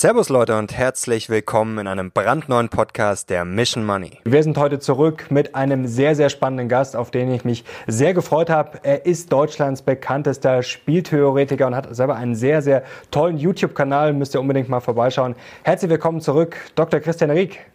Servus 0.00 0.30
Leute 0.30 0.56
und 0.56 0.72
herzlich 0.72 1.28
willkommen 1.28 1.76
in 1.76 1.86
einem 1.86 2.10
brandneuen 2.10 2.70
Podcast 2.70 3.28
der 3.28 3.44
Mission 3.44 3.84
Money. 3.84 4.12
Wir 4.24 4.42
sind 4.42 4.56
heute 4.56 4.78
zurück 4.78 5.26
mit 5.28 5.54
einem 5.54 5.86
sehr, 5.86 6.14
sehr 6.14 6.30
spannenden 6.30 6.70
Gast, 6.70 6.96
auf 6.96 7.10
den 7.10 7.30
ich 7.30 7.44
mich 7.44 7.64
sehr 7.86 8.14
gefreut 8.14 8.48
habe. 8.48 8.78
Er 8.82 9.04
ist 9.04 9.30
Deutschlands 9.30 9.82
bekanntester 9.82 10.62
Spieltheoretiker 10.62 11.66
und 11.66 11.74
hat 11.74 11.94
selber 11.94 12.16
einen 12.16 12.34
sehr, 12.34 12.62
sehr 12.62 12.82
tollen 13.10 13.36
YouTube-Kanal. 13.36 14.14
Müsst 14.14 14.34
ihr 14.34 14.40
unbedingt 14.40 14.70
mal 14.70 14.80
vorbeischauen. 14.80 15.34
Herzlich 15.64 15.90
willkommen 15.90 16.22
zurück, 16.22 16.56
Dr. 16.76 17.00
Christian 17.00 17.30
Rieck. 17.30 17.70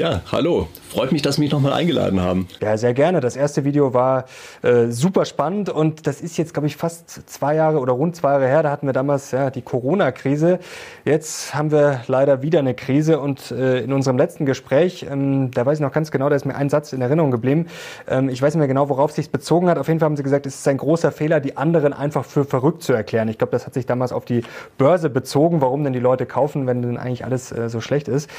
Ja, 0.00 0.22
hallo. 0.32 0.66
Freut 0.88 1.12
mich, 1.12 1.20
dass 1.20 1.34
Sie 1.34 1.42
mich 1.42 1.52
nochmal 1.52 1.74
eingeladen 1.74 2.22
haben. 2.22 2.48
Ja, 2.60 2.76
sehr 2.78 2.94
gerne. 2.94 3.20
Das 3.20 3.36
erste 3.36 3.64
Video 3.64 3.92
war 3.92 4.24
äh, 4.62 4.86
super 4.86 5.26
spannend 5.26 5.68
und 5.68 6.06
das 6.06 6.22
ist 6.22 6.38
jetzt, 6.38 6.54
glaube 6.54 6.66
ich, 6.68 6.76
fast 6.76 7.28
zwei 7.30 7.54
Jahre 7.54 7.78
oder 7.80 7.92
rund 7.92 8.16
zwei 8.16 8.30
Jahre 8.30 8.46
her. 8.46 8.62
Da 8.62 8.70
hatten 8.70 8.86
wir 8.86 8.94
damals 8.94 9.30
ja, 9.30 9.50
die 9.50 9.60
Corona-Krise. 9.60 10.58
Jetzt 11.04 11.54
haben 11.54 11.70
wir 11.70 12.00
leider 12.06 12.40
wieder 12.40 12.60
eine 12.60 12.72
Krise 12.72 13.20
und 13.20 13.50
äh, 13.50 13.80
in 13.82 13.92
unserem 13.92 14.16
letzten 14.16 14.46
Gespräch, 14.46 15.06
ähm, 15.08 15.50
da 15.50 15.66
weiß 15.66 15.78
ich 15.78 15.82
noch 15.82 15.92
ganz 15.92 16.10
genau, 16.10 16.30
da 16.30 16.34
ist 16.34 16.46
mir 16.46 16.54
ein 16.54 16.70
Satz 16.70 16.94
in 16.94 17.02
Erinnerung 17.02 17.30
geblieben. 17.30 17.66
Ähm, 18.08 18.30
ich 18.30 18.40
weiß 18.40 18.54
nicht 18.54 18.60
mehr 18.60 18.68
genau, 18.68 18.88
worauf 18.88 19.10
es 19.10 19.16
sich 19.16 19.30
bezogen 19.30 19.68
hat. 19.68 19.76
Auf 19.76 19.86
jeden 19.86 20.00
Fall 20.00 20.06
haben 20.06 20.16
Sie 20.16 20.22
gesagt, 20.22 20.46
es 20.46 20.56
ist 20.56 20.66
ein 20.66 20.78
großer 20.78 21.12
Fehler, 21.12 21.40
die 21.40 21.58
anderen 21.58 21.92
einfach 21.92 22.24
für 22.24 22.46
verrückt 22.46 22.82
zu 22.82 22.94
erklären. 22.94 23.28
Ich 23.28 23.36
glaube, 23.36 23.52
das 23.52 23.66
hat 23.66 23.74
sich 23.74 23.84
damals 23.84 24.12
auf 24.12 24.24
die 24.24 24.44
Börse 24.78 25.10
bezogen, 25.10 25.60
warum 25.60 25.84
denn 25.84 25.92
die 25.92 26.00
Leute 26.00 26.24
kaufen, 26.24 26.66
wenn 26.66 26.80
denn 26.80 26.96
eigentlich 26.96 27.26
alles 27.26 27.52
äh, 27.52 27.68
so 27.68 27.82
schlecht 27.82 28.08
ist. 28.08 28.30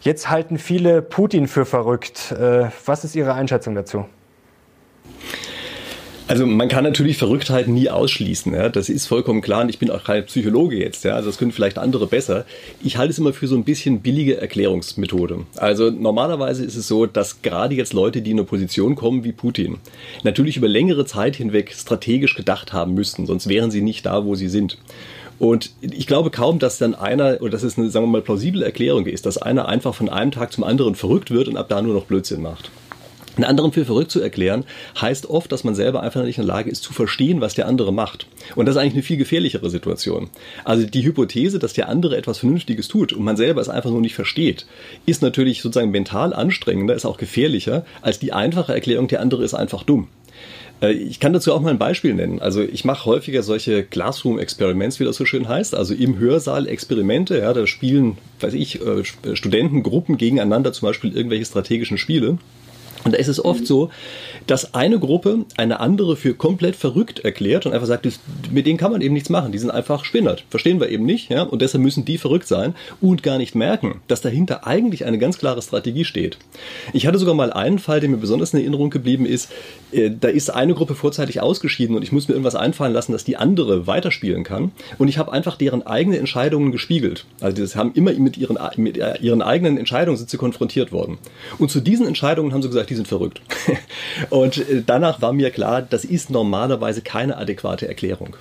Jetzt 0.00 0.30
halten 0.30 0.58
viele 0.58 1.07
Putin 1.10 1.48
für 1.48 1.64
verrückt. 1.64 2.32
Äh, 2.32 2.70
was 2.84 3.04
ist 3.04 3.14
Ihre 3.14 3.34
Einschätzung 3.34 3.74
dazu? 3.74 4.06
Also 6.28 6.44
man 6.44 6.68
kann 6.68 6.84
natürlich 6.84 7.16
Verrücktheit 7.16 7.68
nie 7.68 7.88
ausschließen. 7.88 8.52
Ja? 8.52 8.68
Das 8.68 8.90
ist 8.90 9.06
vollkommen 9.06 9.40
klar. 9.40 9.62
Und 9.62 9.70
ich 9.70 9.78
bin 9.78 9.90
auch 9.90 10.04
kein 10.04 10.26
Psychologe 10.26 10.76
jetzt. 10.76 11.04
Ja? 11.04 11.14
Also 11.14 11.30
das 11.30 11.38
können 11.38 11.52
vielleicht 11.52 11.78
andere 11.78 12.06
besser. 12.06 12.44
Ich 12.82 12.98
halte 12.98 13.12
es 13.12 13.18
immer 13.18 13.32
für 13.32 13.46
so 13.46 13.56
ein 13.56 13.64
bisschen 13.64 14.02
billige 14.02 14.38
Erklärungsmethode. 14.38 15.46
Also 15.56 15.90
normalerweise 15.90 16.66
ist 16.66 16.76
es 16.76 16.86
so, 16.86 17.06
dass 17.06 17.40
gerade 17.40 17.74
jetzt 17.74 17.94
Leute, 17.94 18.20
die 18.20 18.32
in 18.32 18.38
eine 18.38 18.46
Position 18.46 18.94
kommen 18.94 19.24
wie 19.24 19.32
Putin, 19.32 19.78
natürlich 20.22 20.58
über 20.58 20.68
längere 20.68 21.06
Zeit 21.06 21.34
hinweg 21.34 21.72
strategisch 21.72 22.34
gedacht 22.34 22.74
haben 22.74 22.92
müssten. 22.92 23.24
Sonst 23.24 23.48
wären 23.48 23.70
sie 23.70 23.80
nicht 23.80 24.04
da, 24.04 24.26
wo 24.26 24.34
sie 24.34 24.48
sind. 24.48 24.76
Und 25.38 25.70
ich 25.80 26.06
glaube 26.06 26.30
kaum, 26.30 26.58
dass 26.58 26.78
dann 26.78 26.94
einer, 26.94 27.40
oder 27.40 27.50
dass 27.50 27.62
es 27.62 27.78
eine, 27.78 27.90
sagen 27.90 28.06
wir 28.06 28.10
mal, 28.10 28.22
plausible 28.22 28.64
Erklärung 28.64 29.06
ist, 29.06 29.26
dass 29.26 29.38
einer 29.38 29.68
einfach 29.68 29.94
von 29.94 30.08
einem 30.08 30.32
Tag 30.32 30.52
zum 30.52 30.64
anderen 30.64 30.94
verrückt 30.94 31.30
wird 31.30 31.48
und 31.48 31.56
ab 31.56 31.68
da 31.68 31.80
nur 31.80 31.94
noch 31.94 32.06
Blödsinn 32.06 32.42
macht. 32.42 32.70
Einen 33.38 33.44
anderen 33.44 33.70
für 33.70 33.84
verrückt 33.84 34.10
zu 34.10 34.20
erklären, 34.20 34.64
heißt 35.00 35.30
oft, 35.30 35.52
dass 35.52 35.62
man 35.62 35.76
selber 35.76 36.02
einfach 36.02 36.24
nicht 36.24 36.38
in 36.38 36.46
der 36.46 36.54
Lage 36.54 36.70
ist 36.70 36.82
zu 36.82 36.92
verstehen, 36.92 37.40
was 37.40 37.54
der 37.54 37.68
andere 37.68 37.92
macht. 37.92 38.26
Und 38.56 38.66
das 38.66 38.74
ist 38.74 38.80
eigentlich 38.80 38.94
eine 38.94 39.02
viel 39.04 39.16
gefährlichere 39.16 39.70
Situation. 39.70 40.28
Also 40.64 40.84
die 40.84 41.04
Hypothese, 41.04 41.60
dass 41.60 41.72
der 41.72 41.88
andere 41.88 42.16
etwas 42.16 42.38
Vernünftiges 42.38 42.88
tut 42.88 43.12
und 43.12 43.22
man 43.22 43.36
selber 43.36 43.60
es 43.60 43.68
einfach 43.68 43.90
nur 43.90 44.00
nicht 44.00 44.16
versteht, 44.16 44.66
ist 45.06 45.22
natürlich 45.22 45.62
sozusagen 45.62 45.92
mental 45.92 46.34
anstrengender, 46.34 46.96
ist 46.96 47.06
auch 47.06 47.16
gefährlicher 47.16 47.84
als 48.02 48.18
die 48.18 48.32
einfache 48.32 48.74
Erklärung, 48.74 49.06
der 49.06 49.20
andere 49.20 49.44
ist 49.44 49.54
einfach 49.54 49.84
dumm. 49.84 50.08
Äh, 50.80 50.92
ich 50.92 51.20
kann 51.20 51.32
dazu 51.32 51.52
auch 51.52 51.60
mal 51.60 51.70
ein 51.70 51.78
Beispiel 51.78 52.14
nennen. 52.14 52.40
Also 52.40 52.62
ich 52.62 52.84
mache 52.84 53.06
häufiger 53.06 53.42
solche 53.42 53.82
Classroom-Experiments, 53.82 55.00
wie 55.00 55.04
das 55.04 55.16
so 55.16 55.24
schön 55.24 55.48
heißt, 55.48 55.74
also 55.74 55.94
im 55.94 56.18
Hörsaal 56.18 56.66
Experimente. 56.68 57.38
Ja, 57.38 57.52
da 57.52 57.66
spielen, 57.66 58.18
weiß 58.40 58.54
ich, 58.54 58.80
äh, 58.80 59.04
Studentengruppen 59.34 60.16
gegeneinander 60.16 60.72
zum 60.72 60.88
Beispiel 60.88 61.16
irgendwelche 61.16 61.44
strategischen 61.44 61.98
Spiele. 61.98 62.38
Und 63.04 63.12
da 63.12 63.18
ist 63.18 63.28
es 63.28 63.44
oft 63.44 63.66
so, 63.66 63.90
dass 64.46 64.74
eine 64.74 64.98
Gruppe 64.98 65.44
eine 65.56 65.80
andere 65.80 66.16
für 66.16 66.34
komplett 66.34 66.76
verrückt 66.76 67.20
erklärt 67.20 67.66
und 67.66 67.72
einfach 67.72 67.86
sagt, 67.86 68.08
mit 68.50 68.66
denen 68.66 68.78
kann 68.78 68.92
man 68.92 69.00
eben 69.00 69.14
nichts 69.14 69.28
machen, 69.28 69.52
die 69.52 69.58
sind 69.58 69.70
einfach 69.70 70.04
Spinnert. 70.04 70.44
Verstehen 70.50 70.80
wir 70.80 70.88
eben 70.88 71.04
nicht, 71.04 71.30
ja, 71.30 71.42
und 71.42 71.62
deshalb 71.62 71.82
müssen 71.84 72.04
die 72.04 72.18
verrückt 72.18 72.48
sein 72.48 72.74
und 73.00 73.22
gar 73.22 73.38
nicht 73.38 73.54
merken, 73.54 74.00
dass 74.08 74.20
dahinter 74.20 74.66
eigentlich 74.66 75.04
eine 75.04 75.18
ganz 75.18 75.38
klare 75.38 75.62
Strategie 75.62 76.04
steht. 76.04 76.38
Ich 76.92 77.06
hatte 77.06 77.18
sogar 77.18 77.34
mal 77.34 77.52
einen 77.52 77.78
Fall, 77.78 78.00
der 78.00 78.08
mir 78.08 78.16
besonders 78.16 78.52
in 78.52 78.60
Erinnerung 78.60 78.90
geblieben 78.90 79.26
ist. 79.26 79.50
Äh, 79.92 80.10
da 80.18 80.28
ist 80.28 80.50
eine 80.50 80.74
Gruppe 80.74 80.94
vorzeitig 80.94 81.40
ausgeschieden 81.40 81.96
und 81.96 82.02
ich 82.02 82.12
muss 82.12 82.28
mir 82.28 82.34
irgendwas 82.34 82.54
einfallen 82.54 82.92
lassen, 82.92 83.12
dass 83.12 83.24
die 83.24 83.36
andere 83.36 83.86
weiterspielen 83.86 84.44
kann. 84.44 84.72
Und 84.98 85.08
ich 85.08 85.18
habe 85.18 85.32
einfach 85.32 85.56
deren 85.56 85.86
eigene 85.86 86.18
Entscheidungen 86.18 86.72
gespiegelt. 86.72 87.26
Also 87.40 87.64
die 87.64 87.78
haben 87.78 87.92
immer 87.94 88.12
mit 88.14 88.36
ihren, 88.36 88.58
mit 88.76 88.96
ihren 88.96 89.42
eigenen 89.42 89.78
Entscheidungen 89.78 90.16
sind 90.16 90.30
sie 90.30 90.36
konfrontiert 90.36 90.92
worden. 90.92 91.18
Und 91.58 91.70
zu 91.70 91.80
diesen 91.80 92.06
Entscheidungen 92.06 92.52
haben 92.52 92.62
sie 92.62 92.68
gesagt, 92.68 92.87
die 92.88 92.94
sind 92.94 93.08
verrückt. 93.08 93.40
Und 94.30 94.58
äh, 94.58 94.82
danach 94.84 95.22
war 95.22 95.32
mir 95.32 95.50
klar, 95.50 95.82
das 95.82 96.04
ist 96.04 96.30
normalerweise 96.30 97.02
keine 97.02 97.36
adäquate 97.36 97.88
Erklärung. 97.88 98.36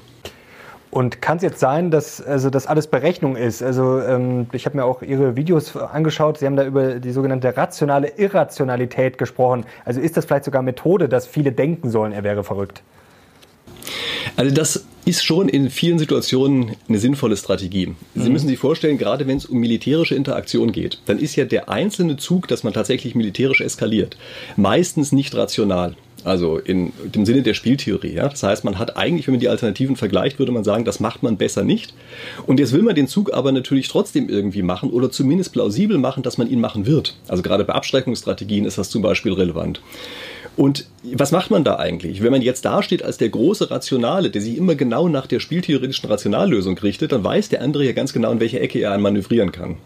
Und 0.89 1.21
kann 1.21 1.37
es 1.37 1.43
jetzt 1.43 1.59
sein, 1.59 1.91
dass 1.91 2.21
also 2.21 2.49
das 2.49 2.65
alles 2.65 2.87
Berechnung 2.87 3.35
ist? 3.35 3.61
Also 3.61 4.01
ähm, 4.01 4.47
ich 4.53 4.65
habe 4.65 4.77
mir 4.77 4.85
auch 4.85 5.01
Ihre 5.01 5.35
Videos 5.35 5.75
angeschaut. 5.75 6.37
Sie 6.37 6.45
haben 6.45 6.55
da 6.55 6.65
über 6.65 6.95
die 6.95 7.11
sogenannte 7.11 7.55
rationale 7.57 8.07
Irrationalität 8.17 9.17
gesprochen. 9.17 9.65
Also 9.83 9.99
ist 9.99 10.15
das 10.15 10.25
vielleicht 10.25 10.45
sogar 10.45 10.61
Methode, 10.61 11.09
dass 11.09 11.27
viele 11.27 11.51
denken 11.51 11.89
sollen, 11.89 12.13
er 12.13 12.23
wäre 12.23 12.43
verrückt? 12.43 12.83
Also 14.37 14.53
das 14.53 14.85
ist 15.05 15.25
schon 15.25 15.49
in 15.49 15.71
vielen 15.71 15.97
Situationen 15.97 16.75
eine 16.87 16.99
sinnvolle 16.99 17.35
Strategie. 17.35 17.95
Sie 18.13 18.27
mhm. 18.27 18.33
müssen 18.33 18.47
sich 18.47 18.59
vorstellen, 18.59 18.99
gerade 18.99 19.25
wenn 19.25 19.37
es 19.37 19.47
um 19.47 19.57
militärische 19.57 20.13
Interaktion 20.13 20.71
geht, 20.71 20.99
dann 21.07 21.17
ist 21.17 21.35
ja 21.35 21.45
der 21.45 21.69
einzelne 21.69 22.17
Zug, 22.17 22.47
dass 22.47 22.63
man 22.63 22.71
tatsächlich 22.71 23.15
militärisch 23.15 23.61
eskaliert, 23.61 24.15
meistens 24.55 25.11
nicht 25.11 25.33
rational. 25.33 25.95
Also 26.27 26.57
in 26.57 26.91
dem 27.05 27.25
Sinne 27.25 27.41
der 27.41 27.53
Spieltheorie. 27.53 28.13
Ja? 28.13 28.27
Das 28.27 28.43
heißt, 28.43 28.65
man 28.65 28.77
hat 28.77 28.97
eigentlich, 28.97 29.27
wenn 29.27 29.35
man 29.35 29.39
die 29.39 29.47
Alternativen 29.47 29.95
vergleicht, 29.95 30.39
würde 30.39 30.51
man 30.51 30.65
sagen, 30.65 30.83
das 30.83 30.99
macht 30.99 31.23
man 31.23 31.37
besser 31.37 31.63
nicht. 31.63 31.93
Und 32.45 32.59
jetzt 32.59 32.73
will 32.73 32.81
man 32.81 32.95
den 32.95 33.07
Zug 33.07 33.33
aber 33.33 33.53
natürlich 33.53 33.87
trotzdem 33.87 34.27
irgendwie 34.27 34.61
machen 34.61 34.89
oder 34.89 35.09
zumindest 35.09 35.53
plausibel 35.53 35.97
machen, 35.97 36.23
dass 36.23 36.37
man 36.37 36.49
ihn 36.49 36.59
machen 36.59 36.85
wird. 36.85 37.15
Also 37.29 37.43
gerade 37.43 37.63
bei 37.63 37.73
Abschreckungsstrategien 37.73 38.65
ist 38.65 38.77
das 38.77 38.89
zum 38.89 39.01
Beispiel 39.01 39.31
relevant. 39.31 39.81
Und 40.57 40.87
was 41.13 41.31
macht 41.31 41.49
man 41.49 41.63
da 41.63 41.77
eigentlich? 41.77 42.21
Wenn 42.21 42.31
man 42.31 42.41
jetzt 42.41 42.65
dasteht 42.65 43.03
als 43.03 43.17
der 43.17 43.29
große 43.29 43.71
Rationale, 43.71 44.29
der 44.29 44.41
sich 44.41 44.57
immer 44.57 44.75
genau 44.75 45.07
nach 45.07 45.27
der 45.27 45.39
spieltheoretischen 45.39 46.09
Rationallösung 46.09 46.77
richtet, 46.79 47.13
dann 47.13 47.23
weiß 47.23 47.47
der 47.49 47.61
andere 47.61 47.85
ja 47.85 47.93
ganz 47.93 48.11
genau, 48.11 48.33
in 48.33 48.41
welche 48.41 48.59
Ecke 48.59 48.81
er 48.81 48.97
manövrieren 48.97 49.53
kann. 49.53 49.77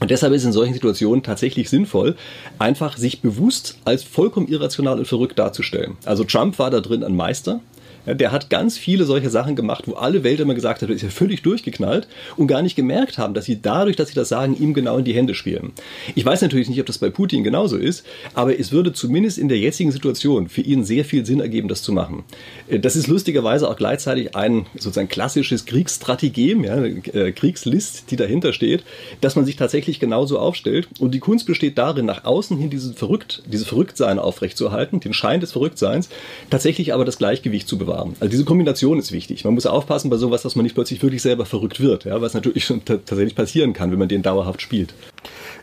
Und 0.00 0.10
deshalb 0.10 0.32
ist 0.32 0.42
es 0.42 0.46
in 0.46 0.52
solchen 0.52 0.74
Situationen 0.74 1.22
tatsächlich 1.22 1.68
sinnvoll, 1.68 2.16
einfach 2.58 2.96
sich 2.96 3.20
bewusst 3.20 3.78
als 3.84 4.04
vollkommen 4.04 4.48
irrational 4.48 4.98
und 4.98 5.06
verrückt 5.06 5.38
darzustellen. 5.38 5.96
Also 6.04 6.24
Trump 6.24 6.58
war 6.58 6.70
da 6.70 6.80
drin 6.80 7.02
ein 7.02 7.16
Meister. 7.16 7.60
Der 8.06 8.32
hat 8.32 8.50
ganz 8.50 8.78
viele 8.78 9.04
solche 9.04 9.30
Sachen 9.30 9.56
gemacht, 9.56 9.84
wo 9.86 9.94
alle 9.94 10.24
Welt 10.24 10.40
immer 10.40 10.54
gesagt 10.54 10.82
hat, 10.82 10.90
ist 10.90 11.02
ja 11.02 11.10
völlig 11.10 11.42
durchgeknallt 11.42 12.08
und 12.36 12.46
gar 12.46 12.62
nicht 12.62 12.76
gemerkt 12.76 13.18
haben, 13.18 13.34
dass 13.34 13.44
sie 13.44 13.60
dadurch, 13.60 13.96
dass 13.96 14.08
sie 14.08 14.14
das 14.14 14.28
sagen, 14.28 14.56
ihm 14.58 14.74
genau 14.74 14.98
in 14.98 15.04
die 15.04 15.14
Hände 15.14 15.34
spielen. 15.34 15.72
Ich 16.14 16.24
weiß 16.24 16.42
natürlich 16.42 16.68
nicht, 16.68 16.80
ob 16.80 16.86
das 16.86 16.98
bei 16.98 17.10
Putin 17.10 17.44
genauso 17.44 17.76
ist, 17.76 18.06
aber 18.34 18.58
es 18.58 18.72
würde 18.72 18.92
zumindest 18.92 19.38
in 19.38 19.48
der 19.48 19.58
jetzigen 19.58 19.92
Situation 19.92 20.48
für 20.48 20.62
ihn 20.62 20.84
sehr 20.84 21.04
viel 21.04 21.26
Sinn 21.26 21.40
ergeben, 21.40 21.68
das 21.68 21.82
zu 21.82 21.92
machen. 21.92 22.24
Äh, 22.68 22.80
das 22.80 22.96
ist 22.96 23.06
lustigerweise 23.06 23.68
auch 23.68 23.76
gleichzeitig 23.76 24.34
ein 24.34 24.66
sozusagen 24.74 25.08
klassisches 25.08 25.66
Kriegsstrategem, 25.66 26.64
ja, 26.64 26.82
äh, 26.84 27.32
Kriegslist, 27.32 28.10
die 28.10 28.16
dahinter 28.16 28.52
steht, 28.52 28.84
dass 29.20 29.36
man 29.36 29.44
sich 29.44 29.56
tatsächlich 29.56 30.00
genauso 30.00 30.38
aufstellt. 30.38 30.88
Und 30.98 31.12
die 31.12 31.20
Kunst 31.20 31.46
besteht 31.46 31.76
darin, 31.78 32.06
nach 32.06 32.24
außen 32.24 32.56
hin 32.56 32.70
diesen 32.70 32.94
Verrückt, 32.94 33.42
dieses 33.46 33.66
Verrücktsein 33.66 34.18
aufrechtzuerhalten, 34.18 35.00
den 35.00 35.12
Schein 35.12 35.40
des 35.40 35.52
Verrücktseins, 35.52 36.08
tatsächlich 36.50 36.94
aber 36.94 37.04
das 37.04 37.18
Gleichgewicht 37.18 37.68
zu 37.68 37.76
bewahren 37.78 37.97
haben. 37.98 38.14
Also 38.20 38.30
diese 38.30 38.44
Kombination 38.44 38.98
ist 38.98 39.12
wichtig. 39.12 39.44
Man 39.44 39.54
muss 39.54 39.66
aufpassen 39.66 40.08
bei 40.10 40.16
sowas, 40.16 40.42
dass 40.42 40.56
man 40.56 40.62
nicht 40.62 40.74
plötzlich 40.74 41.02
wirklich 41.02 41.22
selber 41.22 41.44
verrückt 41.44 41.80
wird, 41.80 42.04
ja, 42.04 42.20
was 42.20 42.34
natürlich 42.34 42.64
schon 42.64 42.84
tatsächlich 42.84 43.34
passieren 43.34 43.72
kann, 43.72 43.90
wenn 43.90 43.98
man 43.98 44.08
den 44.08 44.22
dauerhaft 44.22 44.62
spielt. 44.62 44.94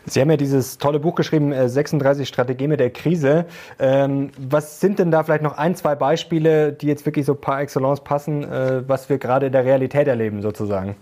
Sie 0.04 0.20
haben 0.20 0.30
ja 0.30 0.36
dieses 0.36 0.78
tolle 0.78 1.00
Buch 1.00 1.16
geschrieben, 1.16 1.52
36 1.52 2.22
äh, 2.22 2.26
Strategien 2.26 2.70
mit 2.70 2.78
der 2.78 2.90
Krise. 2.90 3.46
Ähm, 3.78 4.30
was 4.38 4.80
sind 4.80 4.98
denn 5.00 5.10
da 5.10 5.24
vielleicht 5.24 5.42
noch 5.42 5.56
ein, 5.56 5.74
zwei 5.74 5.96
Beispiele, 5.96 6.72
die 6.72 6.86
jetzt 6.86 7.06
wirklich 7.06 7.26
so 7.26 7.34
par 7.34 7.60
excellence 7.60 8.00
passen, 8.00 8.44
äh, 8.44 8.82
was 8.86 9.08
wir 9.08 9.18
gerade 9.18 9.46
in 9.46 9.52
der 9.52 9.64
Realität 9.64 10.06
erleben 10.06 10.42
sozusagen? 10.42 10.94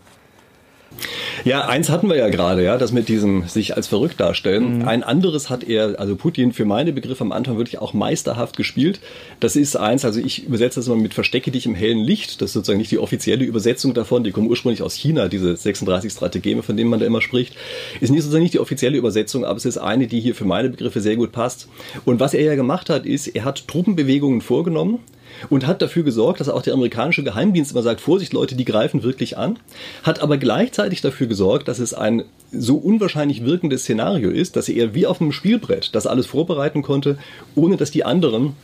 Ja, 1.45 1.67
eins 1.67 1.89
hatten 1.89 2.09
wir 2.09 2.17
ja 2.17 2.29
gerade, 2.29 2.63
ja, 2.63 2.79
das 2.79 2.93
mit 2.93 3.09
diesem 3.09 3.47
sich 3.47 3.77
als 3.77 3.89
verrückt 3.89 4.21
darstellen. 4.21 4.79
Mhm. 4.79 4.89
Ein 4.89 5.03
anderes 5.03 5.51
hat 5.51 5.65
er, 5.65 5.99
also 5.99 6.17
Putin 6.17 6.53
für 6.53 6.65
meine 6.65 6.93
Begriffe 6.93 7.25
am 7.25 7.33
Anfang 7.33 7.57
wirklich 7.57 7.79
auch 7.79 7.93
meisterhaft 7.93 8.57
gespielt. 8.57 9.01
Das 9.41 9.57
ist 9.57 9.77
eins, 9.77 10.05
also 10.05 10.21
ich 10.21 10.45
übersetze 10.45 10.81
das 10.81 10.87
immer 10.87 10.97
mit 10.97 11.15
Verstecke 11.15 11.51
dich 11.51 11.67
im 11.67 11.75
hellen 11.75 11.99
Licht. 11.99 12.41
Das 12.41 12.51
ist 12.51 12.55
sozusagen 12.55 12.79
nicht 12.79 12.91
die 12.91 12.99
offizielle 12.99 13.45
Übersetzung 13.45 13.95
davon. 13.95 14.25
Die 14.25 14.31
kommen 14.31 14.49
ursprünglich 14.49 14.83
aus 14.83 14.95
China, 14.95 15.29
diese 15.29 15.57
36 15.57 16.13
Strategeme, 16.13 16.63
von 16.63 16.77
denen 16.77 16.91
man 16.91 17.01
da 17.01 17.07
immer 17.07 17.21
spricht. 17.21 17.55
Ist 18.01 18.11
nicht 18.11 18.23
sozusagen 18.23 18.43
nicht 18.43 18.55
die 18.55 18.61
offizielle 18.61 18.97
Übersetzung, 18.97 19.45
aber 19.45 19.57
es 19.57 19.65
ist 19.65 19.79
eine, 19.79 20.07
die 20.07 20.21
hier 20.21 20.35
für 20.35 20.45
meine 20.45 20.69
Begriffe 20.69 21.01
sehr 21.01 21.17
gut 21.17 21.33
passt. 21.33 21.69
Und 22.05 22.21
was 22.21 22.35
er 22.35 22.43
ja 22.43 22.55
gemacht 22.55 22.91
hat, 22.91 23.07
ist, 23.07 23.29
er 23.29 23.45
hat 23.45 23.67
Truppenbewegungen 23.69 24.41
vorgenommen 24.41 25.01
und 25.51 25.67
hat 25.67 25.83
dafür 25.83 26.03
gesorgt, 26.03 26.41
dass 26.41 26.49
auch 26.49 26.63
der 26.63 26.75
amerikanische 26.75 27.25
Geheimdienst 27.25 27.73
immer 27.73 27.83
sagt, 27.83 28.01
Vorsicht 28.01 28.33
Leute, 28.33 28.55
die 28.55 28.65
greifen 28.65 29.03
wirklich 29.03 29.39
an, 29.39 29.59
hat 30.03 30.21
aber 30.21 30.37
gleichzeitig 30.37 31.01
dafür 31.01 31.27
gesorgt, 31.27 31.69
dass 31.69 31.79
es 31.79 31.95
ein 31.95 32.25
so 32.53 32.77
unwahrscheinlich 32.77 33.45
wirkendes 33.45 33.83
Szenario 33.83 34.31
ist, 34.31 34.57
dass 34.57 34.69
er 34.69 34.95
wie 34.95 35.07
auf 35.07 35.21
einem 35.21 35.33
Spielbrett 35.33 35.95
das 35.95 36.07
alles 36.07 36.27
vorbereiten 36.27 36.83
konnte, 36.83 37.19
ohne 37.55 37.77
dass 37.77 37.91
die 37.91 38.05
anderen 38.05 38.55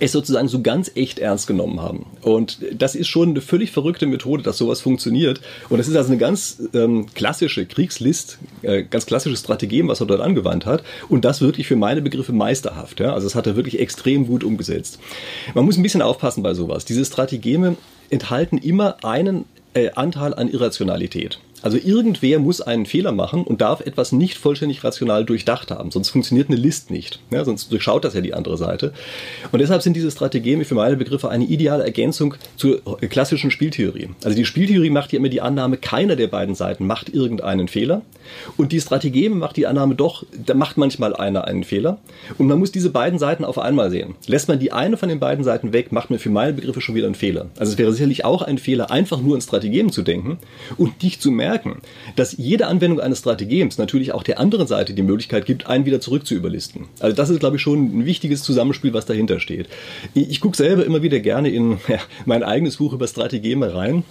es 0.00 0.12
sozusagen 0.12 0.48
so 0.48 0.60
ganz 0.60 0.90
echt 0.94 1.18
ernst 1.18 1.46
genommen 1.46 1.80
haben. 1.80 2.06
Und 2.22 2.58
das 2.72 2.94
ist 2.94 3.08
schon 3.08 3.30
eine 3.30 3.40
völlig 3.40 3.70
verrückte 3.70 4.06
Methode, 4.06 4.42
dass 4.42 4.58
sowas 4.58 4.80
funktioniert. 4.80 5.40
Und 5.68 5.78
das 5.78 5.88
ist 5.88 5.96
also 5.96 6.10
eine 6.10 6.18
ganz 6.18 6.62
ähm, 6.74 7.06
klassische 7.14 7.66
Kriegslist, 7.66 8.38
äh, 8.62 8.82
ganz 8.82 9.06
klassische 9.06 9.36
Strategie, 9.36 9.86
was 9.86 10.00
er 10.00 10.06
dort 10.06 10.20
angewandt 10.20 10.66
hat. 10.66 10.82
Und 11.08 11.24
das 11.24 11.40
wirklich 11.40 11.66
für 11.66 11.76
meine 11.76 12.02
Begriffe 12.02 12.32
meisterhaft. 12.32 13.00
Ja? 13.00 13.14
Also 13.14 13.26
das 13.26 13.34
hat 13.34 13.46
er 13.46 13.56
wirklich 13.56 13.80
extrem 13.80 14.26
gut 14.26 14.44
umgesetzt. 14.44 14.98
Man 15.54 15.64
muss 15.64 15.76
ein 15.76 15.82
bisschen 15.82 16.02
aufpassen 16.02 16.42
bei 16.42 16.54
sowas. 16.54 16.84
Diese 16.84 17.04
Strategeme 17.04 17.76
enthalten 18.10 18.58
immer 18.58 19.04
einen 19.04 19.44
äh, 19.74 19.90
Anteil 19.94 20.34
an 20.34 20.48
Irrationalität. 20.48 21.38
Also 21.62 21.76
irgendwer 21.76 22.38
muss 22.38 22.60
einen 22.60 22.86
Fehler 22.86 23.12
machen 23.12 23.42
und 23.42 23.60
darf 23.60 23.80
etwas 23.80 24.12
nicht 24.12 24.38
vollständig 24.38 24.84
rational 24.84 25.24
durchdacht 25.24 25.70
haben, 25.70 25.90
sonst 25.90 26.10
funktioniert 26.10 26.48
eine 26.48 26.58
List 26.58 26.90
nicht. 26.90 27.20
Ja, 27.30 27.44
sonst 27.44 27.72
durchschaut 27.72 28.04
das 28.04 28.14
ja 28.14 28.20
die 28.20 28.34
andere 28.34 28.56
Seite. 28.56 28.92
Und 29.52 29.60
deshalb 29.60 29.82
sind 29.82 29.94
diese 29.94 30.10
Strategien 30.10 30.64
für 30.64 30.74
meine 30.74 30.96
Begriffe 30.96 31.28
eine 31.28 31.44
ideale 31.44 31.84
Ergänzung 31.84 32.34
zur 32.56 32.80
klassischen 33.08 33.50
Spieltheorie. 33.50 34.10
Also 34.24 34.36
die 34.36 34.44
Spieltheorie 34.44 34.90
macht 34.90 35.12
ja 35.12 35.18
immer 35.18 35.28
die 35.28 35.40
Annahme, 35.40 35.76
keiner 35.76 36.16
der 36.16 36.28
beiden 36.28 36.54
Seiten 36.54 36.86
macht 36.86 37.08
irgendeinen 37.08 37.68
Fehler. 37.68 38.02
Und 38.56 38.72
die 38.72 38.80
Strategie 38.80 39.28
macht 39.28 39.56
die 39.56 39.66
Annahme 39.66 39.94
doch, 39.94 40.24
da 40.46 40.54
macht 40.54 40.76
manchmal 40.76 41.14
einer 41.14 41.44
einen 41.46 41.64
Fehler. 41.64 41.98
Und 42.36 42.46
man 42.46 42.58
muss 42.58 42.72
diese 42.72 42.90
beiden 42.90 43.18
Seiten 43.18 43.44
auf 43.44 43.58
einmal 43.58 43.90
sehen. 43.90 44.14
Lässt 44.26 44.48
man 44.48 44.58
die 44.58 44.72
eine 44.72 44.96
von 44.96 45.08
den 45.08 45.18
beiden 45.18 45.44
Seiten 45.44 45.72
weg, 45.72 45.92
macht 45.92 46.10
man 46.10 46.18
für 46.18 46.30
meine 46.30 46.52
Begriffe 46.52 46.80
schon 46.80 46.94
wieder 46.94 47.06
einen 47.06 47.14
Fehler. 47.14 47.46
Also 47.58 47.72
es 47.72 47.78
wäre 47.78 47.92
sicherlich 47.92 48.24
auch 48.24 48.42
ein 48.42 48.58
Fehler, 48.58 48.90
einfach 48.90 49.20
nur 49.20 49.34
in 49.34 49.40
Strategien 49.40 49.90
zu 49.90 50.02
denken 50.02 50.38
und 50.76 51.02
nicht 51.02 51.22
zu 51.22 51.30
merken, 51.30 51.47
merken, 51.48 51.80
dass 52.16 52.36
jede 52.36 52.66
Anwendung 52.66 53.00
eines 53.00 53.20
Strategems 53.20 53.78
natürlich 53.78 54.12
auch 54.12 54.22
der 54.22 54.38
anderen 54.38 54.66
Seite 54.66 54.92
die 54.92 55.02
Möglichkeit 55.02 55.46
gibt, 55.46 55.66
einen 55.66 55.86
wieder 55.86 56.00
zurück 56.00 56.26
zu 56.26 56.34
überlisten. 56.34 56.86
Also 57.00 57.16
das 57.16 57.30
ist, 57.30 57.40
glaube 57.40 57.56
ich, 57.56 57.62
schon 57.62 58.00
ein 58.00 58.04
wichtiges 58.04 58.42
Zusammenspiel, 58.42 58.92
was 58.92 59.06
dahinter 59.06 59.40
steht. 59.40 59.68
Ich, 60.14 60.30
ich 60.30 60.40
gucke 60.40 60.56
selber 60.56 60.84
immer 60.84 61.02
wieder 61.02 61.20
gerne 61.20 61.48
in 61.48 61.78
ja, 61.88 61.98
mein 62.26 62.42
eigenes 62.42 62.76
Buch 62.76 62.92
über 62.92 63.06
Strategeme 63.06 63.74
rein. 63.74 64.04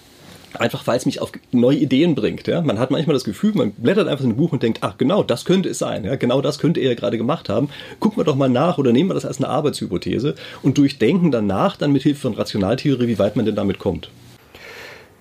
Einfach 0.54 0.88
weil 0.88 0.98
es 0.98 1.06
mich 1.06 1.22
auf 1.22 1.32
neue 1.52 1.78
Ideen 1.78 2.16
bringt. 2.16 2.48
Ja? 2.48 2.62
Man 2.62 2.80
hat 2.80 2.90
manchmal 2.90 3.14
das 3.14 3.26
Gefühl, 3.26 3.52
man 3.54 3.72
blättert 3.74 4.08
einfach 4.08 4.24
in 4.24 4.32
ein 4.32 4.38
Buch 4.38 4.54
und 4.54 4.64
denkt, 4.64 4.80
ach 4.82 4.98
genau, 4.98 5.22
das 5.22 5.46
könnte 5.46 5.70
es 5.70 5.78
sein. 5.78 6.06
Ja? 6.06 6.16
Genau 6.16 6.42
das 6.42 6.58
könnte 6.58 6.80
er 6.80 6.96
gerade 6.96 7.18
gemacht 7.18 7.50
haben. 7.50 7.70
Gucken 8.00 8.18
wir 8.18 8.24
doch 8.24 8.36
mal 8.36 8.50
nach 8.50 8.78
oder 8.78 8.92
nehmen 8.92 9.10
wir 9.10 9.14
das 9.14 9.26
als 9.26 9.38
eine 9.38 9.50
Arbeitshypothese 9.50 10.36
und 10.64 10.78
durchdenken 10.78 11.32
danach 11.32 11.76
dann 11.78 11.92
mit 11.92 12.02
Hilfe 12.02 12.22
von 12.22 12.34
Rationaltheorie, 12.34 13.08
wie 13.08 13.20
weit 13.20 13.36
man 13.36 13.46
denn 13.46 13.56
damit 13.56 13.78
kommt. 13.78 14.10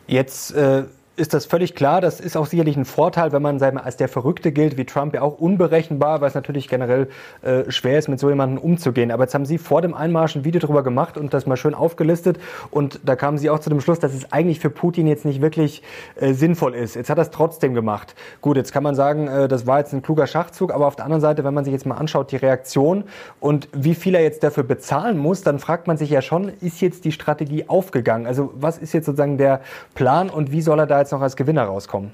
Jetzt 0.08 0.54
äh, 0.54 0.84
ist 1.16 1.32
das 1.32 1.46
völlig 1.46 1.74
klar. 1.74 2.00
Das 2.00 2.20
ist 2.20 2.36
auch 2.36 2.46
sicherlich 2.46 2.76
ein 2.76 2.84
Vorteil, 2.84 3.32
wenn 3.32 3.42
man 3.42 3.58
sagen, 3.58 3.78
als 3.78 3.96
der 3.96 4.08
Verrückte 4.08 4.52
gilt, 4.52 4.76
wie 4.76 4.84
Trump 4.84 5.14
ja 5.14 5.22
auch 5.22 5.38
unberechenbar, 5.38 6.20
weil 6.20 6.28
es 6.28 6.34
natürlich 6.34 6.68
generell 6.68 7.08
äh, 7.42 7.70
schwer 7.70 7.98
ist, 7.98 8.08
mit 8.08 8.20
so 8.20 8.28
jemandem 8.28 8.58
umzugehen. 8.58 9.10
Aber 9.10 9.24
jetzt 9.24 9.34
haben 9.34 9.46
Sie 9.46 9.58
vor 9.58 9.80
dem 9.80 9.94
Einmarsch 9.94 10.36
ein 10.36 10.44
Video 10.44 10.60
darüber 10.60 10.82
gemacht 10.82 11.16
und 11.16 11.32
das 11.32 11.46
mal 11.46 11.56
schön 11.56 11.74
aufgelistet. 11.74 12.38
Und 12.70 13.00
da 13.04 13.16
kamen 13.16 13.38
Sie 13.38 13.48
auch 13.48 13.58
zu 13.58 13.70
dem 13.70 13.80
Schluss, 13.80 13.98
dass 13.98 14.12
es 14.14 14.30
eigentlich 14.30 14.60
für 14.60 14.68
Putin 14.68 15.06
jetzt 15.06 15.24
nicht 15.24 15.40
wirklich 15.40 15.82
äh, 16.16 16.34
sinnvoll 16.34 16.74
ist. 16.74 16.94
Jetzt 16.96 17.08
hat 17.08 17.18
er 17.18 17.22
es 17.22 17.30
trotzdem 17.30 17.72
gemacht. 17.72 18.14
Gut, 18.42 18.56
jetzt 18.56 18.72
kann 18.72 18.82
man 18.82 18.94
sagen, 18.94 19.26
äh, 19.26 19.48
das 19.48 19.66
war 19.66 19.78
jetzt 19.78 19.94
ein 19.94 20.02
kluger 20.02 20.26
Schachzug. 20.26 20.72
Aber 20.72 20.86
auf 20.86 20.96
der 20.96 21.06
anderen 21.06 21.22
Seite, 21.22 21.44
wenn 21.44 21.54
man 21.54 21.64
sich 21.64 21.72
jetzt 21.72 21.86
mal 21.86 21.96
anschaut, 21.96 22.30
die 22.30 22.36
Reaktion 22.36 23.04
und 23.40 23.68
wie 23.72 23.94
viel 23.94 24.14
er 24.14 24.22
jetzt 24.22 24.42
dafür 24.42 24.64
bezahlen 24.64 25.16
muss, 25.16 25.42
dann 25.42 25.58
fragt 25.58 25.86
man 25.86 25.96
sich 25.96 26.10
ja 26.10 26.20
schon, 26.20 26.50
ist 26.60 26.82
jetzt 26.82 27.06
die 27.06 27.12
Strategie 27.12 27.68
aufgegangen? 27.68 28.26
Also 28.26 28.52
was 28.54 28.76
ist 28.76 28.92
jetzt 28.92 29.06
sozusagen 29.06 29.38
der 29.38 29.62
Plan 29.94 30.28
und 30.28 30.52
wie 30.52 30.60
soll 30.60 30.78
er 30.78 30.86
da 30.86 30.98
jetzt 31.05 31.05
noch 31.12 31.20
als 31.20 31.36
Gewinner 31.36 31.64
rauskommen? 31.64 32.12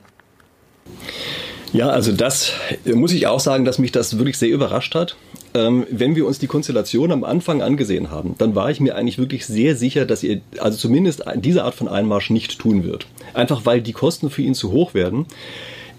Ja, 1.72 1.88
also 1.88 2.12
das 2.12 2.52
muss 2.84 3.12
ich 3.12 3.26
auch 3.26 3.40
sagen, 3.40 3.64
dass 3.64 3.78
mich 3.78 3.92
das 3.92 4.18
wirklich 4.18 4.36
sehr 4.36 4.50
überrascht 4.50 4.94
hat. 4.94 5.16
Ähm, 5.54 5.86
wenn 5.90 6.16
wir 6.16 6.26
uns 6.26 6.38
die 6.38 6.46
Konstellation 6.46 7.10
am 7.12 7.24
Anfang 7.24 7.62
angesehen 7.62 8.10
haben, 8.10 8.34
dann 8.38 8.54
war 8.54 8.70
ich 8.70 8.80
mir 8.80 8.94
eigentlich 8.94 9.18
wirklich 9.18 9.46
sehr 9.46 9.74
sicher, 9.74 10.04
dass 10.04 10.22
ihr 10.22 10.42
also 10.58 10.76
zumindest 10.76 11.24
diese 11.36 11.64
Art 11.64 11.74
von 11.74 11.88
Einmarsch 11.88 12.28
nicht 12.30 12.58
tun 12.58 12.84
wird. 12.84 13.06
Einfach 13.32 13.64
weil 13.64 13.80
die 13.80 13.92
Kosten 13.94 14.28
für 14.28 14.42
ihn 14.42 14.54
zu 14.54 14.70
hoch 14.70 14.92
werden. 14.92 15.26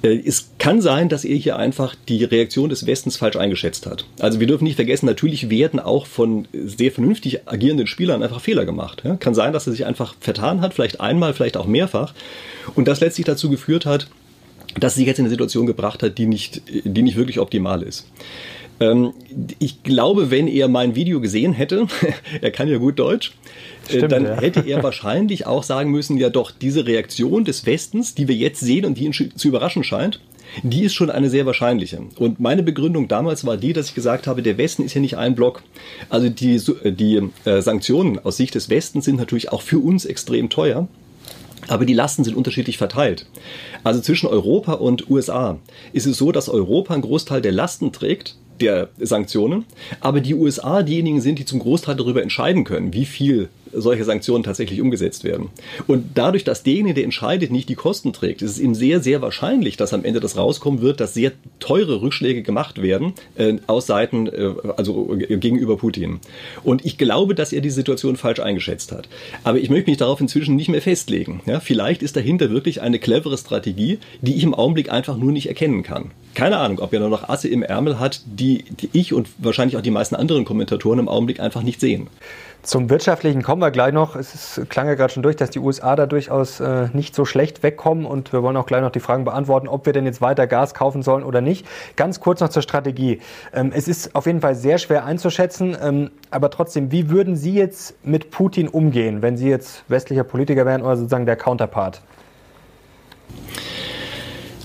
Äh, 0.04 0.22
es 0.26 0.52
kann 0.60 0.82
sein, 0.82 1.10
dass 1.10 1.26
er 1.26 1.36
hier 1.36 1.58
einfach 1.58 1.96
die 2.08 2.24
Reaktion 2.24 2.70
des 2.70 2.86
Westens 2.86 3.18
falsch 3.18 3.38
eingeschätzt 3.38 3.88
hat. 3.88 4.06
Also 4.20 4.40
wir 4.40 4.48
dürfen 4.48 4.66
nicht 4.66 4.76
vergessen, 4.76 5.08
natürlich 5.08 5.50
werden 5.50 5.80
auch 5.80 6.06
von 6.06 6.48
sehr 6.54 6.92
vernünftig 6.92 7.48
agierenden 7.48 7.88
Spielern 7.88 8.22
einfach 8.22 8.42
Fehler 8.42 8.66
gemacht. 8.66 9.04
Kann 9.20 9.34
sein, 9.34 9.54
dass 9.54 9.66
er 9.66 9.74
sich 9.74 9.86
einfach 9.86 10.16
vertan 10.20 10.62
hat, 10.62 10.74
vielleicht 10.74 11.02
einmal, 11.02 11.34
vielleicht 11.34 11.58
auch 11.58 11.66
mehrfach. 11.66 12.14
Und 12.76 12.88
das 12.88 13.00
letztlich 13.00 13.26
dazu 13.26 13.50
geführt 13.50 13.86
hat, 13.86 14.08
dass 14.80 14.94
er 14.94 14.98
sich 14.98 15.08
jetzt 15.08 15.20
in 15.20 15.26
eine 15.26 15.30
Situation 15.30 15.66
gebracht 15.66 16.04
hat, 16.04 16.18
die 16.18 16.26
nicht, 16.26 16.62
die 16.84 17.02
nicht 17.02 17.16
wirklich 17.16 17.40
optimal 17.40 17.84
ist. 17.84 18.08
Ähm, 18.80 19.14
ich 19.60 19.84
glaube, 19.84 20.32
wenn 20.32 20.48
er 20.48 20.68
mein 20.68 20.96
Video 20.96 21.22
gesehen 21.22 21.54
hätte, 21.54 21.88
er 22.42 22.52
kann 22.52 22.68
ja 22.68 22.78
gut 22.78 23.00
Deutsch, 23.00 23.34
Stimmt, 23.88 24.12
dann 24.12 24.24
ja. 24.26 24.40
hätte 24.40 24.62
er 24.62 24.84
wahrscheinlich 24.84 25.46
auch 25.46 25.64
sagen 25.64 25.92
müssen, 25.92 26.18
ja 26.18 26.30
doch, 26.30 26.52
diese 26.52 26.86
Reaktion 26.86 27.46
des 27.46 27.66
Westens, 27.66 28.16
die 28.16 28.28
wir 28.28 28.36
jetzt 28.36 28.60
sehen 28.60 28.86
und 28.86 28.98
die 28.98 29.06
ihn 29.06 29.14
zu 29.14 29.48
überraschen 29.48 29.84
scheint, 29.84 30.20
die 30.62 30.84
ist 30.84 30.94
schon 30.94 31.10
eine 31.10 31.30
sehr 31.30 31.46
wahrscheinliche. 31.46 32.00
Und 32.18 32.40
meine 32.40 32.64
Begründung 32.64 33.08
damals 33.08 33.46
war 33.46 33.58
die, 33.58 33.74
dass 33.74 33.90
ich 33.90 33.96
gesagt 33.96 34.28
habe, 34.28 34.44
der 34.44 34.58
Westen 34.58 34.84
ist 34.84 34.94
ja 34.94 35.02
nicht 35.02 35.18
ein 35.18 35.36
Block. 35.36 35.64
Also 36.10 36.30
die, 36.30 36.62
die 36.86 37.22
äh, 37.46 37.62
Sanktionen 37.62 38.20
aus 38.20 38.38
Sicht 38.38 38.54
des 38.54 38.70
Westens 38.70 39.06
sind 39.06 39.16
natürlich 39.16 39.52
auch 39.52 39.62
für 39.62 39.80
uns 39.80 40.06
extrem 40.06 40.50
teuer. 40.50 40.88
Aber 41.70 41.86
die 41.86 41.94
Lasten 41.94 42.24
sind 42.24 42.36
unterschiedlich 42.36 42.78
verteilt. 42.78 43.26
Also 43.84 44.02
zwischen 44.02 44.28
Europa 44.28 44.74
und 44.74 45.10
USA 45.10 45.58
ist 45.94 46.06
es 46.06 46.18
so, 46.18 46.32
dass 46.32 46.50
Europa 46.50 46.94
einen 46.94 47.04
Großteil 47.04 47.42
der 47.42 47.54
Lasten 47.54 47.92
trägt, 47.94 48.36
der 48.60 48.90
Sanktionen, 49.00 49.66
aber 50.00 50.22
die 50.22 50.36
USA 50.36 50.84
diejenigen 50.84 51.22
sind, 51.22 51.40
die 51.40 51.46
zum 51.46 51.60
Großteil 51.60 51.96
darüber 51.96 52.22
entscheiden 52.22 52.66
können, 52.66 52.94
wie 52.94 53.06
viel 53.06 53.50
solche 53.74 54.04
Sanktionen 54.04 54.44
tatsächlich 54.44 54.82
umgesetzt 54.82 55.24
werden. 55.24 55.50
Und 55.88 56.12
dadurch, 56.16 56.44
dass 56.44 56.64
derjenige, 56.64 56.96
der 56.96 57.04
entscheidet, 57.04 57.52
nicht 57.52 57.70
die 57.70 57.76
Kosten 57.76 58.14
trägt, 58.14 58.42
ist 58.42 58.52
es 58.52 58.60
ihm 58.60 58.76
sehr, 58.76 59.02
sehr 59.02 59.22
wahrscheinlich, 59.22 59.78
dass 59.78 59.94
am 59.94 60.06
Ende 60.06 60.20
das 60.20 60.38
rauskommen 60.38 60.82
wird, 60.82 61.00
dass 61.00 61.14
sehr 61.14 61.32
teure 61.60 62.02
Rückschläge 62.02 62.44
gemacht 62.44 62.82
werden 62.82 63.14
äh, 63.36 63.56
aus 63.68 63.88
Seiten, 63.88 64.28
äh, 64.28 64.54
also 64.78 65.16
gegenüber 65.18 65.78
Putin. 65.78 66.20
Und 66.64 66.86
ich 66.86 66.98
glaube, 66.98 67.36
dass 67.36 67.54
er 67.54 67.62
die 67.62 67.70
Situation 67.70 68.16
falsch 68.16 68.40
eingeschätzt 68.40 68.92
hat. 68.92 69.10
Aber 69.44 69.60
ich 69.60 69.70
möchte 69.70 69.90
mich 69.90 69.98
darauf 69.98 70.22
inzwischen 70.22 70.56
nicht 70.56 70.70
mehr 70.70 70.82
festlegen. 70.82 71.42
Ja, 71.46 71.60
vielleicht 71.60 72.04
ist 72.04 72.16
dahinter 72.16 72.50
wirklich 72.50 72.82
eine 72.82 73.00
clevere 73.00 73.38
Strategie, 73.38 74.00
die 74.22 74.36
ich 74.36 74.44
im 74.44 74.54
Augenblick 74.54 74.92
einfach 74.92 75.18
nur 75.18 75.32
nicht 75.32 75.48
erkennen 75.48 75.84
kann. 75.84 76.12
Keine 76.34 76.58
Ahnung, 76.58 76.80
ob 76.80 76.94
er 76.94 77.00
nur 77.00 77.10
noch 77.10 77.30
Asse 77.30 77.48
im 77.48 77.62
Ärmel 77.62 78.00
hat, 78.00 78.22
die, 78.26 78.66
die 78.70 78.90
ich 78.94 79.14
und 79.14 79.28
wahrscheinlich 79.38 79.78
auch 79.78 79.82
die 79.82 79.92
meisten 79.92 80.16
anderen 80.16 80.46
Kommentatoren 80.46 81.00
im 81.00 81.08
Augenblick 81.08 81.40
einfach 81.40 81.62
nicht 81.62 81.80
sehen. 81.80 82.08
Zum 82.64 82.90
Wirtschaftlichen 82.90 83.44
kommen 83.44 83.62
wir 83.62 83.72
gleich 83.72 83.92
noch. 83.92 84.16
Es 84.16 84.34
ist, 84.34 84.70
klang 84.70 84.88
ja 84.88 84.96
gerade 84.96 85.12
schon 85.12 85.22
durch, 85.22 85.36
dass 85.36 85.50
die 85.50 85.60
USA 85.60 85.98
da 85.98 86.06
durchaus 86.06 86.62
äh, 86.62 86.88
nicht 86.94 87.14
so 87.14 87.26
schlecht 87.26 87.62
wegkommen. 87.62 88.06
Und 88.06 88.32
wir 88.32 88.42
wollen 88.42 88.56
auch 88.56 88.66
gleich 88.66 88.82
noch 88.82 88.92
die 88.92 89.02
Fragen 89.02 89.26
beantworten, 89.26 89.68
ob 89.68 89.86
wir 89.86 89.92
denn 89.92 90.06
jetzt 90.06 90.22
weiter 90.22 90.48
Gas 90.48 90.74
kaufen 90.74 91.04
sollen 91.04 91.26
oder 91.26 91.42
nicht. 91.42 91.66
Ganz 91.98 92.22
kurz 92.22 92.40
noch 92.40 92.48
zur 92.48 92.62
Strategie. 92.62 93.20
Ähm, 93.54 93.74
es 93.76 93.90
ist 93.90 94.16
auf 94.16 94.28
jeden 94.28 94.40
Fall 94.40 94.56
sehr 94.56 94.78
schwer 94.78 95.04
einzuschätzen. 95.04 95.76
Ähm, 95.84 96.12
aber 96.32 96.50
trotzdem, 96.50 96.90
wie 96.90 97.10
würden 97.10 97.36
Sie 97.36 97.54
jetzt 97.54 97.96
mit 98.06 98.32
Putin 98.32 98.70
umgehen, 98.70 99.22
wenn 99.22 99.36
Sie 99.36 99.50
jetzt 99.50 99.84
westlicher 99.90 100.24
Politiker 100.24 100.66
wären 100.66 100.84
oder 100.84 100.96
sozusagen 100.96 101.26
der 101.26 101.36
Counterpart? 101.36 102.02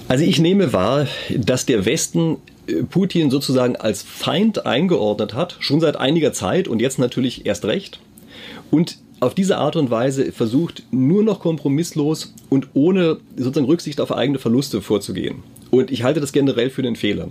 Also 0.07 0.23
ich 0.23 0.39
nehme 0.39 0.73
wahr, 0.73 1.09
dass 1.37 1.67
der 1.67 1.85
Westen 1.85 2.37
Putin 2.91 3.31
sozusagen 3.31 3.77
als 3.77 4.03
Feind 4.03 4.67
eingeordnet 4.67 5.35
hat, 5.35 5.57
schon 5.61 5.81
seit 5.81 5.97
einiger 5.97 6.33
Zeit 6.33 6.69
und 6.69 6.81
jetzt 6.81 6.99
natürlich 6.99 7.47
erst 7.47 7.65
recht. 7.65 8.01
Und 8.71 8.99
auf 9.21 9.35
diese 9.35 9.59
Art 9.59 9.77
und 9.77 9.91
Weise 9.91 10.33
versucht, 10.33 10.85
nur 10.91 11.23
noch 11.23 11.41
kompromisslos 11.41 12.35
und 12.51 12.69
ohne 12.75 13.19
sozusagen 13.37 13.67
Rücksicht 13.67 14.01
auf 14.01 14.13
eigene 14.13 14.39
Verluste 14.39 14.81
vorzugehen. 14.81 15.43
Und 15.71 15.91
ich 15.91 16.03
halte 16.05 16.21
das 16.21 16.33
generell 16.33 16.71
für 16.71 16.83
den 16.83 16.97
Fehler. 16.97 17.29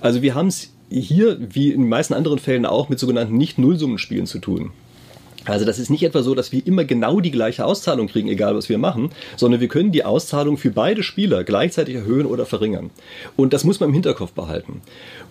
Also 0.00 0.22
wir 0.22 0.34
haben 0.34 0.48
es 0.48 0.72
hier, 0.90 1.38
wie 1.40 1.70
in 1.70 1.82
den 1.82 1.88
meisten 1.88 2.14
anderen 2.14 2.38
Fällen 2.38 2.66
auch, 2.66 2.88
mit 2.88 2.98
sogenannten 2.98 3.36
Nicht-Nullsummenspielen 3.36 4.26
zu 4.26 4.40
tun. 4.40 4.72
Also 5.50 5.64
das 5.64 5.78
ist 5.78 5.90
nicht 5.90 6.02
etwa 6.02 6.22
so, 6.22 6.34
dass 6.34 6.52
wir 6.52 6.66
immer 6.66 6.84
genau 6.84 7.20
die 7.20 7.30
gleiche 7.30 7.64
Auszahlung 7.64 8.08
kriegen, 8.08 8.28
egal 8.28 8.54
was 8.54 8.68
wir 8.68 8.78
machen, 8.78 9.10
sondern 9.36 9.60
wir 9.60 9.68
können 9.68 9.92
die 9.92 10.04
Auszahlung 10.04 10.56
für 10.56 10.70
beide 10.70 11.02
Spieler 11.02 11.44
gleichzeitig 11.44 11.94
erhöhen 11.96 12.26
oder 12.26 12.46
verringern. 12.46 12.90
Und 13.36 13.52
das 13.52 13.64
muss 13.64 13.80
man 13.80 13.90
im 13.90 13.94
Hinterkopf 13.94 14.32
behalten. 14.32 14.82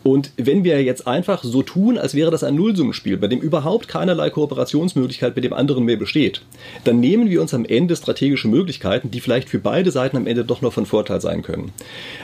Und 0.04 0.32
wenn 0.38 0.64
wir 0.64 0.82
jetzt 0.84 1.08
einfach 1.08 1.44
so 1.44 1.62
tun, 1.62 1.98
als 1.98 2.14
wäre 2.14 2.32
das 2.32 2.44
ein 2.44 2.56
Nullsummenspiel, 2.56 3.18
bei 3.18 3.28
dem 3.28 3.40
überhaupt 3.40 3.88
keinerlei 3.88 4.30
Kooperationsmöglichkeit 4.30 5.36
mit 5.36 5.44
dem 5.44 5.54
anderen 5.54 5.84
mehr 5.84 5.98
besteht, 5.98 6.42
dann 6.84 7.00
nehmen 7.00 7.30
wir 7.30 7.42
uns 7.42 7.54
am 7.54 7.66
Ende 7.66 7.96
strategische 7.96 8.48
Möglichkeiten, 8.48 9.12
die 9.12 9.20
vielleicht 9.20 9.50
für 9.50 9.60
beide 9.60 9.92
Seiten 9.92 10.18
am 10.18 10.28
Ende 10.28 10.46
doch 10.46 10.62
noch 10.62 10.74
von 10.74 10.86
Vorteil 10.86 11.22
sein 11.22 11.42
können. 11.42 11.72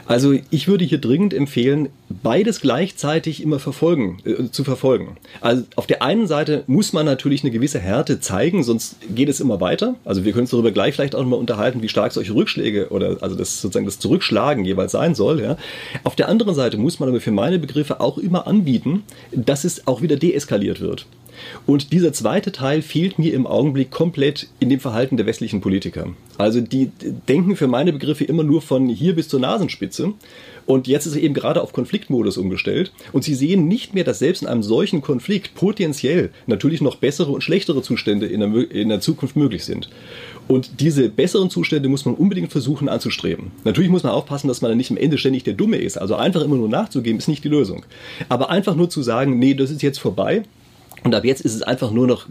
Also 0.05 0.33
ich 0.49 0.67
würde 0.67 0.85
hier 0.85 0.99
dringend 0.99 1.33
empfehlen, 1.33 1.89
beides 2.09 2.61
gleichzeitig 2.61 3.41
immer 3.41 3.59
verfolgen, 3.59 4.19
äh, 4.25 4.49
zu 4.51 4.63
verfolgen. 4.63 5.17
Also 5.41 5.63
auf 5.75 5.87
der 5.87 6.01
einen 6.01 6.27
Seite 6.27 6.63
muss 6.67 6.93
man 6.93 7.05
natürlich 7.05 7.43
eine 7.43 7.51
gewisse 7.51 7.79
Härte 7.79 8.19
zeigen, 8.19 8.63
sonst 8.63 8.97
geht 9.13 9.29
es 9.29 9.39
immer 9.39 9.59
weiter. 9.59 9.95
Also 10.05 10.23
wir 10.23 10.31
können 10.31 10.43
uns 10.43 10.51
darüber 10.51 10.71
gleich 10.71 10.95
vielleicht 10.95 11.15
auch 11.15 11.25
mal 11.25 11.35
unterhalten, 11.35 11.81
wie 11.81 11.89
stark 11.89 12.11
solche 12.11 12.33
Rückschläge 12.33 12.89
oder 12.89 13.17
also 13.21 13.35
das 13.35 13.61
sozusagen 13.61 13.85
das 13.85 13.99
Zurückschlagen 13.99 14.63
jeweils 14.65 14.91
sein 14.91 15.15
soll. 15.15 15.41
Ja. 15.41 15.57
Auf 16.03 16.15
der 16.15 16.29
anderen 16.29 16.55
Seite 16.55 16.77
muss 16.77 16.99
man 16.99 17.09
aber 17.09 17.19
für 17.19 17.31
meine 17.31 17.59
Begriffe 17.65 17.99
auch 17.99 18.17
immer 18.17 18.47
anbieten, 18.47 19.03
dass 19.31 19.63
es 19.63 19.87
auch 19.87 20.01
wieder 20.01 20.15
deeskaliert 20.15 20.81
wird. 20.81 21.05
Und 21.65 21.91
dieser 21.91 22.13
zweite 22.13 22.51
Teil 22.51 22.81
fehlt 22.81 23.19
mir 23.19 23.33
im 23.33 23.47
Augenblick 23.47 23.91
komplett 23.91 24.47
in 24.59 24.69
dem 24.69 24.79
Verhalten 24.79 25.17
der 25.17 25.25
westlichen 25.25 25.61
Politiker. 25.61 26.13
Also 26.37 26.61
die 26.61 26.91
denken 27.27 27.55
für 27.55 27.67
meine 27.67 27.93
Begriffe 27.93 28.25
immer 28.25 28.43
nur 28.43 28.61
von 28.61 28.87
hier 28.87 29.15
bis 29.15 29.29
zur 29.29 29.39
Nasenspitze. 29.39 30.13
Und 30.65 30.87
jetzt 30.87 31.05
ist 31.05 31.15
er 31.15 31.21
eben 31.21 31.33
gerade 31.33 31.61
auf 31.61 31.73
Konfliktmodus 31.73 32.37
umgestellt. 32.37 32.91
Und 33.11 33.23
sie 33.23 33.35
sehen 33.35 33.67
nicht 33.67 33.93
mehr, 33.93 34.03
dass 34.03 34.19
selbst 34.19 34.41
in 34.41 34.47
einem 34.47 34.63
solchen 34.63 35.01
Konflikt 35.01 35.53
potenziell 35.55 36.31
natürlich 36.47 36.81
noch 36.81 36.95
bessere 36.95 37.31
und 37.31 37.41
schlechtere 37.41 37.81
Zustände 37.81 38.25
in 38.25 38.39
der, 38.39 38.71
in 38.71 38.89
der 38.89 38.99
Zukunft 38.99 39.35
möglich 39.35 39.63
sind. 39.63 39.89
Und 40.47 40.79
diese 40.79 41.09
besseren 41.09 41.49
Zustände 41.49 41.89
muss 41.89 42.05
man 42.05 42.13
unbedingt 42.13 42.51
versuchen 42.51 42.87
anzustreben. 42.87 43.51
Natürlich 43.63 43.89
muss 43.89 44.03
man 44.03 44.11
aufpassen, 44.11 44.47
dass 44.47 44.61
man 44.61 44.69
dann 44.69 44.77
nicht 44.77 44.91
am 44.91 44.97
Ende 44.97 45.17
ständig 45.17 45.43
der 45.43 45.53
Dumme 45.53 45.77
ist. 45.77 45.97
Also 45.97 46.15
einfach 46.15 46.41
immer 46.41 46.55
nur 46.55 46.69
nachzugeben, 46.69 47.17
ist 47.17 47.27
nicht 47.27 47.43
die 47.43 47.49
Lösung. 47.49 47.83
Aber 48.29 48.49
einfach 48.51 48.75
nur 48.75 48.89
zu 48.89 49.01
sagen, 49.01 49.39
nee, 49.39 49.55
das 49.55 49.71
ist 49.71 49.81
jetzt 49.81 49.99
vorbei, 49.99 50.43
und 51.05 51.13
ab 51.13 51.23
jetzt 51.23 51.41
ist 51.41 51.53
es 51.53 51.61
einfach 51.61 51.91
nur 51.91 52.07
noch 52.07 52.25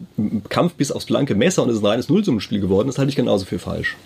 Kampf 0.49 0.75
bis 0.75 0.91
aufs 0.91 1.07
blanke 1.07 1.37
Messer 1.37 1.63
und 1.63 1.69
es 1.69 1.77
ist 1.77 1.83
ein 1.85 1.87
reines 1.87 2.09
Nullsummenspiel 2.09 2.61
geworden. 2.61 2.89
Das 2.89 2.99
halte 2.99 3.09
ich 3.09 3.15
genauso 3.15 3.45
für 3.45 3.61
falsch. 3.61 3.97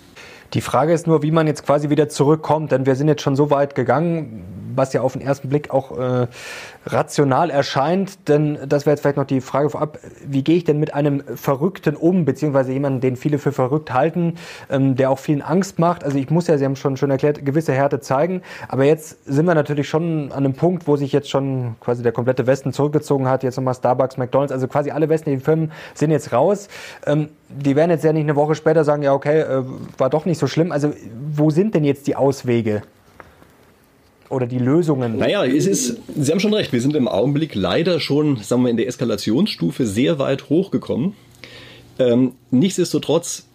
Die 0.53 0.61
Frage 0.61 0.93
ist 0.93 1.07
nur, 1.07 1.23
wie 1.23 1.31
man 1.31 1.47
jetzt 1.47 1.65
quasi 1.65 1.89
wieder 1.89 2.07
zurückkommt, 2.07 2.71
denn 2.71 2.85
wir 2.85 2.95
sind 2.95 3.07
jetzt 3.07 3.23
schon 3.23 3.35
so 3.35 3.49
weit 3.49 3.73
gegangen, 3.73 4.43
was 4.75 4.93
ja 4.93 5.01
auf 5.01 5.13
den 5.13 5.21
ersten 5.21 5.49
Blick 5.49 5.71
auch 5.71 5.97
äh, 5.97 6.27
rational 6.85 7.49
erscheint. 7.49 8.27
Denn 8.27 8.57
das 8.67 8.85
wäre 8.85 8.93
jetzt 8.93 9.01
vielleicht 9.01 9.17
noch 9.17 9.25
die 9.25 9.41
Frage 9.41 9.69
vorab, 9.69 9.99
wie 10.25 10.43
gehe 10.43 10.57
ich 10.57 10.63
denn 10.63 10.79
mit 10.79 10.93
einem 10.93 11.23
Verrückten 11.35 11.95
um, 11.95 12.25
beziehungsweise 12.25 12.71
jemanden, 12.71 13.01
den 13.01 13.15
viele 13.15 13.37
für 13.39 13.51
verrückt 13.51 13.93
halten, 13.93 14.35
ähm, 14.69 14.95
der 14.95 15.09
auch 15.09 15.19
vielen 15.19 15.41
Angst 15.41 15.79
macht. 15.79 16.03
Also 16.03 16.17
ich 16.17 16.29
muss 16.29 16.47
ja, 16.47 16.57
Sie 16.57 16.65
haben 16.65 16.75
schon 16.75 16.97
schon 16.97 17.11
erklärt, 17.11 17.45
gewisse 17.45 17.73
Härte 17.73 17.99
zeigen. 17.99 18.41
Aber 18.67 18.83
jetzt 18.83 19.25
sind 19.25 19.45
wir 19.45 19.55
natürlich 19.55 19.87
schon 19.89 20.31
an 20.31 20.45
einem 20.45 20.53
Punkt, 20.53 20.87
wo 20.87 20.95
sich 20.95 21.11
jetzt 21.11 21.29
schon 21.29 21.75
quasi 21.79 22.03
der 22.03 22.11
komplette 22.11 22.47
Westen 22.47 22.73
zurückgezogen 22.73 23.27
hat. 23.27 23.43
Jetzt 23.43 23.57
nochmal 23.57 23.73
Starbucks, 23.73 24.17
McDonalds, 24.17 24.51
also 24.51 24.67
quasi 24.67 24.91
alle 24.91 25.09
westlichen 25.09 25.41
Firmen 25.41 25.71
sind 25.93 26.11
jetzt 26.11 26.31
raus. 26.31 26.67
Ähm, 27.05 27.29
die 27.49 27.75
werden 27.75 27.91
jetzt 27.91 28.03
ja 28.03 28.13
nicht 28.13 28.23
eine 28.23 28.35
Woche 28.35 28.55
später 28.55 28.83
sagen, 28.83 29.03
ja 29.03 29.13
okay, 29.13 29.39
äh, 29.39 29.63
war 29.97 30.09
doch 30.09 30.25
nicht 30.25 30.37
so 30.37 30.47
schlimm. 30.47 30.71
Also 30.71 30.93
wo 31.35 31.49
sind 31.49 31.75
denn 31.75 31.83
jetzt 31.83 32.07
die 32.07 32.15
Auswege? 32.15 32.83
Oder 34.29 34.45
die 34.45 34.59
Lösungen? 34.59 35.17
Naja, 35.17 35.43
es 35.45 35.65
ist, 35.65 35.97
Sie 36.15 36.31
haben 36.31 36.39
schon 36.39 36.53
recht, 36.53 36.71
wir 36.71 36.81
sind 36.81 36.95
im 36.95 37.07
Augenblick 37.07 37.55
leider 37.55 37.99
schon, 37.99 38.37
sagen 38.37 38.63
wir, 38.63 38.69
in 38.69 38.77
der 38.77 38.87
Eskalationsstufe 38.87 39.87
sehr 39.87 40.19
weit 40.19 40.49
hochgekommen. 40.49 41.13
Ähm, 41.97 42.33
nichtsdestotrotz 42.51 43.45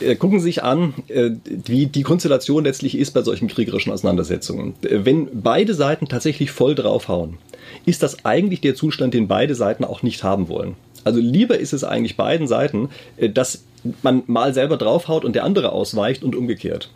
äh, 0.00 0.16
gucken 0.16 0.40
Sie 0.40 0.44
sich 0.44 0.62
an, 0.62 0.94
äh, 1.08 1.30
wie 1.44 1.86
die 1.86 2.02
Konstellation 2.02 2.64
letztlich 2.64 2.98
ist 2.98 3.12
bei 3.12 3.22
solchen 3.22 3.48
kriegerischen 3.48 3.92
Auseinandersetzungen. 3.92 4.74
Wenn 4.82 5.28
beide 5.32 5.74
Seiten 5.74 6.08
tatsächlich 6.08 6.50
voll 6.50 6.74
draufhauen, 6.74 7.38
ist 7.86 8.02
das 8.02 8.24
eigentlich 8.24 8.60
der 8.60 8.74
Zustand, 8.74 9.14
den 9.14 9.28
beide 9.28 9.54
Seiten 9.54 9.84
auch 9.84 10.02
nicht 10.02 10.24
haben 10.24 10.48
wollen. 10.48 10.74
Also 11.04 11.20
lieber 11.20 11.58
ist 11.58 11.72
es 11.72 11.84
eigentlich 11.84 12.16
beiden 12.16 12.48
Seiten, 12.48 12.90
äh, 13.16 13.28
dass 13.28 13.64
man 14.02 14.22
mal 14.26 14.54
selber 14.54 14.76
draufhaut 14.76 15.24
und 15.24 15.34
der 15.34 15.44
andere 15.44 15.72
ausweicht 15.72 16.22
und 16.22 16.36
umgekehrt. 16.36 16.90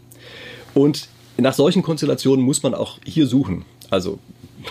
Und 0.74 1.08
nach 1.38 1.54
solchen 1.54 1.82
Konstellationen 1.82 2.44
muss 2.44 2.62
man 2.62 2.74
auch 2.74 2.98
hier 3.04 3.26
suchen. 3.26 3.64
Also 3.90 4.18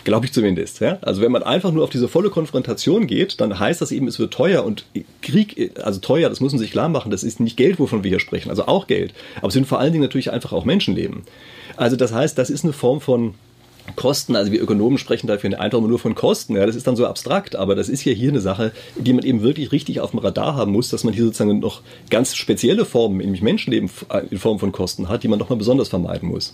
glaube 0.03 0.25
ich 0.25 0.33
zumindest. 0.33 0.81
Ja? 0.81 0.97
Also 1.01 1.21
wenn 1.21 1.31
man 1.31 1.43
einfach 1.43 1.71
nur 1.71 1.83
auf 1.83 1.89
diese 1.89 2.07
volle 2.07 2.29
Konfrontation 2.29 3.07
geht, 3.07 3.39
dann 3.39 3.57
heißt 3.57 3.81
das 3.81 3.91
eben, 3.91 4.07
es 4.07 4.19
wird 4.19 4.33
teuer 4.33 4.65
und 4.65 4.85
Krieg, 5.21 5.71
also 5.81 5.99
teuer, 5.99 6.29
das 6.29 6.41
muss 6.41 6.51
man 6.51 6.59
sich 6.59 6.71
klar 6.71 6.89
machen, 6.89 7.11
das 7.11 7.23
ist 7.23 7.39
nicht 7.39 7.57
Geld, 7.57 7.79
wovon 7.79 8.03
wir 8.03 8.09
hier 8.09 8.19
sprechen, 8.19 8.49
also 8.49 8.67
auch 8.67 8.87
Geld, 8.87 9.13
aber 9.37 9.47
es 9.47 9.53
sind 9.53 9.67
vor 9.67 9.79
allen 9.79 9.93
Dingen 9.93 10.03
natürlich 10.03 10.31
einfach 10.31 10.51
auch 10.51 10.65
Menschenleben. 10.65 11.23
Also 11.77 11.95
das 11.95 12.13
heißt, 12.13 12.37
das 12.37 12.49
ist 12.49 12.63
eine 12.63 12.73
Form 12.73 13.01
von 13.01 13.35
Kosten, 13.95 14.35
also 14.35 14.51
wir 14.51 14.61
Ökonomen 14.61 14.97
sprechen 14.97 15.27
dafür 15.27 15.59
einfach 15.59 15.79
nur 15.79 15.99
von 15.99 16.15
Kosten, 16.15 16.55
ja, 16.55 16.65
das 16.65 16.75
ist 16.75 16.87
dann 16.87 16.95
so 16.95 17.05
abstrakt, 17.05 17.55
aber 17.55 17.75
das 17.75 17.87
ist 17.87 18.03
ja 18.03 18.13
hier 18.13 18.29
eine 18.29 18.41
Sache, 18.41 18.71
die 18.95 19.13
man 19.13 19.23
eben 19.23 19.41
wirklich 19.41 19.71
richtig 19.71 19.99
auf 19.99 20.11
dem 20.11 20.19
Radar 20.19 20.55
haben 20.55 20.71
muss, 20.71 20.89
dass 20.89 21.03
man 21.03 21.13
hier 21.13 21.25
sozusagen 21.25 21.59
noch 21.59 21.81
ganz 22.09 22.35
spezielle 22.35 22.85
Formen, 22.85 23.17
nämlich 23.17 23.41
Menschenleben 23.41 23.89
äh, 24.09 24.21
in 24.31 24.39
Form 24.39 24.59
von 24.59 24.71
Kosten 24.71 25.07
hat, 25.07 25.23
die 25.23 25.27
man 25.27 25.39
nochmal 25.39 25.57
besonders 25.57 25.89
vermeiden 25.89 26.29
muss. 26.29 26.53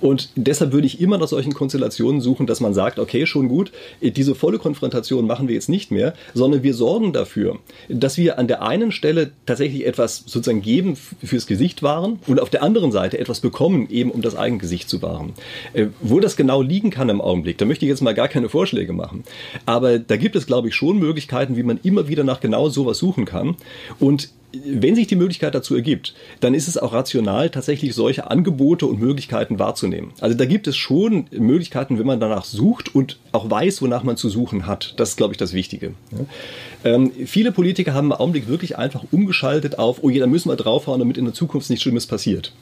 Und 0.00 0.30
deshalb 0.36 0.72
würde 0.72 0.86
ich 0.86 1.00
immer 1.00 1.18
nach 1.18 1.28
solchen 1.28 1.52
Konstellationen 1.52 2.20
suchen, 2.20 2.46
dass 2.46 2.60
man 2.60 2.74
sagt, 2.74 2.98
okay, 2.98 3.26
schon 3.26 3.48
gut, 3.48 3.72
diese 4.00 4.34
volle 4.34 4.58
Konfrontation 4.58 5.26
machen 5.26 5.48
wir 5.48 5.54
jetzt 5.54 5.68
nicht 5.68 5.90
mehr, 5.90 6.14
sondern 6.34 6.62
wir 6.62 6.74
sorgen 6.74 7.12
dafür, 7.12 7.58
dass 7.88 8.16
wir 8.16 8.38
an 8.38 8.48
der 8.48 8.62
einen 8.62 8.92
Stelle 8.92 9.32
tatsächlich 9.46 9.86
etwas 9.86 10.24
sozusagen 10.26 10.62
geben 10.62 10.96
fürs 10.96 11.46
Gesicht 11.46 11.82
wahren 11.82 12.20
und 12.26 12.40
auf 12.40 12.50
der 12.50 12.62
anderen 12.62 12.92
Seite 12.92 13.18
etwas 13.18 13.40
bekommen, 13.40 13.88
eben 13.90 14.10
um 14.10 14.22
das 14.22 14.36
Eigengesicht 14.36 14.88
zu 14.88 15.02
wahren. 15.02 15.32
Äh, 15.72 15.86
wo 16.00 16.20
das 16.20 16.36
genau 16.36 16.62
liegen 16.68 16.90
kann 16.90 17.08
im 17.08 17.20
Augenblick. 17.20 17.58
Da 17.58 17.64
möchte 17.64 17.84
ich 17.84 17.88
jetzt 17.88 18.02
mal 18.02 18.14
gar 18.14 18.28
keine 18.28 18.48
Vorschläge 18.48 18.92
machen. 18.92 19.24
Aber 19.66 19.98
da 19.98 20.16
gibt 20.16 20.36
es, 20.36 20.46
glaube 20.46 20.68
ich, 20.68 20.74
schon 20.74 20.98
Möglichkeiten, 20.98 21.56
wie 21.56 21.62
man 21.62 21.80
immer 21.82 22.08
wieder 22.08 22.24
nach 22.24 22.40
genau 22.40 22.68
sowas 22.68 22.98
suchen 22.98 23.24
kann. 23.24 23.56
Und 23.98 24.30
wenn 24.52 24.94
sich 24.94 25.06
die 25.06 25.16
Möglichkeit 25.16 25.54
dazu 25.54 25.74
ergibt, 25.74 26.14
dann 26.40 26.54
ist 26.54 26.68
es 26.68 26.78
auch 26.78 26.94
rational, 26.94 27.50
tatsächlich 27.50 27.94
solche 27.94 28.30
Angebote 28.30 28.86
und 28.86 28.98
Möglichkeiten 28.98 29.58
wahrzunehmen. 29.58 30.12
Also 30.20 30.36
da 30.36 30.46
gibt 30.46 30.66
es 30.66 30.76
schon 30.76 31.26
Möglichkeiten, 31.30 31.98
wenn 31.98 32.06
man 32.06 32.18
danach 32.18 32.44
sucht 32.44 32.94
und 32.94 33.18
auch 33.32 33.50
weiß, 33.50 33.82
wonach 33.82 34.04
man 34.04 34.16
zu 34.16 34.30
suchen 34.30 34.66
hat. 34.66 34.94
Das 34.96 35.10
ist, 35.10 35.16
glaube 35.16 35.34
ich, 35.34 35.38
das 35.38 35.52
Wichtige. 35.52 35.92
Ja. 36.12 36.94
Ähm, 36.94 37.12
viele 37.26 37.52
Politiker 37.52 37.92
haben 37.92 38.06
im 38.06 38.12
Augenblick 38.12 38.48
wirklich 38.48 38.78
einfach 38.78 39.04
umgeschaltet 39.10 39.78
auf, 39.78 39.98
oh 40.02 40.08
je, 40.08 40.18
da 40.18 40.26
müssen 40.26 40.48
wir 40.48 40.56
draufhauen, 40.56 40.98
damit 40.98 41.18
in 41.18 41.26
der 41.26 41.34
Zukunft 41.34 41.68
nichts 41.68 41.82
Schlimmes 41.82 42.06
passiert. 42.06 42.52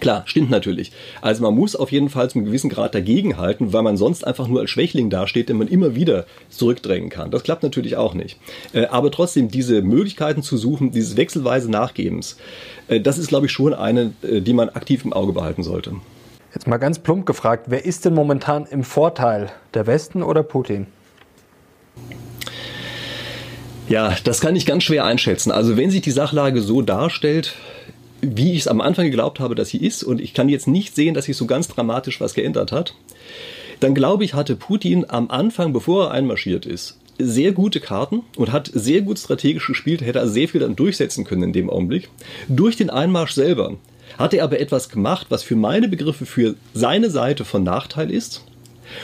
Klar, 0.00 0.22
stimmt 0.26 0.50
natürlich. 0.50 0.92
Also 1.20 1.42
man 1.42 1.54
muss 1.54 1.74
auf 1.74 1.90
jeden 1.90 2.08
Fall 2.08 2.30
zum 2.30 2.44
gewissen 2.44 2.70
Grad 2.70 2.94
dagegenhalten, 2.94 3.72
weil 3.72 3.82
man 3.82 3.96
sonst 3.96 4.26
einfach 4.26 4.48
nur 4.48 4.60
als 4.60 4.70
Schwächling 4.70 5.10
dasteht, 5.10 5.48
den 5.48 5.58
man 5.58 5.68
immer 5.68 5.94
wieder 5.94 6.26
zurückdrängen 6.50 7.10
kann. 7.10 7.30
Das 7.30 7.42
klappt 7.42 7.62
natürlich 7.62 7.96
auch 7.96 8.14
nicht. 8.14 8.38
Äh, 8.72 8.86
aber 8.86 9.10
trotzdem 9.10 9.48
diese 9.48 9.82
Möglichkeiten 9.82 10.42
zu 10.42 10.56
suchen, 10.56 10.90
dieses 10.90 11.16
wechselweise 11.16 11.70
Nachgebens, 11.70 12.36
äh, 12.88 13.00
das 13.00 13.18
ist, 13.18 13.28
glaube 13.28 13.46
ich, 13.46 13.52
schon 13.52 13.74
eine, 13.74 14.12
äh, 14.22 14.40
die 14.40 14.52
man 14.52 14.68
aktiv 14.68 15.04
im 15.04 15.12
Auge 15.12 15.32
behalten 15.32 15.62
sollte. 15.62 15.92
Jetzt 16.54 16.66
mal 16.66 16.78
ganz 16.78 16.98
plump 16.98 17.26
gefragt, 17.26 17.66
wer 17.68 17.84
ist 17.84 18.04
denn 18.04 18.14
momentan 18.14 18.66
im 18.66 18.82
Vorteil, 18.82 19.50
der 19.74 19.86
Westen 19.86 20.22
oder 20.22 20.42
Putin? 20.42 20.86
Ja, 23.88 24.14
das 24.24 24.40
kann 24.40 24.54
ich 24.54 24.66
ganz 24.66 24.84
schwer 24.84 25.04
einschätzen. 25.04 25.50
Also 25.50 25.76
wenn 25.76 25.90
sich 25.90 26.02
die 26.02 26.10
Sachlage 26.10 26.60
so 26.60 26.82
darstellt, 26.82 27.54
wie 28.20 28.52
ich 28.52 28.60
es 28.60 28.68
am 28.68 28.80
Anfang 28.80 29.06
geglaubt 29.06 29.40
habe, 29.40 29.54
dass 29.54 29.68
sie 29.68 29.78
ist, 29.78 30.02
und 30.02 30.20
ich 30.20 30.34
kann 30.34 30.48
jetzt 30.48 30.68
nicht 30.68 30.94
sehen, 30.94 31.14
dass 31.14 31.26
sich 31.26 31.36
so 31.36 31.46
ganz 31.46 31.68
dramatisch 31.68 32.20
was 32.20 32.34
geändert 32.34 32.72
hat, 32.72 32.94
dann 33.80 33.94
glaube 33.94 34.24
ich, 34.24 34.34
hatte 34.34 34.56
Putin 34.56 35.06
am 35.08 35.30
Anfang, 35.30 35.72
bevor 35.72 36.06
er 36.06 36.10
einmarschiert 36.10 36.66
ist, 36.66 36.98
sehr 37.18 37.52
gute 37.52 37.80
Karten 37.80 38.22
und 38.36 38.52
hat 38.52 38.70
sehr 38.72 39.02
gut 39.02 39.18
strategisch 39.18 39.66
gespielt, 39.66 40.02
hätte 40.02 40.20
also 40.20 40.32
sehr 40.32 40.48
viel 40.48 40.60
dann 40.60 40.76
durchsetzen 40.76 41.24
können 41.24 41.44
in 41.44 41.52
dem 41.52 41.70
Augenblick. 41.70 42.08
Durch 42.48 42.76
den 42.76 42.90
Einmarsch 42.90 43.32
selber 43.32 43.76
hat 44.16 44.34
er 44.34 44.44
aber 44.44 44.60
etwas 44.60 44.88
gemacht, 44.88 45.26
was 45.28 45.42
für 45.42 45.56
meine 45.56 45.88
Begriffe 45.88 46.26
für 46.26 46.54
seine 46.74 47.10
Seite 47.10 47.44
von 47.44 47.62
Nachteil 47.62 48.10
ist 48.10 48.44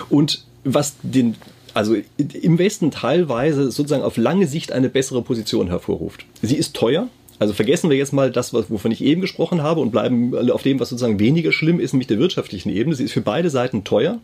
und 0.09 0.45
was 0.65 0.95
den 1.03 1.37
also 1.75 1.97
im 2.19 2.59
Westen 2.59 2.93
teilweise 2.93 3.73
sozusagen 3.73 4.05
auf 4.05 4.17
lange 4.17 4.47
Sicht 4.47 4.71
eine 4.71 4.89
bessere 4.89 5.23
Position 5.23 5.67
hervorruft. 5.67 6.25
Sie 6.41 6.55
ist 6.55 6.77
teuer, 6.77 7.09
also 7.45 7.53
vergessen 7.53 7.91
wir 7.91 7.97
jetzt 7.99 8.15
mal 8.15 8.31
das, 8.31 8.55
wovon 8.55 8.91
ich 8.91 9.05
eben 9.05 9.21
gesprochen 9.21 9.63
habe 9.63 9.81
und 9.81 9.91
bleiben 9.91 10.51
auf 10.51 10.63
dem, 10.63 10.81
was 10.81 10.89
sozusagen 10.89 11.21
weniger 11.21 11.53
schlimm 11.53 11.79
ist, 11.79 11.93
nämlich 11.93 12.07
der 12.07 12.19
wirtschaftlichen 12.19 12.71
Ebene. 12.71 12.97
Sie 12.97 13.05
ist 13.05 13.13
für 13.13 13.21
beide 13.21 13.51
Seiten 13.51 13.85
teuer. 13.85 14.19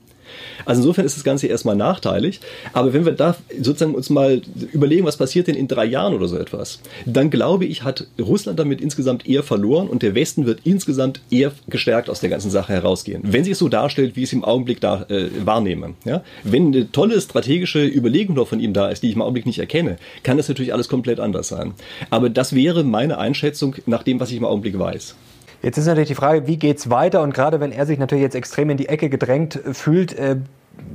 Also 0.64 0.82
insofern 0.82 1.06
ist 1.06 1.16
das 1.16 1.24
Ganze 1.24 1.46
erstmal 1.46 1.76
nachteilig. 1.76 2.40
Aber 2.72 2.92
wenn 2.92 3.04
wir 3.04 3.12
da 3.12 3.36
sozusagen 3.60 3.94
uns 3.94 4.10
mal 4.10 4.42
überlegen, 4.72 5.06
was 5.06 5.16
passiert 5.16 5.48
denn 5.48 5.54
in 5.54 5.68
drei 5.68 5.84
Jahren 5.84 6.14
oder 6.14 6.28
so 6.28 6.36
etwas, 6.36 6.80
dann 7.06 7.30
glaube 7.30 7.64
ich, 7.64 7.82
hat 7.82 8.06
Russland 8.18 8.58
damit 8.58 8.80
insgesamt 8.80 9.26
eher 9.26 9.42
verloren 9.42 9.88
und 9.88 10.02
der 10.02 10.14
Westen 10.14 10.46
wird 10.46 10.60
insgesamt 10.64 11.20
eher 11.30 11.52
gestärkt 11.68 12.10
aus 12.10 12.20
der 12.20 12.30
ganzen 12.30 12.50
Sache 12.50 12.72
herausgehen. 12.72 13.22
Wenn 13.24 13.44
sich 13.44 13.52
es 13.52 13.58
so 13.58 13.68
darstellt, 13.68 14.16
wie 14.16 14.22
ich 14.22 14.28
es 14.28 14.32
im 14.32 14.44
Augenblick 14.44 14.80
da 14.80 15.06
äh, 15.08 15.28
wahrnehme. 15.44 15.94
Ja? 16.04 16.22
Wenn 16.44 16.68
eine 16.68 16.90
tolle 16.92 17.20
strategische 17.20 17.84
Überlegung 17.84 18.36
noch 18.36 18.48
von 18.48 18.60
ihm 18.60 18.72
da 18.72 18.88
ist, 18.88 19.02
die 19.02 19.08
ich 19.08 19.14
im 19.14 19.22
Augenblick 19.22 19.46
nicht 19.46 19.58
erkenne, 19.58 19.96
kann 20.22 20.36
das 20.36 20.48
natürlich 20.48 20.72
alles 20.72 20.88
komplett 20.88 21.20
anders 21.20 21.48
sein. 21.48 21.72
Aber 22.10 22.30
das 22.30 22.54
wäre 22.54 22.84
meine 22.84 23.18
Einschätzung 23.18 23.76
nach 23.86 24.02
dem, 24.02 24.20
was 24.20 24.30
ich 24.30 24.36
im 24.36 24.44
Augenblick 24.44 24.78
weiß. 24.78 25.14
Jetzt 25.62 25.76
ist 25.76 25.86
natürlich 25.86 26.08
die 26.08 26.14
Frage, 26.14 26.46
wie 26.46 26.56
geht 26.56 26.78
es 26.78 26.90
weiter? 26.90 27.22
Und 27.22 27.34
gerade 27.34 27.60
wenn 27.60 27.72
er 27.72 27.84
sich 27.86 27.98
natürlich 27.98 28.22
jetzt 28.22 28.34
extrem 28.34 28.70
in 28.70 28.76
die 28.76 28.88
Ecke 28.88 29.10
gedrängt 29.10 29.56
äh, 29.56 29.74
fühlt, 29.74 30.16
äh, 30.18 30.36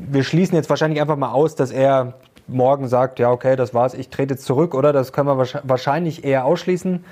wir 0.10 0.24
schließen 0.24 0.56
jetzt 0.56 0.70
wahrscheinlich 0.70 1.00
einfach 1.00 1.18
mal 1.18 1.32
aus, 1.32 1.56
dass 1.56 1.72
er 1.72 2.14
morgen 2.48 2.88
sagt, 2.88 3.20
ja 3.20 3.32
okay, 3.32 3.56
das 3.56 3.74
war's, 3.74 3.94
ich 3.94 4.10
trete 4.10 4.34
jetzt 4.36 4.46
zurück, 4.46 4.74
oder? 4.74 4.94
Das 4.94 5.14
können 5.14 5.28
wir 5.28 5.48
wahrscheinlich 5.64 6.24
eher 6.24 6.46
ausschließen. 6.46 7.04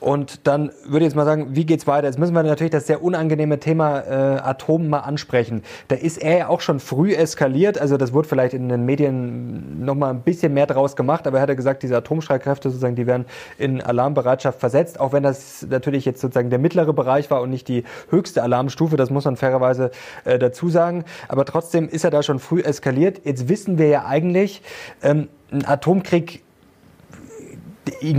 Und 0.00 0.46
dann 0.46 0.70
würde 0.84 1.04
ich 1.04 1.10
jetzt 1.10 1.14
mal 1.14 1.26
sagen, 1.26 1.48
wie 1.50 1.66
geht's 1.66 1.86
weiter? 1.86 2.06
Jetzt 2.06 2.18
müssen 2.18 2.34
wir 2.34 2.42
natürlich 2.42 2.70
das 2.70 2.86
sehr 2.86 3.02
unangenehme 3.02 3.60
Thema 3.60 4.00
äh, 4.00 4.40
Atom 4.40 4.88
mal 4.88 5.00
ansprechen. 5.00 5.62
Da 5.88 5.96
ist 5.96 6.16
er 6.18 6.38
ja 6.38 6.48
auch 6.48 6.62
schon 6.62 6.80
früh 6.80 7.14
eskaliert. 7.14 7.78
Also 7.78 7.98
das 7.98 8.12
wurde 8.12 8.26
vielleicht 8.26 8.54
in 8.54 8.68
den 8.68 8.86
Medien 8.86 9.84
noch 9.84 9.94
mal 9.94 10.10
ein 10.10 10.22
bisschen 10.22 10.54
mehr 10.54 10.66
draus 10.66 10.96
gemacht. 10.96 11.26
Aber 11.26 11.38
er 11.38 11.42
hat 11.42 11.48
ja 11.50 11.54
gesagt, 11.54 11.82
diese 11.82 11.96
Atomstreitkräfte 11.96 12.70
sozusagen, 12.70 12.96
die 12.96 13.06
werden 13.06 13.26
in 13.58 13.82
Alarmbereitschaft 13.82 14.58
versetzt. 14.58 14.98
Auch 14.98 15.12
wenn 15.12 15.22
das 15.22 15.66
natürlich 15.68 16.06
jetzt 16.06 16.20
sozusagen 16.20 16.50
der 16.50 16.58
mittlere 16.58 16.92
Bereich 16.92 17.30
war 17.30 17.42
und 17.42 17.50
nicht 17.50 17.68
die 17.68 17.84
höchste 18.08 18.42
Alarmstufe. 18.42 18.96
Das 18.96 19.10
muss 19.10 19.26
man 19.26 19.36
fairerweise 19.36 19.90
äh, 20.24 20.38
dazu 20.38 20.70
sagen. 20.70 21.04
Aber 21.28 21.44
trotzdem 21.44 21.88
ist 21.88 22.04
er 22.04 22.10
da 22.10 22.22
schon 22.22 22.38
früh 22.38 22.60
eskaliert. 22.60 23.20
Jetzt 23.24 23.48
wissen 23.48 23.76
wir 23.76 23.88
ja 23.88 24.06
eigentlich, 24.06 24.62
ähm, 25.02 25.28
ein 25.52 25.66
Atomkrieg 25.66 26.42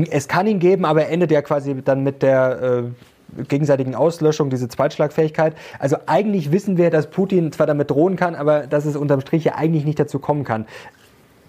es 0.10 0.28
kann 0.28 0.48
ihn 0.48 0.60
geben, 0.60 0.86
aber 0.86 1.04
er 1.04 1.10
endet 1.10 1.32
ja 1.32 1.42
quasi 1.42 1.76
dann 1.84 2.04
mit 2.04 2.22
der 2.22 2.84
äh, 3.38 3.44
gegenseitigen 3.44 3.96
Auslöschung, 3.96 4.50
diese 4.50 4.68
Zweitschlagfähigkeit. 4.68 5.56
Also 5.80 5.98
eigentlich 6.06 6.52
wissen 6.52 6.78
wir, 6.78 6.90
dass 6.90 7.10
Putin 7.10 7.52
zwar 7.52 7.68
damit 7.68 7.90
drohen 7.90 8.16
kann, 8.16 8.36
aber 8.36 8.68
dass 8.68 8.86
es 8.86 8.96
unterm 8.96 9.22
Strich 9.22 9.44
ja 9.44 9.56
eigentlich 9.56 9.86
nicht 9.86 10.00
dazu 10.00 10.20
kommen 10.20 10.44
kann. 10.44 10.66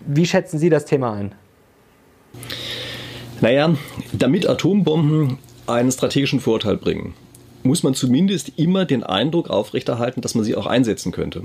Wie 0.06 0.26
schätzen 0.26 0.58
Sie 0.58 0.70
das 0.70 0.84
Thema 0.84 1.12
ein? 1.12 1.32
Naja, 3.40 3.74
damit 4.12 4.48
Atombomben 4.48 5.38
einen 5.66 5.90
strategischen 5.90 6.40
Vorteil 6.40 6.76
bringen, 6.76 7.14
muss 7.62 7.82
man 7.82 7.94
zumindest 7.94 8.52
immer 8.56 8.84
den 8.84 9.02
Eindruck 9.02 9.50
aufrechterhalten, 9.50 10.20
dass 10.20 10.34
man 10.34 10.44
sie 10.44 10.56
auch 10.56 10.66
einsetzen 10.66 11.12
könnte. 11.12 11.44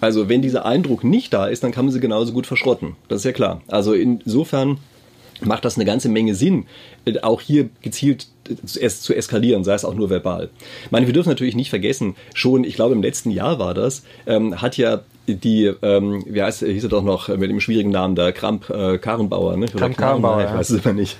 Also 0.00 0.28
wenn 0.28 0.42
dieser 0.42 0.64
Eindruck 0.64 1.04
nicht 1.04 1.34
da 1.34 1.46
ist, 1.46 1.64
dann 1.64 1.72
kann 1.72 1.86
man 1.86 1.92
sie 1.92 2.00
genauso 2.00 2.32
gut 2.32 2.46
verschrotten. 2.46 2.96
Das 3.08 3.18
ist 3.18 3.24
ja 3.24 3.32
klar. 3.32 3.62
Also 3.68 3.94
insofern 3.94 4.78
macht 5.42 5.64
das 5.64 5.76
eine 5.76 5.84
ganze 5.84 6.08
Menge 6.08 6.34
Sinn, 6.34 6.66
äh, 7.04 7.18
auch 7.20 7.40
hier 7.40 7.68
gezielt 7.82 8.28
es 8.80 9.02
zu 9.02 9.14
eskalieren, 9.14 9.62
sei 9.62 9.74
es 9.74 9.84
auch 9.84 9.94
nur 9.94 10.08
verbal. 10.08 10.48
Ich 10.84 10.90
meine, 10.90 11.06
wir 11.06 11.12
dürfen 11.12 11.28
natürlich 11.28 11.54
nicht 11.54 11.70
vergessen, 11.70 12.16
schon, 12.34 12.64
ich 12.64 12.74
glaube 12.74 12.94
im 12.94 13.02
letzten 13.02 13.30
Jahr 13.30 13.58
war 13.58 13.74
das, 13.74 14.04
ähm, 14.26 14.60
hat 14.60 14.76
ja 14.78 15.02
die, 15.26 15.70
ähm, 15.82 16.24
wie 16.26 16.42
heißt, 16.42 16.60
hieß 16.60 16.84
er 16.84 16.88
doch 16.88 17.02
noch 17.02 17.28
mit 17.28 17.50
dem 17.50 17.60
schwierigen 17.60 17.90
Namen 17.90 18.14
da, 18.14 18.32
Kramp 18.32 18.70
äh, 18.70 18.96
Karrenbauer, 18.98 19.56
ne? 19.56 19.66
Kramp 19.66 19.96
Karrenbauer, 19.96 20.44
ich 20.44 20.54
weiß 20.54 20.70
es 20.70 20.84
immer 20.84 20.94
nicht. 20.94 21.18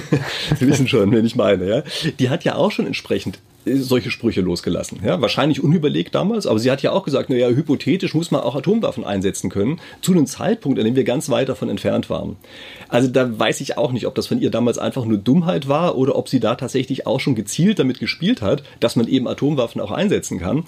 Sie 0.58 0.66
wissen 0.68 0.88
schon, 0.88 1.10
wen 1.12 1.24
ich 1.24 1.36
meine, 1.36 1.66
ja. 1.66 1.82
Die 2.18 2.28
hat 2.28 2.44
ja 2.44 2.56
auch 2.56 2.70
schon 2.70 2.86
entsprechend 2.86 3.38
solche 3.66 4.10
Sprüche 4.10 4.40
losgelassen. 4.40 5.00
Ja, 5.04 5.20
wahrscheinlich 5.20 5.62
unüberlegt 5.62 6.14
damals, 6.14 6.46
aber 6.46 6.58
sie 6.58 6.70
hat 6.70 6.82
ja 6.82 6.92
auch 6.92 7.02
gesagt, 7.02 7.30
naja, 7.30 7.48
hypothetisch 7.48 8.14
muss 8.14 8.30
man 8.30 8.42
auch 8.42 8.54
Atomwaffen 8.54 9.04
einsetzen 9.04 9.50
können, 9.50 9.80
zu 10.00 10.12
einem 10.12 10.26
Zeitpunkt, 10.26 10.78
an 10.78 10.84
dem 10.84 10.94
wir 10.94 11.04
ganz 11.04 11.28
weit 11.30 11.48
davon 11.48 11.68
entfernt 11.68 12.08
waren. 12.08 12.36
Also 12.88 13.08
da 13.08 13.38
weiß 13.38 13.60
ich 13.60 13.76
auch 13.76 13.90
nicht, 13.90 14.06
ob 14.06 14.14
das 14.14 14.28
von 14.28 14.40
ihr 14.40 14.50
damals 14.50 14.78
einfach 14.78 15.04
nur 15.04 15.18
Dummheit 15.18 15.68
war 15.68 15.96
oder 15.96 16.16
ob 16.16 16.28
sie 16.28 16.38
da 16.38 16.54
tatsächlich 16.54 17.06
auch 17.06 17.18
schon 17.18 17.34
gezielt 17.34 17.78
damit 17.78 17.98
gespielt 17.98 18.40
hat, 18.40 18.62
dass 18.78 18.94
man 18.94 19.08
eben 19.08 19.26
Atomwaffen 19.26 19.80
auch 19.80 19.90
einsetzen 19.90 20.38
kann. 20.38 20.64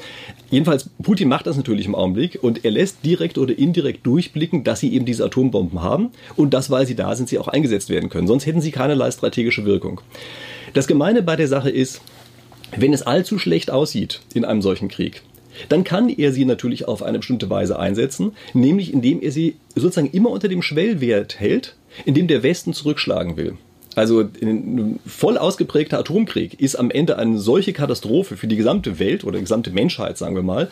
Jedenfalls, 0.51 0.91
Putin 1.03 1.29
macht 1.29 1.47
das 1.47 1.57
natürlich 1.57 1.87
im 1.87 1.95
Augenblick 1.95 2.39
und 2.43 2.65
er 2.65 2.73
lässt 2.73 3.05
direkt 3.05 3.39
oder 3.39 3.57
indirekt 3.57 4.05
durchblicken, 4.07 4.65
dass 4.65 4.81
sie 4.81 4.93
eben 4.93 5.05
diese 5.05 5.25
Atombomben 5.25 5.83
haben 5.83 6.11
und 6.35 6.53
dass, 6.53 6.71
weil 6.71 6.87
sie 6.87 6.97
da 6.97 7.15
sind, 7.15 7.29
sie 7.29 7.39
auch 7.39 7.49
eingesetzt 7.49 7.91
werden 7.91 8.11
können. 8.11 8.27
Sonst 8.27 8.47
hätten 8.47 8.61
sie 8.61 8.73
keinerlei 8.73 9.11
strategische 9.11 9.65
Wirkung. 9.65 10.01
Das 10.75 10.87
Gemeine 10.87 11.23
bei 11.23 11.37
der 11.37 11.49
Sache 11.49 11.71
ist, 11.71 12.01
wenn 12.77 12.93
es 12.93 13.03
allzu 13.03 13.39
schlecht 13.39 13.71
aussieht 13.71 14.21
in 14.35 14.45
einem 14.45 14.63
solchen 14.63 14.89
Krieg, 14.89 15.23
dann 15.69 15.85
kann 15.85 16.09
er 16.09 16.33
sie 16.33 16.45
natürlich 16.45 16.87
auf 16.87 17.03
eine 17.03 17.19
bestimmte 17.19 17.51
Weise 17.51 17.79
einsetzen, 17.79 18.33
nämlich 18.55 18.93
indem 18.93 19.21
er 19.21 19.33
sie 19.33 19.57
sozusagen 19.75 20.11
immer 20.11 20.31
unter 20.31 20.49
dem 20.49 20.63
Schwellwert 20.63 21.41
hält, 21.41 21.77
in 22.05 22.15
dem 22.15 22.29
der 22.29 22.43
Westen 22.43 22.73
zurückschlagen 22.73 23.37
will. 23.37 23.57
Also 23.99 24.21
ein 24.21 25.01
voll 25.05 25.37
ausgeprägter 25.37 25.99
Atomkrieg 25.99 26.61
ist 26.61 26.77
am 26.77 26.93
Ende 26.93 27.19
eine 27.19 27.37
solche 27.39 27.73
Katastrophe 27.73 28.37
für 28.37 28.47
die 28.47 28.55
gesamte 28.55 29.01
Welt 29.01 29.25
oder 29.25 29.39
die 29.39 29.43
gesamte 29.43 29.73
Menschheit, 29.73 30.17
sagen 30.17 30.37
wir 30.37 30.45
mal, 30.45 30.71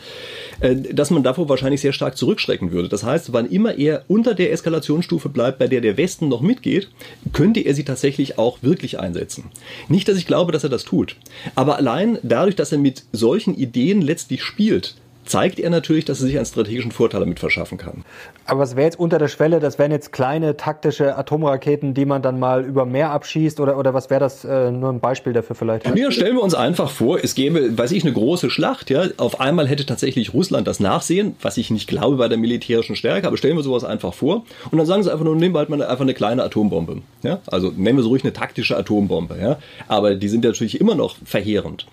äh, 0.61 0.77
dass 0.77 1.11
man 1.11 1.23
davor 1.23 1.49
wahrscheinlich 1.49 1.81
sehr 1.81 1.91
stark 1.91 2.15
zurückschrecken 2.15 2.71
würde. 2.71 2.87
Das 2.87 3.03
heißt, 3.03 3.33
wann 3.33 3.49
immer 3.49 3.77
er 3.77 4.05
unter 4.07 4.33
der 4.33 4.53
Eskalationsstufe 4.53 5.27
bleibt, 5.27 5.59
bei 5.59 5.67
der 5.67 5.81
der 5.81 5.97
Westen 5.97 6.29
noch 6.29 6.39
mitgeht, 6.39 6.87
könnte 7.33 7.59
er 7.59 7.73
sie 7.73 7.83
tatsächlich 7.83 8.37
auch 8.37 8.59
wirklich 8.61 8.97
einsetzen. 8.97 9.43
Nicht, 9.89 10.07
dass 10.07 10.17
ich 10.17 10.25
glaube, 10.25 10.53
dass 10.53 10.63
er 10.63 10.69
das 10.69 10.85
tut, 10.85 11.17
aber 11.53 11.75
allein 11.75 12.19
dadurch, 12.23 12.55
dass 12.55 12.71
er 12.71 12.77
mit 12.77 13.03
solchen 13.11 13.55
Ideen 13.55 14.01
letztlich 14.01 14.41
spielt, 14.41 14.95
zeigt 15.27 15.59
er 15.59 15.69
natürlich, 15.69 16.05
dass 16.05 16.21
er 16.21 16.27
sich 16.27 16.37
einen 16.37 16.45
strategischen 16.45 16.91
Vorteil 16.91 17.19
damit 17.19 17.39
verschaffen 17.39 17.77
kann. 17.77 18.03
Aber 18.45 18.61
was 18.61 18.75
wäre 18.75 18.85
jetzt 18.85 18.99
unter 18.99 19.19
der 19.19 19.27
Schwelle? 19.27 19.59
Das 19.59 19.77
wären 19.77 19.91
jetzt 19.91 20.11
kleine 20.11 20.57
taktische 20.57 21.17
Atomraketen, 21.17 21.93
die 21.93 22.05
man 22.05 22.21
dann 22.21 22.39
mal 22.39 22.63
über 22.63 22.85
Meer 22.85 23.11
abschießt 23.11 23.59
oder, 23.59 23.77
oder 23.77 23.93
was 23.93 24.09
wäre 24.09 24.19
das? 24.19 24.45
Äh, 24.45 24.71
nur 24.71 24.91
ein 24.91 24.99
Beispiel 24.99 25.33
dafür 25.33 25.55
vielleicht. 25.55 25.87
Ja, 25.95 26.11
stellen 26.11 26.35
wir 26.35 26.43
uns 26.43 26.55
einfach 26.55 26.89
vor, 26.89 27.19
es 27.21 27.35
gäbe, 27.35 27.77
weiß 27.77 27.91
ich, 27.91 28.03
eine 28.03 28.13
große 28.13 28.49
Schlacht. 28.49 28.89
Ja, 28.89 29.05
auf 29.17 29.39
einmal 29.39 29.67
hätte 29.67 29.85
tatsächlich 29.85 30.33
Russland 30.33 30.67
das 30.67 30.79
Nachsehen, 30.79 31.35
was 31.41 31.57
ich 31.57 31.69
nicht 31.69 31.87
glaube 31.87 32.17
bei 32.17 32.27
der 32.27 32.37
militärischen 32.37 32.95
Stärke, 32.95 33.27
aber 33.27 33.37
stellen 33.37 33.57
wir 33.57 33.63
sowas 33.63 33.83
einfach 33.83 34.13
vor 34.13 34.45
und 34.71 34.77
dann 34.77 34.87
sagen 34.87 35.03
sie 35.03 35.11
einfach 35.11 35.25
nur, 35.25 35.35
nehmen 35.35 35.53
wir 35.53 35.59
halt 35.59 35.69
mal 35.69 35.81
einfach 35.81 36.01
eine 36.01 36.13
kleine 36.13 36.43
Atombombe. 36.43 37.01
Ja, 37.23 37.39
also 37.47 37.71
nennen 37.75 37.97
wir 37.97 38.03
so 38.03 38.09
ruhig 38.09 38.23
eine 38.23 38.33
taktische 38.33 38.77
Atombombe. 38.77 39.37
Ja, 39.39 39.57
aber 39.87 40.15
die 40.15 40.29
sind 40.29 40.43
natürlich 40.43 40.79
immer 40.79 40.95
noch 40.95 41.15
verheerend. 41.23 41.87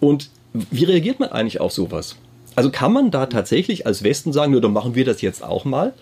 Und 0.00 0.30
wie 0.52 0.84
reagiert 0.84 1.20
man 1.20 1.30
eigentlich 1.30 1.60
auf 1.60 1.72
sowas? 1.72 2.16
Also 2.54 2.70
kann 2.70 2.92
man 2.92 3.10
da 3.10 3.26
tatsächlich 3.26 3.86
als 3.86 4.02
Westen 4.02 4.32
sagen, 4.32 4.52
nur 4.52 4.60
dann 4.60 4.72
machen 4.72 4.94
wir 4.94 5.04
das 5.04 5.22
jetzt 5.22 5.42
auch 5.42 5.64
mal? 5.64 5.94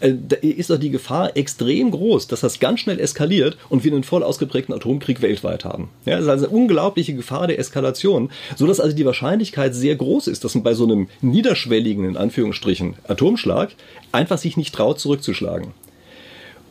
Äh, 0.00 0.14
da 0.28 0.36
ist 0.36 0.70
doch 0.70 0.78
die 0.78 0.90
Gefahr 0.90 1.36
extrem 1.36 1.90
groß, 1.90 2.26
dass 2.26 2.40
das 2.40 2.60
ganz 2.60 2.80
schnell 2.80 2.98
eskaliert 2.98 3.56
und 3.68 3.84
wir 3.84 3.92
einen 3.92 4.04
voll 4.04 4.22
ausgeprägten 4.22 4.74
Atomkrieg 4.74 5.22
weltweit 5.22 5.64
haben. 5.64 5.88
Ja, 6.04 6.16
das 6.16 6.24
ist 6.24 6.30
also 6.30 6.46
eine 6.46 6.56
unglaubliche 6.56 7.14
Gefahr 7.14 7.46
der 7.46 7.58
Eskalation, 7.58 8.30
sodass 8.56 8.80
also 8.80 8.96
die 8.96 9.06
Wahrscheinlichkeit 9.06 9.74
sehr 9.74 9.96
groß 9.96 10.26
ist, 10.26 10.44
dass 10.44 10.54
man 10.54 10.64
bei 10.64 10.74
so 10.74 10.84
einem 10.84 11.08
niederschwelligen, 11.20 12.04
in 12.04 12.16
Anführungsstrichen, 12.16 12.94
Atomschlag 13.06 13.70
einfach 14.12 14.38
sich 14.38 14.56
nicht 14.56 14.74
traut, 14.74 15.00
zurückzuschlagen. 15.00 15.72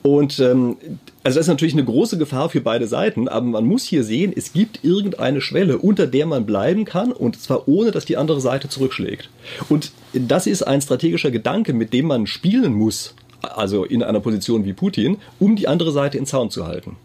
Und 0.04 0.40
ähm, 0.40 0.76
also 1.24 1.40
das 1.40 1.46
ist 1.46 1.48
natürlich 1.48 1.74
eine 1.74 1.86
große 1.86 2.18
Gefahr 2.18 2.50
für 2.50 2.60
beide 2.60 2.88
Seiten, 2.88 3.30
aber 3.30 3.46
man 3.46 3.66
muss 3.66 3.86
hier 3.86 4.04
sehen, 4.04 4.34
es 4.36 4.52
gibt 4.52 4.84
irgendeine 4.84 5.40
Schwelle, 5.40 5.78
unter 5.78 6.08
der 6.08 6.26
man 6.26 6.46
bleiben 6.46 6.84
kann 6.84 7.14
und 7.14 7.42
zwar 7.42 7.68
ohne, 7.70 7.92
dass 7.92 8.04
die 8.04 8.18
andere 8.18 8.42
Seite 8.42 8.68
zurückschlägt. 8.68 9.30
Und 9.70 9.94
das 10.12 10.46
ist 10.46 10.64
ein 10.64 10.82
strategischer 10.82 11.32
Gedanke, 11.32 11.74
mit 11.74 11.94
dem 11.94 12.08
man 12.08 12.28
spielen 12.28 12.74
muss, 12.74 13.16
also 13.42 13.86
in 13.86 14.04
einer 14.04 14.20
Position 14.20 14.66
wie 14.66 14.74
Putin, 14.74 15.18
um 15.40 15.56
die 15.56 15.70
andere 15.70 15.94
Seite 15.94 16.18
in 16.18 16.26
Zaun 16.26 16.50
zu 16.50 16.68
halten. 16.68 16.98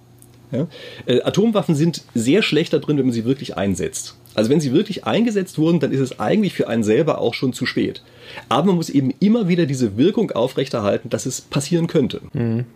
Ja? 0.50 0.66
Äh, 1.06 1.22
Atomwaffen 1.22 1.76
sind 1.76 2.02
sehr 2.14 2.42
schlecht 2.42 2.72
da 2.72 2.78
drin, 2.78 2.98
wenn 2.98 3.06
man 3.06 3.12
sie 3.12 3.24
wirklich 3.24 3.56
einsetzt. 3.56 4.16
Also 4.34 4.50
wenn 4.50 4.60
sie 4.60 4.72
wirklich 4.72 5.04
eingesetzt 5.04 5.58
wurden, 5.58 5.80
dann 5.80 5.92
ist 5.92 6.00
es 6.00 6.20
eigentlich 6.20 6.54
für 6.54 6.68
einen 6.68 6.82
selber 6.82 7.20
auch 7.20 7.34
schon 7.34 7.52
zu 7.52 7.66
spät. 7.66 8.02
Aber 8.48 8.66
man 8.66 8.76
muss 8.76 8.90
eben 8.90 9.12
immer 9.20 9.48
wieder 9.48 9.66
diese 9.66 9.96
Wirkung 9.96 10.30
aufrechterhalten, 10.30 11.10
dass 11.10 11.26
es 11.26 11.40
passieren 11.40 11.86
könnte. 11.86 12.20
Mhm. 12.32 12.66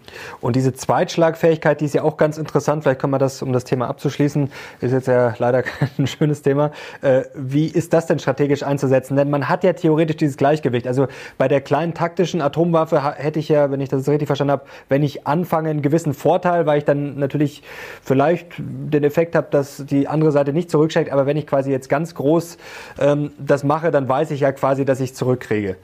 Und 0.41 0.57
diese 0.57 0.73
Zweitschlagfähigkeit, 0.73 1.81
die 1.81 1.87
ist 1.87 1.95
ja 1.95 2.03
auch 2.03 2.17
ganz 2.17 2.39
interessant. 2.39 2.83
Vielleicht 2.83 3.01
können 3.01 3.13
wir 3.13 3.19
das, 3.19 3.43
um 3.43 3.53
das 3.53 3.65
Thema 3.65 3.89
abzuschließen, 3.89 4.51
ist 4.81 4.93
jetzt 4.93 5.09
ja 5.09 5.35
leider 5.39 5.63
kein 5.63 6.07
schönes 6.07 6.43
Thema. 6.43 6.73
Äh, 7.01 7.23
wie 7.35 7.67
ist 7.67 7.93
das 7.93 8.07
denn 8.07 8.19
strategisch 8.19 8.63
einzusetzen? 8.63 9.17
Denn 9.17 9.31
man 9.31 9.49
hat 9.49 9.65
ja 9.65 9.73
theoretisch 9.73 10.17
dieses 10.17 10.37
Gleichgewicht. 10.37 10.87
Also 10.87 11.09
bei 11.39 11.49
der 11.49 11.61
kleinen 11.61 11.95
taktischen 11.95 12.41
Atomwaffe 12.41 13.03
hätte 13.17 13.39
ich 13.39 13.49
ja, 13.49 13.71
wenn 13.71 13.81
ich 13.81 13.89
das 13.89 14.09
richtig 14.09 14.27
verstanden 14.27 14.53
habe, 14.53 14.65
wenn 14.89 15.03
ich 15.03 15.27
anfange, 15.27 15.71
einen 15.71 15.83
gewissen 15.83 16.15
Vorteil, 16.15 16.67
weil 16.67 16.79
ich 16.79 16.85
dann 16.85 17.19
natürlich 17.19 17.63
vielleicht 18.03 18.47
den 18.59 19.05
Effekt 19.05 19.35
habe, 19.35 19.49
dass 19.51 19.85
die 19.87 20.09
andere 20.09 20.33
Seite 20.33 20.53
nicht 20.53 20.71
zurückschlägt. 20.71 21.11
Aber 21.11 21.27
wenn 21.27 21.37
ich 21.37 21.47
quasi 21.53 21.71
jetzt 21.71 21.91
ganz 21.91 22.15
groß 22.15 22.57
ähm, 22.99 23.31
das 23.39 23.63
mache, 23.63 23.91
dann 23.91 24.09
weiß 24.09 24.31
ich 24.31 24.41
ja 24.41 24.53
quasi, 24.53 24.87
dass 24.87 25.01
ich 25.01 25.15
zurückkriege. 25.15 25.77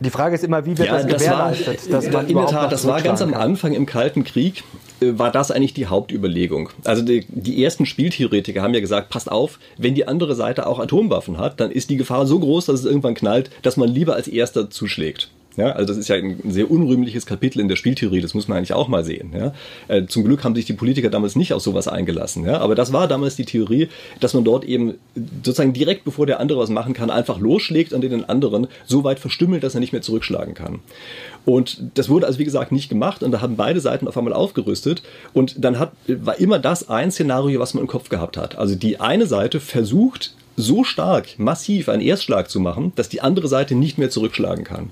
Die 0.00 0.10
Frage 0.10 0.34
ist 0.34 0.44
immer, 0.44 0.66
wie 0.66 0.76
wird 0.76 0.88
ja, 0.88 0.98
das, 0.98 1.06
das 1.06 1.22
gewährleistet? 1.22 1.90
War, 1.90 2.00
dass 2.02 2.12
man 2.12 2.28
in 2.28 2.36
der 2.36 2.46
Tat, 2.46 2.70
das 2.70 2.86
war 2.86 3.00
ganz 3.00 3.22
am 3.22 3.32
Anfang 3.32 3.72
im 3.72 3.86
Kalten 3.86 4.24
Krieg, 4.24 4.64
äh, 5.00 5.18
war 5.18 5.32
das 5.32 5.50
eigentlich 5.50 5.72
die 5.72 5.86
Hauptüberlegung. 5.86 6.68
Also 6.84 7.02
die, 7.02 7.24
die, 7.30 7.64
ersten 7.64 7.86
Spieltheoretiker 7.86 8.60
haben 8.60 8.74
ja 8.74 8.80
gesagt, 8.80 9.08
passt 9.08 9.32
auf, 9.32 9.58
wenn 9.78 9.94
die 9.94 10.06
andere 10.06 10.34
Seite 10.34 10.66
auch 10.66 10.78
Atomwaffen 10.78 11.38
hat, 11.38 11.58
dann 11.58 11.70
ist 11.70 11.88
die 11.88 11.96
Gefahr 11.96 12.26
so 12.26 12.38
groß, 12.38 12.66
dass 12.66 12.80
es 12.80 12.84
irgendwann 12.84 13.14
knallt, 13.14 13.48
dass 13.62 13.78
man 13.78 13.88
lieber 13.88 14.14
als 14.14 14.28
erster 14.28 14.68
zuschlägt. 14.68 15.30
Ja, 15.56 15.72
also 15.72 15.86
das 15.86 15.96
ist 15.96 16.08
ja 16.08 16.16
ein 16.16 16.38
sehr 16.44 16.70
unrühmliches 16.70 17.24
Kapitel 17.24 17.60
in 17.60 17.68
der 17.68 17.76
Spieltheorie, 17.76 18.20
das 18.20 18.34
muss 18.34 18.46
man 18.46 18.58
eigentlich 18.58 18.74
auch 18.74 18.88
mal 18.88 19.04
sehen. 19.04 19.32
Ja. 19.34 19.54
Äh, 19.88 20.06
zum 20.06 20.24
Glück 20.24 20.44
haben 20.44 20.54
sich 20.54 20.66
die 20.66 20.74
Politiker 20.74 21.08
damals 21.08 21.34
nicht 21.34 21.52
auf 21.52 21.62
sowas 21.62 21.88
eingelassen. 21.88 22.44
Ja. 22.44 22.58
Aber 22.58 22.74
das 22.74 22.92
war 22.92 23.08
damals 23.08 23.36
die 23.36 23.44
Theorie, 23.44 23.88
dass 24.20 24.34
man 24.34 24.44
dort 24.44 24.64
eben 24.64 24.94
sozusagen 25.42 25.72
direkt 25.72 26.04
bevor 26.04 26.26
der 26.26 26.40
andere 26.40 26.58
was 26.58 26.68
machen 26.68 26.92
kann, 26.92 27.10
einfach 27.10 27.38
losschlägt 27.38 27.92
und 27.92 28.02
den 28.02 28.28
anderen 28.28 28.66
so 28.84 29.02
weit 29.04 29.18
verstümmelt, 29.18 29.62
dass 29.62 29.74
er 29.74 29.80
nicht 29.80 29.92
mehr 29.92 30.02
zurückschlagen 30.02 30.54
kann. 30.54 30.80
Und 31.46 31.80
das 31.94 32.08
wurde 32.08 32.26
also 32.26 32.38
wie 32.38 32.44
gesagt 32.44 32.72
nicht 32.72 32.88
gemacht 32.88 33.22
und 33.22 33.30
da 33.30 33.40
haben 33.40 33.56
beide 33.56 33.80
Seiten 33.80 34.08
auf 34.08 34.18
einmal 34.18 34.34
aufgerüstet 34.34 35.02
und 35.32 35.64
dann 35.64 35.78
hat, 35.78 35.92
war 36.06 36.38
immer 36.38 36.58
das 36.58 36.88
ein 36.88 37.10
Szenario, 37.10 37.60
was 37.60 37.72
man 37.72 37.82
im 37.82 37.88
Kopf 37.88 38.08
gehabt 38.08 38.36
hat. 38.36 38.58
Also 38.58 38.74
die 38.74 39.00
eine 39.00 39.26
Seite 39.26 39.60
versucht 39.60 40.34
so 40.56 40.84
stark, 40.84 41.38
massiv 41.38 41.88
einen 41.88 42.02
Erstschlag 42.02 42.50
zu 42.50 42.60
machen, 42.60 42.92
dass 42.96 43.08
die 43.08 43.20
andere 43.20 43.48
Seite 43.48 43.74
nicht 43.74 43.98
mehr 43.98 44.10
zurückschlagen 44.10 44.64
kann. 44.64 44.90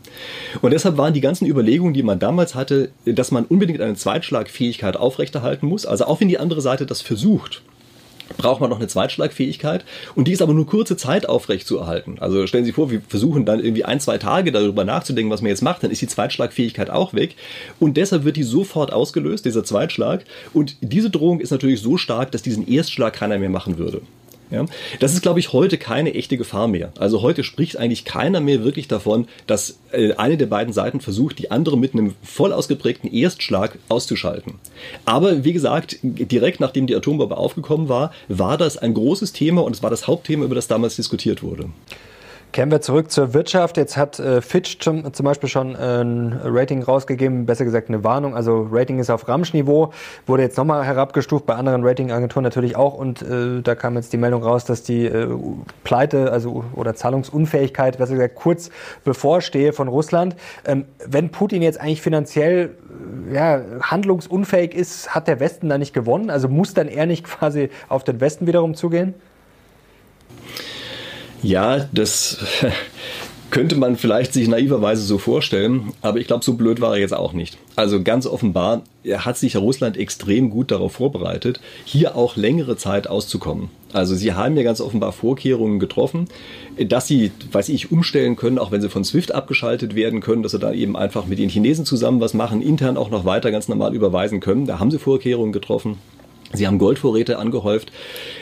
Und 0.60 0.72
deshalb 0.72 0.96
waren 0.98 1.14
die 1.14 1.20
ganzen 1.20 1.46
Überlegungen, 1.46 1.94
die 1.94 2.02
man 2.02 2.18
damals 2.18 2.54
hatte, 2.54 2.90
dass 3.06 3.30
man 3.30 3.44
unbedingt 3.46 3.80
eine 3.80 3.94
Zweitschlagfähigkeit 3.94 4.96
aufrechterhalten 4.96 5.66
muss, 5.66 5.86
also 5.86 6.04
auch 6.04 6.20
wenn 6.20 6.28
die 6.28 6.38
andere 6.38 6.60
Seite 6.60 6.86
das 6.86 7.00
versucht, 7.00 7.62
braucht 8.36 8.60
man 8.60 8.70
noch 8.70 8.78
eine 8.78 8.88
Zweitschlagfähigkeit 8.88 9.84
und 10.14 10.28
die 10.28 10.32
ist 10.32 10.42
aber 10.42 10.54
nur 10.54 10.66
kurze 10.66 10.96
Zeit 10.96 11.28
aufrecht 11.28 11.66
zu 11.66 11.78
erhalten. 11.78 12.16
Also 12.20 12.46
stellen 12.46 12.64
Sie 12.64 12.68
sich 12.68 12.74
vor, 12.74 12.90
wir 12.90 13.02
versuchen 13.06 13.44
dann 13.44 13.60
irgendwie 13.60 13.84
ein, 13.84 14.00
zwei 14.00 14.18
Tage 14.18 14.50
darüber 14.50 14.84
nachzudenken, 14.84 15.30
was 15.30 15.42
man 15.42 15.50
jetzt 15.50 15.62
macht, 15.62 15.82
dann 15.82 15.90
ist 15.90 16.02
die 16.02 16.06
Zweitschlagfähigkeit 16.06 16.90
auch 16.90 17.14
weg 17.14 17.36
und 17.80 17.96
deshalb 17.96 18.24
wird 18.24 18.36
die 18.36 18.42
sofort 18.42 18.92
ausgelöst, 18.92 19.44
dieser 19.44 19.64
Zweitschlag 19.64 20.24
und 20.52 20.76
diese 20.80 21.10
Drohung 21.10 21.40
ist 21.40 21.50
natürlich 21.50 21.80
so 21.80 21.96
stark, 21.96 22.32
dass 22.32 22.42
diesen 22.42 22.66
Erstschlag 22.66 23.12
keiner 23.12 23.38
mehr 23.38 23.50
machen 23.50 23.78
würde. 23.78 24.00
Ja? 24.54 24.66
Das 25.00 25.12
ist, 25.12 25.22
glaube 25.22 25.40
ich, 25.40 25.52
heute 25.52 25.78
keine 25.78 26.14
echte 26.14 26.36
Gefahr 26.36 26.68
mehr. 26.68 26.92
Also 26.98 27.22
heute 27.22 27.44
spricht 27.44 27.76
eigentlich 27.76 28.04
keiner 28.04 28.40
mehr 28.40 28.64
wirklich 28.64 28.88
davon, 28.88 29.26
dass 29.46 29.78
äh, 29.92 30.14
eine 30.14 30.36
der 30.36 30.46
beiden 30.46 30.72
Seiten 30.72 31.00
versucht, 31.00 31.38
die 31.38 31.50
andere 31.50 31.76
mit 31.76 31.92
einem 31.92 32.14
voll 32.22 32.52
ausgeprägten 32.52 33.12
Erstschlag 33.12 33.78
auszuschalten. 33.88 34.54
Aber 35.04 35.44
wie 35.44 35.52
gesagt, 35.52 35.98
direkt 36.02 36.60
nachdem 36.60 36.86
die 36.86 36.94
Atombombe 36.94 37.36
aufgekommen 37.36 37.88
war, 37.88 38.12
war 38.28 38.56
das 38.56 38.78
ein 38.78 38.94
großes 38.94 39.32
Thema 39.32 39.62
und 39.62 39.74
es 39.74 39.82
war 39.82 39.90
das 39.90 40.06
Hauptthema, 40.06 40.44
über 40.44 40.54
das 40.54 40.68
damals 40.68 40.96
diskutiert 40.96 41.42
wurde. 41.42 41.68
Kehren 42.54 42.70
wir 42.70 42.80
zurück 42.80 43.10
zur 43.10 43.34
Wirtschaft. 43.34 43.76
Jetzt 43.78 43.96
hat 43.96 44.20
äh, 44.20 44.40
Fitch 44.40 44.78
zum, 44.78 45.12
zum, 45.12 45.24
Beispiel 45.24 45.48
schon 45.48 45.74
äh, 45.74 46.02
ein 46.02 46.40
Rating 46.44 46.84
rausgegeben, 46.84 47.46
besser 47.46 47.64
gesagt 47.64 47.88
eine 47.88 48.04
Warnung. 48.04 48.36
Also 48.36 48.68
Rating 48.70 49.00
ist 49.00 49.10
auf 49.10 49.26
Ramsch-Niveau, 49.26 49.92
wurde 50.24 50.44
jetzt 50.44 50.56
nochmal 50.56 50.84
herabgestuft, 50.84 51.46
bei 51.46 51.56
anderen 51.56 51.84
Ratingagenturen 51.84 52.44
natürlich 52.44 52.76
auch. 52.76 52.94
Und 52.94 53.22
äh, 53.22 53.60
da 53.60 53.74
kam 53.74 53.96
jetzt 53.96 54.12
die 54.12 54.18
Meldung 54.18 54.44
raus, 54.44 54.64
dass 54.64 54.84
die 54.84 55.04
äh, 55.04 55.36
Pleite 55.82 56.30
also 56.30 56.64
oder 56.76 56.94
Zahlungsunfähigkeit, 56.94 57.98
besser 57.98 58.12
gesagt 58.12 58.36
kurz 58.36 58.70
bevorstehe 59.02 59.72
von 59.72 59.88
Russland. 59.88 60.36
Ähm, 60.64 60.84
wenn 61.04 61.30
Putin 61.30 61.60
jetzt 61.60 61.80
eigentlich 61.80 62.02
finanziell 62.02 62.76
äh, 63.30 63.34
ja, 63.34 63.62
handlungsunfähig 63.82 64.74
ist, 64.76 65.12
hat 65.12 65.26
der 65.26 65.40
Westen 65.40 65.68
da 65.68 65.76
nicht 65.76 65.92
gewonnen? 65.92 66.30
Also 66.30 66.48
muss 66.48 66.72
dann 66.72 66.86
er 66.86 67.06
nicht 67.06 67.24
quasi 67.24 67.70
auf 67.88 68.04
den 68.04 68.20
Westen 68.20 68.46
wiederum 68.46 68.74
zugehen? 68.76 69.14
Ja, 71.44 71.86
das 71.92 72.38
könnte 73.50 73.76
man 73.76 73.96
vielleicht 73.96 74.32
sich 74.32 74.48
naiverweise 74.48 75.02
so 75.02 75.18
vorstellen, 75.18 75.92
aber 76.00 76.18
ich 76.18 76.26
glaube, 76.26 76.42
so 76.42 76.54
blöd 76.54 76.80
war 76.80 76.94
er 76.94 77.00
jetzt 77.00 77.12
auch 77.12 77.34
nicht. 77.34 77.58
Also 77.76 78.02
ganz 78.02 78.26
offenbar 78.26 78.82
hat 79.18 79.36
sich 79.36 79.56
Russland 79.56 79.98
extrem 79.98 80.48
gut 80.48 80.70
darauf 80.70 80.92
vorbereitet, 80.92 81.60
hier 81.84 82.16
auch 82.16 82.36
längere 82.36 82.78
Zeit 82.78 83.08
auszukommen. 83.08 83.68
Also 83.92 84.14
sie 84.14 84.32
haben 84.32 84.56
ja 84.56 84.62
ganz 84.62 84.80
offenbar 84.80 85.12
Vorkehrungen 85.12 85.78
getroffen, 85.78 86.28
dass 86.78 87.06
sie, 87.06 87.30
weiß 87.52 87.68
ich, 87.68 87.92
umstellen 87.92 88.36
können, 88.36 88.58
auch 88.58 88.72
wenn 88.72 88.80
sie 88.80 88.88
von 88.88 89.04
SWIFT 89.04 89.32
abgeschaltet 89.32 89.94
werden 89.94 90.20
können, 90.20 90.42
dass 90.42 90.52
sie 90.52 90.58
dann 90.58 90.74
eben 90.74 90.96
einfach 90.96 91.26
mit 91.26 91.38
den 91.38 91.50
Chinesen 91.50 91.84
zusammen 91.84 92.20
was 92.20 92.32
machen, 92.32 92.62
intern 92.62 92.96
auch 92.96 93.10
noch 93.10 93.26
weiter 93.26 93.50
ganz 93.50 93.68
normal 93.68 93.94
überweisen 93.94 94.40
können. 94.40 94.66
Da 94.66 94.78
haben 94.80 94.90
sie 94.90 94.98
Vorkehrungen 94.98 95.52
getroffen. 95.52 95.98
Sie 96.54 96.66
haben 96.66 96.78
Goldvorräte 96.78 97.38
angehäuft. 97.38 97.92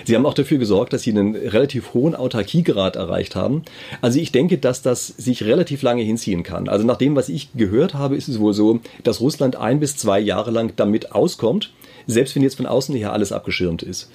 Sie 0.05 0.15
haben 0.15 0.27
auch 0.27 0.35
dafür 0.35 0.59
gesorgt, 0.59 0.93
dass 0.93 1.03
sie 1.03 1.11
einen 1.11 1.35
relativ 1.35 1.95
hohen 1.95 2.15
Autarkiegrad 2.15 2.97
erreicht 2.97 3.35
haben. 3.37 3.63
Also 4.01 4.19
ich 4.19 4.33
denke, 4.33 4.59
dass 4.59 4.83
das 4.83 5.07
sich 5.07 5.45
relativ 5.45 5.83
lange 5.83 6.03
hinziehen 6.03 6.43
kann. 6.43 6.69
Also 6.69 6.87
nach 6.87 6.99
dem, 6.99 7.17
was 7.17 7.29
ich 7.29 7.49
gehört 7.55 7.95
habe, 7.95 8.17
ist 8.17 8.29
es 8.29 8.39
wohl 8.39 8.55
so, 8.55 8.81
dass 9.03 9.21
Russland 9.21 9.57
ein 9.57 9.81
bis 9.81 9.97
zwei 9.97 10.21
Jahre 10.21 10.51
lang 10.51 10.73
damit 10.77 11.13
auskommt, 11.13 11.73
selbst 12.07 12.35
wenn 12.35 12.43
jetzt 12.43 12.57
von 12.57 12.67
außen 12.67 12.95
her 12.95 13.13
alles 13.13 13.33
abgeschirmt 13.33 13.83
ist. 13.83 14.11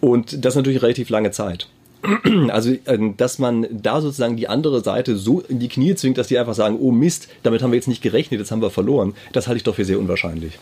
Und 0.00 0.44
das 0.44 0.54
ist 0.54 0.56
natürlich 0.56 0.82
relativ 0.82 1.10
lange 1.10 1.30
Zeit. 1.30 1.68
Also, 2.48 2.74
ähm, 2.86 3.16
dass 3.16 3.38
man 3.38 3.66
da 3.70 4.00
sozusagen 4.00 4.36
die 4.36 4.48
andere 4.48 4.82
Seite 4.82 5.16
so 5.16 5.40
in 5.40 5.58
die 5.58 5.68
Knie 5.68 5.94
zwingt, 5.94 6.18
dass 6.18 6.28
die 6.28 6.38
einfach 6.38 6.54
sagen, 6.54 6.76
oh 6.80 6.90
Mist, 6.90 7.28
damit 7.42 7.62
haben 7.62 7.70
wir 7.70 7.76
jetzt 7.76 7.88
nicht 7.88 8.02
gerechnet, 8.02 8.40
jetzt 8.40 8.50
haben 8.50 8.62
wir 8.62 8.70
verloren, 8.70 9.14
das 9.32 9.46
halte 9.46 9.58
ich 9.58 9.62
doch 9.62 9.76
für 9.76 9.84
sehr 9.84 9.98
unwahrscheinlich. 9.98 10.58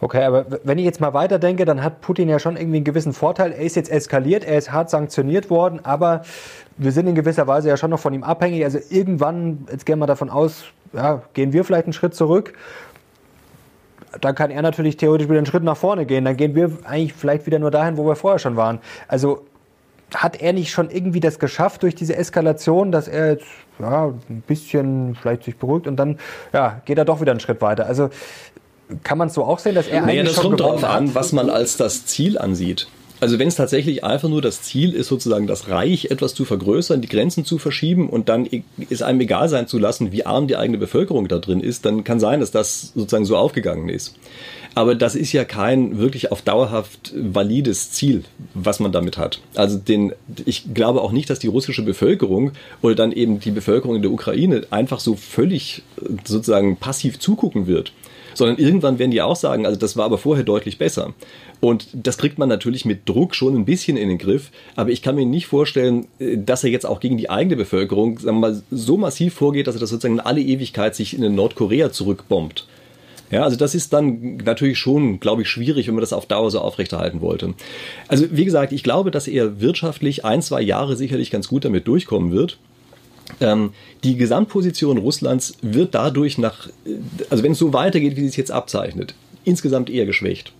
Okay, 0.00 0.24
aber 0.24 0.46
wenn 0.64 0.78
ich 0.78 0.84
jetzt 0.84 1.00
mal 1.00 1.14
weiterdenke, 1.14 1.64
dann 1.64 1.82
hat 1.82 2.00
Putin 2.00 2.28
ja 2.28 2.38
schon 2.38 2.56
irgendwie 2.56 2.78
einen 2.78 2.84
gewissen 2.84 3.12
Vorteil. 3.12 3.52
Er 3.52 3.60
ist 3.60 3.76
jetzt 3.76 3.90
eskaliert, 3.90 4.44
er 4.44 4.58
ist 4.58 4.72
hart 4.72 4.90
sanktioniert 4.90 5.50
worden, 5.50 5.80
aber 5.84 6.22
wir 6.76 6.92
sind 6.92 7.06
in 7.06 7.14
gewisser 7.14 7.46
Weise 7.46 7.68
ja 7.68 7.76
schon 7.76 7.90
noch 7.90 8.00
von 8.00 8.12
ihm 8.12 8.24
abhängig. 8.24 8.64
Also 8.64 8.78
irgendwann, 8.90 9.66
jetzt 9.70 9.86
gehen 9.86 9.98
wir 9.98 10.06
davon 10.06 10.30
aus, 10.30 10.64
ja, 10.92 11.22
gehen 11.32 11.52
wir 11.52 11.64
vielleicht 11.64 11.84
einen 11.84 11.92
Schritt 11.92 12.14
zurück. 12.14 12.54
Dann 14.20 14.34
kann 14.34 14.50
er 14.50 14.62
natürlich 14.62 14.96
theoretisch 14.96 15.28
wieder 15.28 15.38
einen 15.38 15.46
Schritt 15.46 15.64
nach 15.64 15.76
vorne 15.76 16.06
gehen. 16.06 16.24
Dann 16.24 16.36
gehen 16.36 16.54
wir 16.54 16.70
eigentlich 16.84 17.14
vielleicht 17.14 17.46
wieder 17.46 17.58
nur 17.58 17.70
dahin, 17.70 17.96
wo 17.96 18.06
wir 18.06 18.16
vorher 18.16 18.38
schon 18.38 18.56
waren. 18.56 18.80
Also 19.08 19.44
hat 20.14 20.40
er 20.40 20.52
nicht 20.52 20.70
schon 20.70 20.90
irgendwie 20.90 21.20
das 21.20 21.38
geschafft 21.38 21.82
durch 21.82 21.94
diese 21.94 22.16
Eskalation, 22.16 22.92
dass 22.92 23.08
er 23.08 23.32
jetzt 23.32 23.46
ja, 23.78 24.06
ein 24.06 24.42
bisschen 24.46 25.16
vielleicht 25.16 25.44
sich 25.44 25.56
beruhigt 25.56 25.86
und 25.86 25.96
dann 25.96 26.18
ja, 26.52 26.80
geht 26.84 26.98
er 26.98 27.04
doch 27.04 27.20
wieder 27.20 27.32
einen 27.32 27.40
Schritt 27.40 27.60
weiter. 27.60 27.86
Also 27.86 28.10
kann 29.02 29.18
man 29.18 29.28
es 29.28 29.34
so 29.34 29.44
auch 29.44 29.58
sehen, 29.58 29.74
dass 29.74 29.86
er 29.86 30.02
naja, 30.02 30.20
eigentlich 30.20 30.34
das 30.34 30.42
schon 30.42 30.56
kommt 30.56 30.60
darauf 30.60 30.84
an, 30.84 31.14
was 31.14 31.32
man 31.32 31.50
als 31.50 31.76
das 31.76 32.06
Ziel 32.06 32.38
ansieht. 32.38 32.86
Also 33.20 33.38
wenn 33.38 33.48
es 33.48 33.54
tatsächlich 33.54 34.04
einfach 34.04 34.28
nur 34.28 34.42
das 34.42 34.62
Ziel 34.62 34.92
ist, 34.92 35.08
sozusagen 35.08 35.46
das 35.46 35.68
Reich 35.68 36.06
etwas 36.10 36.34
zu 36.34 36.44
vergrößern, 36.44 37.00
die 37.00 37.08
Grenzen 37.08 37.44
zu 37.44 37.58
verschieben 37.58 38.10
und 38.10 38.28
dann 38.28 38.46
ist 38.90 39.02
einem 39.02 39.20
egal 39.20 39.48
sein 39.48 39.66
zu 39.66 39.78
lassen, 39.78 40.12
wie 40.12 40.26
arm 40.26 40.46
die 40.46 40.56
eigene 40.56 40.78
Bevölkerung 40.78 41.28
da 41.28 41.38
drin 41.38 41.60
ist, 41.60 41.86
dann 41.86 42.04
kann 42.04 42.20
sein, 42.20 42.40
dass 42.40 42.50
das 42.50 42.92
sozusagen 42.94 43.24
so 43.24 43.36
aufgegangen 43.36 43.88
ist. 43.88 44.16
Aber 44.74 44.96
das 44.96 45.14
ist 45.14 45.32
ja 45.32 45.44
kein 45.44 45.98
wirklich 45.98 46.32
auf 46.32 46.42
dauerhaft 46.42 47.14
valides 47.16 47.92
Ziel, 47.92 48.24
was 48.52 48.80
man 48.80 48.90
damit 48.90 49.16
hat. 49.16 49.40
Also 49.54 49.78
den, 49.78 50.12
ich 50.44 50.74
glaube 50.74 51.00
auch 51.00 51.12
nicht, 51.12 51.30
dass 51.30 51.38
die 51.38 51.46
russische 51.46 51.82
Bevölkerung 51.82 52.52
oder 52.82 52.96
dann 52.96 53.12
eben 53.12 53.38
die 53.38 53.52
Bevölkerung 53.52 53.96
in 53.96 54.02
der 54.02 54.10
Ukraine 54.10 54.66
einfach 54.70 54.98
so 54.98 55.14
völlig 55.14 55.82
sozusagen 56.24 56.76
passiv 56.76 57.20
zugucken 57.20 57.68
wird 57.68 57.92
sondern 58.34 58.58
irgendwann 58.58 58.98
werden 58.98 59.10
die 59.10 59.22
auch 59.22 59.36
sagen, 59.36 59.66
also 59.66 59.78
das 59.78 59.96
war 59.96 60.04
aber 60.04 60.18
vorher 60.18 60.44
deutlich 60.44 60.78
besser. 60.78 61.14
Und 61.60 61.88
das 61.92 62.18
kriegt 62.18 62.38
man 62.38 62.48
natürlich 62.48 62.84
mit 62.84 63.08
Druck 63.08 63.34
schon 63.34 63.54
ein 63.56 63.64
bisschen 63.64 63.96
in 63.96 64.08
den 64.08 64.18
Griff, 64.18 64.50
aber 64.76 64.90
ich 64.90 65.02
kann 65.02 65.14
mir 65.14 65.24
nicht 65.24 65.46
vorstellen, 65.46 66.06
äh, 66.18 66.36
dass 66.36 66.64
er 66.64 66.70
jetzt 66.70 66.86
auch 66.86 67.00
gegen 67.00 67.16
die 67.16 67.30
eigene 67.30 67.56
Bevölkerung 67.56 68.18
sagen 68.18 68.36
wir 68.36 68.50
mal, 68.50 68.62
so 68.70 68.96
massiv 68.96 69.34
vorgeht, 69.34 69.66
dass 69.66 69.76
er 69.76 69.80
das 69.80 69.90
sozusagen 69.90 70.14
in 70.14 70.20
alle 70.20 70.40
Ewigkeit 70.40 70.94
sich 70.94 71.18
in 71.18 71.34
Nordkorea 71.34 71.90
zurückbombt. 71.90 72.66
Ja, 73.30 73.42
also 73.42 73.56
das 73.56 73.74
ist 73.74 73.92
dann 73.92 74.36
natürlich 74.44 74.78
schon, 74.78 75.18
glaube 75.18 75.42
ich, 75.42 75.48
schwierig, 75.48 75.88
wenn 75.88 75.94
man 75.94 76.02
das 76.02 76.12
auf 76.12 76.26
Dauer 76.26 76.50
so 76.50 76.60
aufrechterhalten 76.60 77.20
wollte. 77.20 77.54
Also 78.06 78.26
wie 78.30 78.44
gesagt, 78.44 78.72
ich 78.72 78.82
glaube, 78.82 79.10
dass 79.10 79.26
er 79.26 79.60
wirtschaftlich 79.60 80.24
ein, 80.24 80.42
zwei 80.42 80.60
Jahre 80.60 80.96
sicherlich 80.96 81.30
ganz 81.30 81.48
gut 81.48 81.64
damit 81.64 81.88
durchkommen 81.88 82.30
wird. 82.30 82.58
Ähm, 83.40 83.72
die 84.02 84.16
Gesamtposition 84.16 84.98
Russlands 84.98 85.54
wird 85.62 85.94
dadurch 85.94 86.38
nach, 86.38 86.68
also 87.30 87.42
wenn 87.42 87.52
es 87.52 87.58
so 87.58 87.72
weitergeht, 87.72 88.16
wie 88.16 88.26
es 88.26 88.36
jetzt 88.36 88.50
abzeichnet, 88.50 89.14
insgesamt 89.44 89.90
eher 89.90 90.06
geschwächt. 90.06 90.52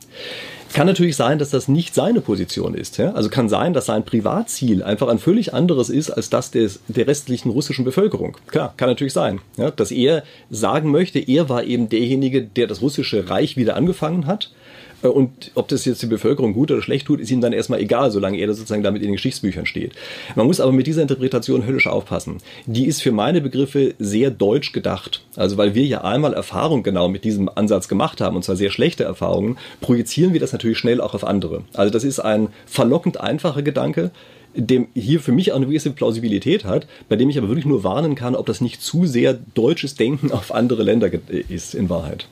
Kann 0.72 0.88
natürlich 0.88 1.14
sein, 1.14 1.38
dass 1.38 1.50
das 1.50 1.68
nicht 1.68 1.94
seine 1.94 2.20
Position 2.20 2.74
ist. 2.74 2.98
Ja? 2.98 3.12
Also 3.12 3.28
kann 3.28 3.48
sein, 3.48 3.74
dass 3.74 3.86
sein 3.86 4.04
Privatziel 4.04 4.82
einfach 4.82 5.06
ein 5.06 5.20
völlig 5.20 5.54
anderes 5.54 5.88
ist 5.88 6.10
als 6.10 6.30
das 6.30 6.50
des, 6.50 6.80
der 6.88 7.06
restlichen 7.06 7.50
russischen 7.50 7.84
Bevölkerung. 7.84 8.36
Klar, 8.48 8.74
kann 8.76 8.88
natürlich 8.88 9.12
sein. 9.12 9.40
Ja? 9.56 9.70
Dass 9.70 9.92
er 9.92 10.24
sagen 10.50 10.90
möchte, 10.90 11.20
er 11.20 11.48
war 11.48 11.62
eben 11.62 11.88
derjenige, 11.88 12.42
der 12.42 12.66
das 12.66 12.82
russische 12.82 13.30
Reich 13.30 13.56
wieder 13.56 13.76
angefangen 13.76 14.26
hat 14.26 14.46
äh, 14.46 14.63
und 15.10 15.50
ob 15.54 15.68
das 15.68 15.84
jetzt 15.84 16.02
die 16.02 16.06
Bevölkerung 16.06 16.54
gut 16.54 16.70
oder 16.70 16.82
schlecht 16.82 17.06
tut, 17.06 17.20
ist 17.20 17.30
ihm 17.30 17.40
dann 17.40 17.52
erstmal 17.52 17.80
egal, 17.80 18.10
solange 18.10 18.38
er 18.38 18.52
sozusagen 18.54 18.82
damit 18.82 19.02
in 19.02 19.08
den 19.08 19.14
Geschichtsbüchern 19.14 19.66
steht. 19.66 19.92
Man 20.34 20.46
muss 20.46 20.60
aber 20.60 20.72
mit 20.72 20.86
dieser 20.86 21.02
Interpretation 21.02 21.66
höllisch 21.66 21.86
aufpassen. 21.86 22.38
Die 22.66 22.86
ist 22.86 23.02
für 23.02 23.12
meine 23.12 23.40
Begriffe 23.40 23.94
sehr 23.98 24.30
deutsch 24.30 24.72
gedacht. 24.72 25.24
Also 25.36 25.56
weil 25.56 25.74
wir 25.74 25.84
ja 25.84 26.02
einmal 26.02 26.34
Erfahrung 26.34 26.82
genau 26.82 27.08
mit 27.08 27.24
diesem 27.24 27.48
Ansatz 27.48 27.88
gemacht 27.88 28.20
haben, 28.20 28.36
und 28.36 28.44
zwar 28.44 28.56
sehr 28.56 28.70
schlechte 28.70 29.04
Erfahrungen, 29.04 29.58
projizieren 29.80 30.32
wir 30.32 30.40
das 30.40 30.52
natürlich 30.52 30.78
schnell 30.78 31.00
auch 31.00 31.14
auf 31.14 31.24
andere. 31.24 31.62
Also 31.74 31.92
das 31.92 32.04
ist 32.04 32.20
ein 32.20 32.48
verlockend 32.66 33.20
einfacher 33.20 33.62
Gedanke, 33.62 34.10
dem 34.56 34.86
hier 34.94 35.20
für 35.20 35.32
mich 35.32 35.52
auch 35.52 35.56
eine 35.56 35.66
gewisse 35.66 35.90
Plausibilität 35.90 36.64
hat, 36.64 36.86
bei 37.08 37.16
dem 37.16 37.28
ich 37.28 37.38
aber 37.38 37.48
wirklich 37.48 37.66
nur 37.66 37.84
warnen 37.84 38.14
kann, 38.14 38.36
ob 38.36 38.46
das 38.46 38.60
nicht 38.60 38.82
zu 38.82 39.06
sehr 39.06 39.34
deutsches 39.54 39.96
Denken 39.96 40.32
auf 40.32 40.54
andere 40.54 40.82
Länder 40.82 41.10
ist 41.48 41.74
in 41.74 41.90
Wahrheit. 41.90 42.28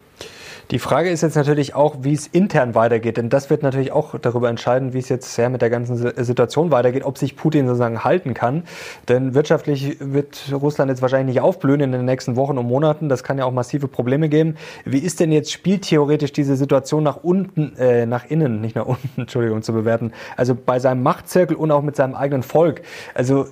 Die 0.72 0.78
Frage 0.78 1.10
ist 1.10 1.20
jetzt 1.20 1.34
natürlich 1.34 1.74
auch, 1.74 1.96
wie 2.00 2.14
es 2.14 2.26
intern 2.26 2.74
weitergeht, 2.74 3.18
denn 3.18 3.28
das 3.28 3.50
wird 3.50 3.62
natürlich 3.62 3.92
auch 3.92 4.18
darüber 4.18 4.48
entscheiden, 4.48 4.94
wie 4.94 5.00
es 5.00 5.10
jetzt 5.10 5.36
ja, 5.36 5.50
mit 5.50 5.60
der 5.60 5.68
ganzen 5.68 5.98
Situation 6.24 6.70
weitergeht, 6.70 7.04
ob 7.04 7.18
sich 7.18 7.36
Putin 7.36 7.66
sozusagen 7.66 8.04
halten 8.04 8.32
kann. 8.32 8.62
Denn 9.06 9.34
wirtschaftlich 9.34 9.98
wird 10.00 10.50
Russland 10.50 10.88
jetzt 10.88 11.02
wahrscheinlich 11.02 11.34
nicht 11.34 11.42
aufblühen 11.42 11.82
in 11.82 11.92
den 11.92 12.06
nächsten 12.06 12.36
Wochen 12.36 12.56
und 12.56 12.66
Monaten. 12.66 13.10
Das 13.10 13.22
kann 13.22 13.36
ja 13.36 13.44
auch 13.44 13.52
massive 13.52 13.86
Probleme 13.86 14.30
geben. 14.30 14.56
Wie 14.86 15.00
ist 15.00 15.20
denn 15.20 15.30
jetzt 15.30 15.52
spieltheoretisch 15.52 16.32
diese 16.32 16.56
Situation 16.56 17.02
nach 17.02 17.18
unten, 17.22 17.76
äh, 17.76 18.06
nach 18.06 18.24
innen, 18.30 18.62
nicht 18.62 18.74
nach 18.74 18.86
unten, 18.86 19.10
Entschuldigung, 19.20 19.60
zu 19.60 19.74
bewerten? 19.74 20.12
Also 20.38 20.54
bei 20.54 20.78
seinem 20.78 21.02
Machtzirkel 21.02 21.54
und 21.54 21.70
auch 21.70 21.82
mit 21.82 21.96
seinem 21.96 22.14
eigenen 22.14 22.42
Volk. 22.42 22.80
Also 23.12 23.44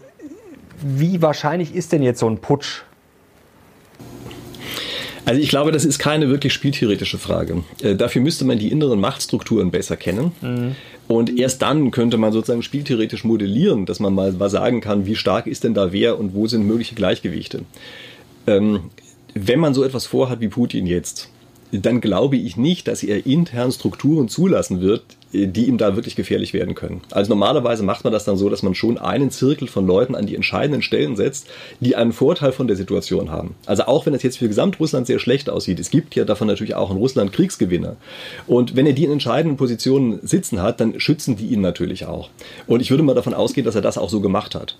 wie 0.80 1.20
wahrscheinlich 1.20 1.74
ist 1.74 1.92
denn 1.92 2.02
jetzt 2.02 2.20
so 2.20 2.30
ein 2.30 2.38
Putsch? 2.38 2.84
Also 5.24 5.40
ich 5.40 5.48
glaube, 5.48 5.72
das 5.72 5.84
ist 5.84 5.98
keine 5.98 6.28
wirklich 6.28 6.52
spieltheoretische 6.52 7.18
Frage. 7.18 7.62
Äh, 7.82 7.94
dafür 7.94 8.22
müsste 8.22 8.44
man 8.44 8.58
die 8.58 8.70
inneren 8.70 9.00
Machtstrukturen 9.00 9.70
besser 9.70 9.96
kennen. 9.96 10.32
Mhm. 10.40 10.76
Und 11.08 11.38
erst 11.38 11.62
dann 11.62 11.90
könnte 11.90 12.16
man 12.16 12.32
sozusagen 12.32 12.62
spieltheoretisch 12.62 13.24
modellieren, 13.24 13.84
dass 13.84 13.98
man 13.98 14.14
mal, 14.14 14.32
sagen 14.48 14.80
kann, 14.80 15.06
wie 15.06 15.16
stark 15.16 15.46
ist 15.46 15.64
denn 15.64 15.74
da 15.74 15.92
wer 15.92 16.18
und 16.18 16.34
wo 16.34 16.46
sind 16.46 16.66
mögliche 16.66 16.94
Gleichgewichte. 16.94 17.62
Ähm, 18.46 18.90
wenn 19.34 19.58
man 19.60 19.74
so 19.74 19.84
etwas 19.84 20.06
vorhat 20.06 20.40
wie 20.40 20.48
Putin 20.48 20.86
jetzt, 20.86 21.28
dann 21.72 22.00
glaube 22.00 22.36
ich 22.36 22.56
nicht, 22.56 22.88
dass 22.88 23.02
er 23.02 23.26
intern 23.26 23.72
Strukturen 23.72 24.28
zulassen 24.28 24.80
wird, 24.80 25.02
die 25.32 25.66
ihm 25.66 25.78
da 25.78 25.94
wirklich 25.94 26.16
gefährlich 26.16 26.52
werden 26.52 26.74
können. 26.74 27.02
Also 27.10 27.28
normalerweise 27.28 27.84
macht 27.84 28.02
man 28.04 28.12
das 28.12 28.24
dann 28.24 28.36
so, 28.36 28.48
dass 28.48 28.62
man 28.62 28.74
schon 28.74 28.98
einen 28.98 29.30
Zirkel 29.30 29.68
von 29.68 29.86
Leuten 29.86 30.14
an 30.14 30.26
die 30.26 30.34
entscheidenden 30.34 30.82
Stellen 30.82 31.14
setzt, 31.14 31.46
die 31.78 31.94
einen 31.94 32.12
Vorteil 32.12 32.52
von 32.52 32.66
der 32.66 32.76
Situation 32.76 33.30
haben. 33.30 33.54
Also 33.66 33.84
auch 33.84 34.06
wenn 34.06 34.14
es 34.14 34.22
jetzt 34.22 34.38
für 34.38 34.48
Gesamtrussland 34.48 35.06
sehr 35.06 35.20
schlecht 35.20 35.48
aussieht, 35.48 35.78
es 35.78 35.90
gibt 35.90 36.16
ja 36.16 36.24
davon 36.24 36.48
natürlich 36.48 36.74
auch 36.74 36.90
in 36.90 36.96
Russland 36.96 37.32
Kriegsgewinner. 37.32 37.96
Und 38.46 38.74
wenn 38.74 38.86
er 38.86 38.92
die 38.92 39.04
in 39.04 39.12
entscheidenden 39.12 39.56
Positionen 39.56 40.18
sitzen 40.22 40.60
hat, 40.62 40.80
dann 40.80 40.98
schützen 40.98 41.36
die 41.36 41.46
ihn 41.46 41.60
natürlich 41.60 42.06
auch. 42.06 42.30
Und 42.66 42.80
ich 42.80 42.90
würde 42.90 43.04
mal 43.04 43.14
davon 43.14 43.34
ausgehen, 43.34 43.64
dass 43.64 43.76
er 43.76 43.82
das 43.82 43.98
auch 43.98 44.10
so 44.10 44.20
gemacht 44.20 44.54
hat. 44.56 44.76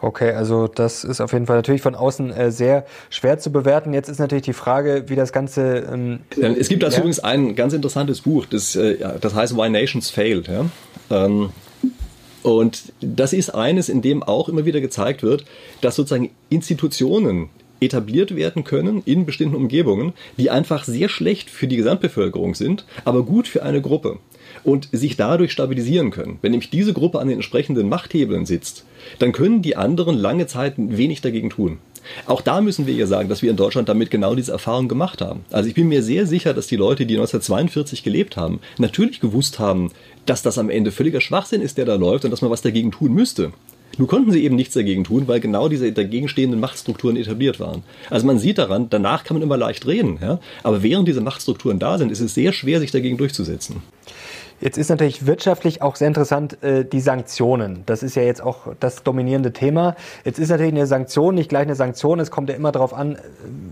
Okay, 0.00 0.32
also 0.32 0.66
das 0.66 1.04
ist 1.04 1.20
auf 1.20 1.32
jeden 1.32 1.46
Fall 1.46 1.56
natürlich 1.56 1.82
von 1.82 1.94
außen 1.94 2.30
äh, 2.30 2.50
sehr 2.50 2.84
schwer 3.10 3.38
zu 3.38 3.50
bewerten. 3.50 3.94
Jetzt 3.94 4.08
ist 4.08 4.18
natürlich 4.18 4.44
die 4.44 4.52
Frage, 4.52 5.04
wie 5.06 5.16
das 5.16 5.32
Ganze. 5.32 5.78
Ähm, 5.92 6.20
es 6.36 6.68
gibt 6.68 6.82
dazu 6.82 6.96
ja. 6.96 7.00
übrigens 7.00 7.20
ein 7.20 7.54
ganz 7.54 7.72
interessantes 7.72 8.20
Buch, 8.22 8.46
das, 8.46 8.76
äh, 8.76 8.98
das 9.20 9.34
heißt 9.34 9.56
Why 9.56 9.70
Nations 9.70 10.10
Failed. 10.10 10.48
Ja? 10.48 10.66
Ähm, 11.10 11.50
und 12.42 12.92
das 13.00 13.32
ist 13.32 13.54
eines, 13.54 13.88
in 13.88 14.02
dem 14.02 14.22
auch 14.22 14.50
immer 14.50 14.66
wieder 14.66 14.82
gezeigt 14.82 15.22
wird, 15.22 15.46
dass 15.80 15.96
sozusagen 15.96 16.30
Institutionen 16.50 17.48
etabliert 17.80 18.36
werden 18.36 18.64
können 18.64 19.02
in 19.04 19.26
bestimmten 19.26 19.56
Umgebungen, 19.56 20.12
die 20.36 20.50
einfach 20.50 20.84
sehr 20.84 21.08
schlecht 21.08 21.50
für 21.50 21.66
die 21.66 21.76
Gesamtbevölkerung 21.76 22.54
sind, 22.54 22.84
aber 23.04 23.22
gut 23.24 23.48
für 23.48 23.62
eine 23.62 23.80
Gruppe 23.80 24.18
und 24.64 24.88
sich 24.92 25.16
dadurch 25.16 25.52
stabilisieren 25.52 26.10
können. 26.10 26.38
Wenn 26.42 26.52
nämlich 26.52 26.70
diese 26.70 26.92
Gruppe 26.92 27.20
an 27.20 27.28
den 27.28 27.36
entsprechenden 27.36 27.88
Machthebeln 27.88 28.46
sitzt, 28.46 28.84
dann 29.18 29.32
können 29.32 29.62
die 29.62 29.76
anderen 29.76 30.16
lange 30.16 30.46
Zeit 30.46 30.74
wenig 30.76 31.20
dagegen 31.20 31.50
tun. 31.50 31.78
Auch 32.26 32.40
da 32.42 32.60
müssen 32.60 32.86
wir 32.86 32.94
ja 32.94 33.06
sagen, 33.06 33.28
dass 33.28 33.42
wir 33.42 33.50
in 33.50 33.56
Deutschland 33.56 33.88
damit 33.88 34.10
genau 34.10 34.34
diese 34.34 34.52
Erfahrung 34.52 34.88
gemacht 34.88 35.20
haben. 35.20 35.44
Also 35.50 35.68
ich 35.68 35.74
bin 35.74 35.88
mir 35.88 36.02
sehr 36.02 36.26
sicher, 36.26 36.52
dass 36.52 36.66
die 36.66 36.76
Leute, 36.76 37.06
die 37.06 37.14
1942 37.14 38.02
gelebt 38.02 38.36
haben, 38.36 38.60
natürlich 38.78 39.20
gewusst 39.20 39.58
haben, 39.58 39.90
dass 40.26 40.42
das 40.42 40.58
am 40.58 40.70
Ende 40.70 40.92
völliger 40.92 41.20
Schwachsinn 41.20 41.62
ist, 41.62 41.78
der 41.78 41.84
da 41.84 41.94
läuft 41.94 42.24
und 42.24 42.30
dass 42.30 42.42
man 42.42 42.50
was 42.50 42.62
dagegen 42.62 42.90
tun 42.90 43.12
müsste. 43.14 43.52
Nur 43.98 44.08
konnten 44.08 44.32
sie 44.32 44.42
eben 44.42 44.56
nichts 44.56 44.74
dagegen 44.74 45.04
tun, 45.04 45.28
weil 45.28 45.40
genau 45.40 45.68
diese 45.68 45.92
dagegenstehenden 45.92 46.58
Machtstrukturen 46.58 47.16
etabliert 47.16 47.60
waren. 47.60 47.84
Also 48.10 48.26
man 48.26 48.38
sieht 48.38 48.58
daran, 48.58 48.88
danach 48.90 49.24
kann 49.24 49.36
man 49.36 49.42
immer 49.42 49.56
leicht 49.56 49.86
reden, 49.86 50.18
ja? 50.20 50.40
aber 50.62 50.82
während 50.82 51.06
diese 51.06 51.20
Machtstrukturen 51.20 51.78
da 51.78 51.96
sind, 51.98 52.10
ist 52.10 52.20
es 52.20 52.34
sehr 52.34 52.52
schwer, 52.52 52.80
sich 52.80 52.90
dagegen 52.90 53.18
durchzusetzen. 53.18 53.82
Jetzt 54.60 54.78
ist 54.78 54.88
natürlich 54.88 55.26
wirtschaftlich 55.26 55.82
auch 55.82 55.96
sehr 55.96 56.08
interessant 56.08 56.62
äh, 56.62 56.84
die 56.84 57.00
Sanktionen. 57.00 57.82
Das 57.86 58.02
ist 58.02 58.14
ja 58.14 58.22
jetzt 58.22 58.42
auch 58.42 58.68
das 58.80 59.02
dominierende 59.02 59.52
Thema. 59.52 59.96
Jetzt 60.24 60.38
ist 60.38 60.50
natürlich 60.50 60.72
eine 60.72 60.86
Sanktion 60.86 61.34
nicht 61.34 61.48
gleich 61.48 61.62
eine 61.62 61.74
Sanktion. 61.74 62.20
Es 62.20 62.30
kommt 62.30 62.48
ja 62.48 62.56
immer 62.56 62.72
darauf 62.72 62.94
an, 62.94 63.18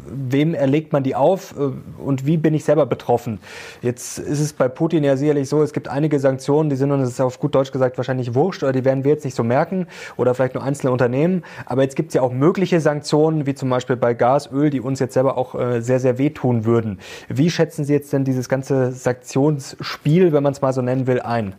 wem 0.07 0.55
erlegt 0.55 0.93
man 0.93 1.03
die 1.03 1.15
auf 1.15 1.55
äh, 1.59 1.71
und 2.03 2.27
wie 2.27 2.37
bin 2.37 2.55
ich 2.55 2.65
selber 2.65 2.87
betroffen. 2.87 3.39
Jetzt 3.81 4.19
ist 4.19 4.41
es 4.41 4.53
bei 4.53 4.69
Putin 4.69 5.05
ja 5.05 5.17
sicherlich 5.17 5.49
so, 5.49 5.63
es 5.63 5.73
gibt 5.73 5.89
einige 5.89 6.19
Sanktionen, 6.19 6.71
die 6.71 6.77
sind 6.77 6.91
uns 6.91 7.21
auf 7.21 7.39
gut 7.39 7.55
Deutsch 7.55 7.73
gesagt 7.73 7.97
wahrscheinlich 7.97 8.35
wurscht 8.35 8.63
oder 8.63 8.73
die 8.73 8.85
werden 8.85 9.05
wir 9.05 9.13
jetzt 9.13 9.25
nicht 9.25 9.37
so 9.37 9.45
merken 9.45 9.87
oder 10.17 10.35
vielleicht 10.35 10.55
nur 10.55 10.65
einzelne 10.65 10.93
Unternehmen. 10.93 11.45
Aber 11.67 11.83
jetzt 11.83 11.97
gibt 11.97 12.09
es 12.09 12.15
ja 12.15 12.23
auch 12.23 12.33
mögliche 12.33 12.81
Sanktionen, 12.81 13.47
wie 13.47 13.55
zum 13.55 13.71
Beispiel 13.71 13.97
bei 13.97 14.15
Gas, 14.15 14.51
Öl, 14.53 14.71
die 14.71 14.81
uns 14.81 14.99
jetzt 14.99 15.15
selber 15.15 15.39
auch 15.39 15.55
äh, 15.55 15.81
sehr, 15.81 16.01
sehr 16.01 16.19
wehtun 16.19 16.65
würden. 16.65 16.99
Wie 17.29 17.51
schätzen 17.51 17.85
Sie 17.85 17.93
jetzt 17.93 18.13
denn 18.13 18.25
dieses 18.25 18.49
ganze 18.49 18.93
Sanktionsspiel, 18.93 20.33
wenn 20.33 20.43
man 20.43 20.53
es 20.53 20.61
mal 20.61 20.72
so 20.73 20.83
nennen 20.83 21.07
will, 21.07 21.21
ein? 21.21 21.55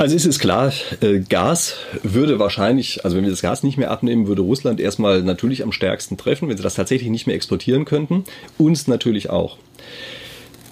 Also 0.00 0.16
ist 0.16 0.24
es 0.24 0.38
klar, 0.38 0.72
äh, 1.02 1.18
Gas 1.18 1.74
würde 2.02 2.38
wahrscheinlich, 2.38 3.04
also 3.04 3.18
wenn 3.18 3.24
wir 3.24 3.30
das 3.30 3.42
Gas 3.42 3.62
nicht 3.62 3.76
mehr 3.76 3.90
abnehmen, 3.90 4.28
würde 4.28 4.40
Russland 4.40 4.80
erstmal 4.80 5.22
natürlich 5.22 5.62
am 5.62 5.72
stärksten 5.72 6.16
treffen, 6.16 6.48
wenn 6.48 6.56
sie 6.56 6.62
das 6.62 6.74
tatsächlich 6.74 7.10
nicht 7.10 7.26
mehr 7.26 7.36
exportieren 7.36 7.84
könnten. 7.84 8.24
Uns 8.56 8.88
natürlich 8.88 9.28
auch. 9.28 9.58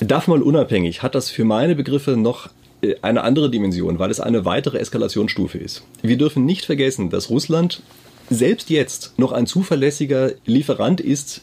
Davon 0.01 0.39
mal 0.39 0.43
unabhängig 0.43 1.03
hat 1.03 1.15
das 1.15 1.29
für 1.29 1.45
meine 1.45 1.75
Begriffe 1.75 2.13
noch 2.13 2.49
äh, 2.81 2.95
eine 3.03 3.23
andere 3.23 3.51
Dimension, 3.51 3.99
weil 3.99 4.11
es 4.11 4.19
eine 4.19 4.47
weitere 4.47 4.79
Eskalationsstufe 4.79 5.59
ist. 5.59 5.83
Wir 6.01 6.17
dürfen 6.17 6.47
nicht 6.47 6.65
vergessen, 6.65 7.11
dass 7.11 7.29
Russland 7.29 7.83
selbst 8.31 8.71
jetzt 8.71 9.19
noch 9.19 9.33
ein 9.33 9.47
zuverlässiger 9.47 10.33
Lieferant 10.47 11.03
ist 11.03 11.43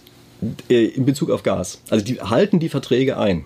äh, 0.70 0.86
in 0.86 1.06
Bezug 1.06 1.30
auf 1.30 1.44
Gas. 1.44 1.82
Also 1.91 2.04
die 2.04 2.20
halten 2.20 2.60
die 2.60 2.70
Verträge 2.70 3.18
ein. 3.18 3.46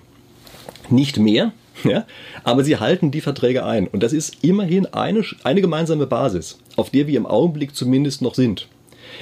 Nicht 0.89 1.17
mehr, 1.17 1.53
ja, 1.83 2.05
aber 2.43 2.63
sie 2.63 2.77
halten 2.77 3.11
die 3.11 3.21
Verträge 3.21 3.65
ein. 3.65 3.87
Und 3.87 4.03
das 4.03 4.13
ist 4.13 4.37
immerhin 4.41 4.85
eine, 4.87 5.23
eine 5.43 5.61
gemeinsame 5.61 6.07
Basis, 6.07 6.59
auf 6.75 6.89
der 6.89 7.07
wir 7.07 7.17
im 7.17 7.25
Augenblick 7.25 7.75
zumindest 7.75 8.21
noch 8.21 8.35
sind. 8.35 8.67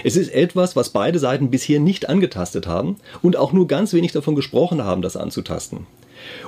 Es 0.03 0.15
ist 0.15 0.33
etwas, 0.33 0.75
was 0.75 0.89
beide 0.89 1.19
Seiten 1.19 1.49
bisher 1.49 1.79
nicht 1.79 2.09
angetastet 2.09 2.67
haben 2.67 2.97
und 3.21 3.37
auch 3.37 3.53
nur 3.53 3.67
ganz 3.67 3.93
wenig 3.93 4.11
davon 4.11 4.35
gesprochen 4.35 4.83
haben, 4.83 5.01
das 5.01 5.17
anzutasten. 5.17 5.87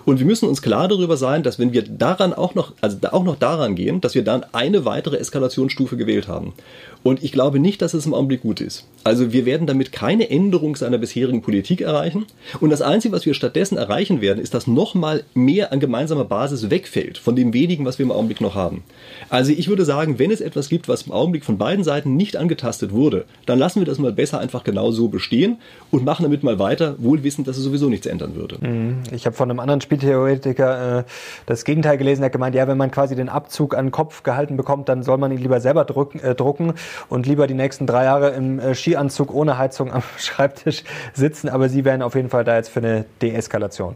Und 0.05 0.19
wir 0.19 0.25
müssen 0.25 0.47
uns 0.47 0.61
klar 0.61 0.87
darüber 0.87 1.17
sein, 1.17 1.43
dass 1.43 1.59
wenn 1.59 1.73
wir 1.73 1.83
daran 1.83 2.33
auch 2.33 2.55
noch, 2.55 2.73
also 2.81 2.97
auch 3.11 3.23
noch 3.23 3.35
daran 3.35 3.75
gehen, 3.75 4.01
dass 4.01 4.15
wir 4.15 4.23
dann 4.23 4.45
eine 4.53 4.85
weitere 4.85 5.17
Eskalationsstufe 5.17 5.97
gewählt 5.97 6.27
haben. 6.27 6.53
Und 7.01 7.23
ich 7.23 7.31
glaube 7.31 7.59
nicht, 7.59 7.81
dass 7.81 7.93
es 7.93 8.05
im 8.05 8.13
Augenblick 8.13 8.41
gut 8.41 8.59
ist. 8.59 8.85
Also 9.05 9.31
wir 9.31 9.45
werden 9.45 9.67
damit 9.67 9.93
keine 9.93 10.29
Änderung 10.29 10.75
seiner 10.75 10.97
bisherigen 10.97 11.41
Politik 11.41 11.79
erreichen. 11.79 12.25
Und 12.59 12.71
das 12.71 12.81
Einzige, 12.81 13.13
was 13.13 13.25
wir 13.25 13.33
stattdessen 13.33 13.77
erreichen 13.77 14.19
werden, 14.19 14.39
ist, 14.39 14.53
dass 14.53 14.67
nochmal 14.67 15.23
mehr 15.33 15.71
an 15.71 15.79
gemeinsamer 15.79 16.25
Basis 16.25 16.69
wegfällt 16.69 17.17
von 17.17 17.37
dem 17.37 17.53
wenigen, 17.53 17.85
was 17.85 17.99
wir 17.99 18.05
im 18.05 18.11
Augenblick 18.11 18.41
noch 18.41 18.55
haben. 18.55 18.83
Also 19.29 19.53
ich 19.53 19.69
würde 19.69 19.85
sagen, 19.85 20.19
wenn 20.19 20.31
es 20.31 20.41
etwas 20.41 20.67
gibt, 20.67 20.89
was 20.89 21.03
im 21.03 21.13
Augenblick 21.13 21.45
von 21.45 21.57
beiden 21.57 21.85
Seiten 21.85 22.17
nicht 22.17 22.35
angetastet 22.35 22.91
wurde, 22.91 23.25
dann 23.45 23.59
lassen 23.59 23.79
wir 23.79 23.85
das 23.85 23.97
mal 23.97 24.11
besser 24.11 24.39
einfach 24.39 24.65
genau 24.65 24.91
so 24.91 25.07
bestehen 25.07 25.57
und 25.91 26.03
machen 26.03 26.23
damit 26.23 26.43
mal 26.43 26.59
weiter, 26.59 26.95
wohl 26.97 27.23
wissend, 27.23 27.47
dass 27.47 27.57
es 27.57 27.63
sowieso 27.63 27.87
nichts 27.87 28.07
ändern 28.07 28.35
würde. 28.35 28.57
Mhm. 28.59 29.03
Ich 29.13 29.25
habe 29.25 29.35
von 29.35 29.49
einem 29.49 29.59
anderen 29.69 29.81
Spieltheoretiker 29.81 30.99
äh, 30.99 31.03
das 31.45 31.63
Gegenteil 31.63 31.97
gelesen, 31.97 32.21
der 32.21 32.27
hat 32.27 32.33
gemeint, 32.33 32.55
ja, 32.55 32.67
wenn 32.67 32.77
man 32.77 32.91
quasi 32.91 33.15
den 33.15 33.29
Abzug 33.29 33.75
an 33.75 33.87
den 33.87 33.91
Kopf 33.91 34.23
gehalten 34.23 34.57
bekommt, 34.57 34.89
dann 34.89 35.03
soll 35.03 35.17
man 35.17 35.31
ihn 35.31 35.37
lieber 35.37 35.61
selber 35.61 35.85
drücken, 35.85 36.19
äh, 36.19 36.35
drucken 36.35 36.73
und 37.07 37.27
lieber 37.27 37.47
die 37.47 37.53
nächsten 37.53 37.85
drei 37.85 38.05
Jahre 38.05 38.31
im 38.31 38.59
äh, 38.59 38.73
Skianzug 38.75 39.33
ohne 39.33 39.57
Heizung 39.57 39.91
am 39.91 40.03
Schreibtisch 40.17 40.83
sitzen. 41.13 41.49
Aber 41.49 41.69
Sie 41.69 41.85
wären 41.85 42.01
auf 42.01 42.15
jeden 42.15 42.29
Fall 42.29 42.43
da 42.43 42.55
jetzt 42.55 42.69
für 42.69 42.79
eine 42.79 43.05
Deeskalation. 43.21 43.95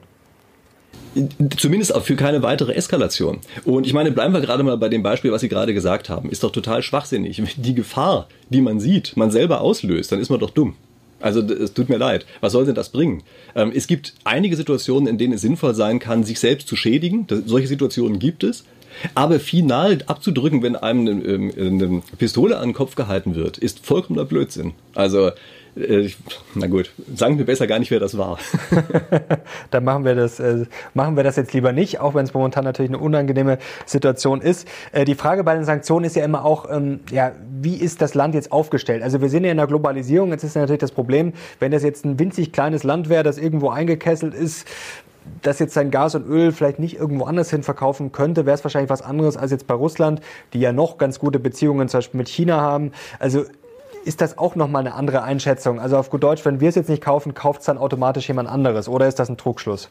Zumindest 1.57 1.93
auch 1.93 2.03
für 2.03 2.15
keine 2.15 2.41
weitere 2.41 2.73
Eskalation. 2.73 3.39
Und 3.65 3.86
ich 3.86 3.93
meine, 3.93 4.12
bleiben 4.12 4.33
wir 4.33 4.41
gerade 4.41 4.63
mal 4.63 4.77
bei 4.77 4.89
dem 4.89 5.03
Beispiel, 5.03 5.31
was 5.31 5.41
Sie 5.41 5.49
gerade 5.49 5.73
gesagt 5.73 6.09
haben. 6.09 6.29
Ist 6.29 6.43
doch 6.43 6.51
total 6.51 6.81
schwachsinnig. 6.81 7.41
Die 7.57 7.75
Gefahr, 7.75 8.27
die 8.49 8.62
man 8.62 8.79
sieht, 8.79 9.15
man 9.15 9.29
selber 9.29 9.62
auslöst, 9.62 10.12
dann 10.12 10.19
ist 10.19 10.29
man 10.29 10.39
doch 10.39 10.49
dumm. 10.49 10.75
Also 11.23 11.39
es 11.39 11.73
tut 11.73 11.88
mir 11.88 11.97
leid. 11.97 12.25
Was 12.41 12.51
soll 12.51 12.65
denn 12.65 12.75
das 12.75 12.89
bringen? 12.89 13.23
Ähm, 13.55 13.71
es 13.73 13.88
gibt 13.88 14.13
einige 14.25 14.57
Situationen, 14.57 15.07
in 15.07 15.17
denen 15.17 15.33
es 15.33 15.41
sinnvoll 15.41 15.73
sein 15.73 15.99
kann, 15.99 16.23
sich 16.23 16.39
selbst 16.39 16.67
zu 16.67 16.75
schädigen. 16.75 17.25
Das, 17.27 17.43
solche 17.45 17.67
Situationen 17.67 18.19
gibt 18.19 18.43
es. 18.43 18.65
Aber 19.15 19.39
final 19.39 19.99
abzudrücken, 20.05 20.62
wenn 20.62 20.75
einem 20.75 21.23
eine, 21.23 21.53
eine 21.55 22.01
Pistole 22.17 22.57
an 22.57 22.69
den 22.69 22.73
Kopf 22.73 22.95
gehalten 22.95 23.36
wird, 23.36 23.57
ist 23.57 23.86
vollkommener 23.86 24.25
Blödsinn. 24.25 24.73
Also 24.93 25.31
na 25.75 26.67
gut, 26.67 26.91
sagen 27.15 27.38
wir 27.39 27.45
besser 27.45 27.65
gar 27.65 27.79
nicht, 27.79 27.89
wer 27.89 27.99
das 27.99 28.15
war. 28.17 28.38
Dann 29.71 29.83
machen 29.83 30.05
wir 30.05 30.13
das, 30.13 30.39
äh, 30.39 30.65
machen 30.93 31.15
wir 31.15 31.23
das 31.23 31.36
jetzt 31.36 31.51
lieber 31.53 31.71
nicht, 31.71 31.99
auch 31.99 32.13
wenn 32.13 32.25
es 32.25 32.33
momentan 32.33 32.63
natürlich 32.63 32.91
eine 32.91 32.99
unangenehme 32.99 33.57
Situation 33.86 34.41
ist. 34.41 34.67
Äh, 34.91 35.05
die 35.05 35.15
Frage 35.15 35.43
bei 35.43 35.55
den 35.55 35.65
Sanktionen 35.65 36.05
ist 36.05 36.15
ja 36.15 36.23
immer 36.23 36.45
auch, 36.45 36.69
ähm, 36.69 36.99
ja, 37.09 37.31
wie 37.59 37.75
ist 37.75 38.01
das 38.01 38.13
Land 38.13 38.36
jetzt 38.36 38.51
aufgestellt? 38.51 39.01
Also 39.01 39.21
wir 39.21 39.29
sind 39.29 39.45
ja 39.45 39.51
in 39.51 39.57
der 39.57 39.67
Globalisierung, 39.67 40.29
jetzt 40.29 40.43
ist 40.43 40.55
ja 40.55 40.62
natürlich 40.62 40.79
das 40.79 40.91
Problem, 40.91 41.33
wenn 41.59 41.71
das 41.71 41.81
jetzt 41.81 42.05
ein 42.05 42.19
winzig 42.19 42.51
kleines 42.51 42.83
Land 42.83 43.09
wäre, 43.09 43.23
das 43.23 43.39
irgendwo 43.39 43.69
eingekesselt 43.69 44.36
ist, 44.36 44.67
das 45.41 45.59
jetzt 45.59 45.73
sein 45.73 45.89
Gas 45.89 46.15
und 46.15 46.27
Öl 46.27 46.51
vielleicht 46.51 46.79
nicht 46.79 46.97
irgendwo 46.97 47.25
anders 47.25 47.49
hin 47.49 47.63
verkaufen 47.63 48.12
könnte, 48.12 48.45
wäre 48.45 48.55
es 48.55 48.63
wahrscheinlich 48.63 48.89
was 48.89 49.01
anderes 49.01 49.38
als 49.38 49.51
jetzt 49.51 49.67
bei 49.67 49.73
Russland, 49.73 50.21
die 50.53 50.59
ja 50.59 50.71
noch 50.71 50.97
ganz 50.97 51.17
gute 51.17 51.39
Beziehungen 51.39 51.88
zum 51.88 51.99
Beispiel 51.99 52.17
mit 52.17 52.29
China 52.29 52.62
haben. 52.62 52.91
Also 53.19 53.45
ist 54.05 54.21
das 54.21 54.37
auch 54.37 54.55
nochmal 54.55 54.81
eine 54.81 54.93
andere 54.93 55.23
Einschätzung? 55.23 55.79
Also 55.79 55.97
auf 55.97 56.09
gut 56.09 56.23
Deutsch, 56.23 56.45
wenn 56.45 56.59
wir 56.59 56.69
es 56.69 56.75
jetzt 56.75 56.89
nicht 56.89 57.03
kaufen, 57.03 57.33
kauft 57.33 57.61
es 57.61 57.65
dann 57.65 57.77
automatisch 57.77 58.27
jemand 58.27 58.49
anderes 58.49 58.87
oder 58.87 59.07
ist 59.07 59.19
das 59.19 59.29
ein 59.29 59.37
Trugschluss? 59.37 59.89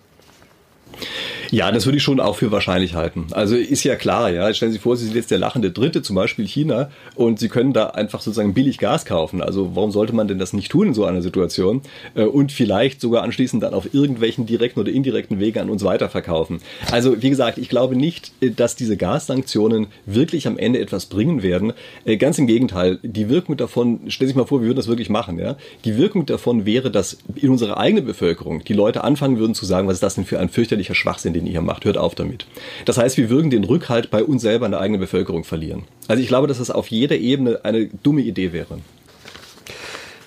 Ja, 1.52 1.70
das 1.70 1.84
würde 1.84 1.98
ich 1.98 2.02
schon 2.02 2.18
auch 2.18 2.36
für 2.36 2.50
wahrscheinlich 2.50 2.94
halten. 2.94 3.26
Also 3.32 3.56
ist 3.56 3.84
ja 3.84 3.94
klar, 3.94 4.30
ja. 4.30 4.54
Stellen 4.54 4.72
Sie 4.72 4.76
sich 4.76 4.82
vor, 4.82 4.96
Sie 4.96 5.04
sind 5.04 5.14
jetzt 5.14 5.30
der 5.30 5.36
lachende 5.36 5.70
Dritte, 5.70 6.00
zum 6.00 6.16
Beispiel 6.16 6.48
China, 6.48 6.90
und 7.14 7.38
Sie 7.38 7.50
können 7.50 7.74
da 7.74 7.88
einfach 7.88 8.22
sozusagen 8.22 8.54
billig 8.54 8.78
Gas 8.78 9.04
kaufen. 9.04 9.42
Also 9.42 9.76
warum 9.76 9.92
sollte 9.92 10.14
man 10.14 10.28
denn 10.28 10.38
das 10.38 10.54
nicht 10.54 10.72
tun 10.72 10.86
in 10.86 10.94
so 10.94 11.04
einer 11.04 11.20
Situation? 11.20 11.82
Äh, 12.14 12.24
und 12.24 12.52
vielleicht 12.52 13.02
sogar 13.02 13.22
anschließend 13.22 13.62
dann 13.62 13.74
auf 13.74 13.92
irgendwelchen 13.92 14.46
direkten 14.46 14.80
oder 14.80 14.90
indirekten 14.90 15.40
Wege 15.40 15.60
an 15.60 15.68
uns 15.68 15.84
weiterverkaufen. 15.84 16.62
Also 16.90 17.20
wie 17.22 17.28
gesagt, 17.28 17.58
ich 17.58 17.68
glaube 17.68 17.96
nicht, 17.96 18.32
äh, 18.40 18.48
dass 18.48 18.74
diese 18.74 18.96
Gassanktionen 18.96 19.88
wirklich 20.06 20.46
am 20.46 20.56
Ende 20.56 20.78
etwas 20.78 21.04
bringen 21.04 21.42
werden. 21.42 21.74
Äh, 22.06 22.16
ganz 22.16 22.38
im 22.38 22.46
Gegenteil, 22.46 22.98
die 23.02 23.28
Wirkung 23.28 23.58
davon, 23.58 24.08
stellen 24.08 24.28
Sie 24.28 24.32
sich 24.32 24.36
mal 24.36 24.46
vor, 24.46 24.62
wir 24.62 24.68
würden 24.68 24.78
das 24.78 24.88
wirklich 24.88 25.10
machen, 25.10 25.38
ja. 25.38 25.58
Die 25.84 25.98
Wirkung 25.98 26.24
davon 26.24 26.64
wäre, 26.64 26.90
dass 26.90 27.18
in 27.34 27.50
unserer 27.50 27.76
eigenen 27.76 28.06
Bevölkerung 28.06 28.64
die 28.64 28.72
Leute 28.72 29.04
anfangen 29.04 29.38
würden 29.38 29.54
zu 29.54 29.66
sagen, 29.66 29.86
was 29.86 29.96
ist 29.96 30.02
das 30.02 30.14
denn 30.14 30.24
für 30.24 30.40
ein 30.40 30.48
fürchterlicher 30.48 30.94
Schwachsinn, 30.94 31.41
den 31.44 31.52
ihr 31.52 31.60
macht. 31.60 31.84
Hört 31.84 31.98
auf 31.98 32.14
damit. 32.14 32.46
Das 32.84 32.98
heißt, 32.98 33.16
wir 33.16 33.30
würden 33.30 33.50
den 33.50 33.64
Rückhalt 33.64 34.10
bei 34.10 34.24
uns 34.24 34.42
selber 34.42 34.66
in 34.66 34.72
der 34.72 34.80
eigenen 34.80 35.00
Bevölkerung 35.00 35.44
verlieren. 35.44 35.84
Also 36.08 36.22
ich 36.22 36.28
glaube, 36.28 36.46
dass 36.46 36.58
das 36.58 36.70
auf 36.70 36.88
jeder 36.88 37.16
Ebene 37.16 37.60
eine 37.64 37.86
dumme 37.86 38.22
Idee 38.22 38.52
wäre. 38.52 38.78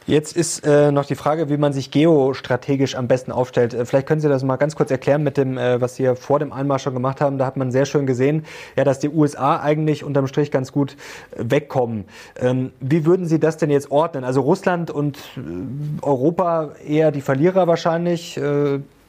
Jetzt 0.07 0.37
ist 0.37 0.63
äh, 0.67 0.91
noch 0.91 1.05
die 1.05 1.15
Frage, 1.15 1.49
wie 1.49 1.57
man 1.57 1.73
sich 1.73 1.89
geostrategisch 1.89 2.95
am 2.95 3.07
besten 3.07 3.31
aufstellt. 3.31 3.73
Äh, 3.73 3.85
vielleicht 3.85 4.07
können 4.07 4.21
Sie 4.21 4.29
das 4.29 4.43
mal 4.43 4.57
ganz 4.57 4.75
kurz 4.75 4.91
erklären 4.91 5.23
mit 5.23 5.35
dem, 5.35 5.57
äh, 5.57 5.81
was 5.81 5.95
Sie 5.95 6.15
vor 6.15 6.37
dem 6.37 6.53
Einmarsch 6.53 6.83
schon 6.83 6.93
gemacht 6.93 7.21
haben. 7.21 7.39
Da 7.39 7.47
hat 7.47 7.57
man 7.57 7.71
sehr 7.71 7.87
schön 7.87 8.05
gesehen, 8.05 8.45
ja, 8.77 8.83
dass 8.83 8.99
die 8.99 9.09
USA 9.09 9.59
eigentlich 9.59 10.03
unterm 10.03 10.27
Strich 10.27 10.51
ganz 10.51 10.71
gut 10.71 10.95
äh, 11.31 11.45
wegkommen. 11.49 12.05
Ähm, 12.39 12.71
wie 12.79 13.03
würden 13.07 13.25
Sie 13.25 13.39
das 13.39 13.57
denn 13.57 13.71
jetzt 13.71 13.89
ordnen? 13.89 14.23
Also 14.23 14.41
Russland 14.41 14.91
und 14.91 15.17
äh, 15.37 15.41
Europa 16.03 16.73
eher 16.87 17.11
die 17.11 17.21
Verlierer 17.21 17.65
wahrscheinlich. 17.65 18.39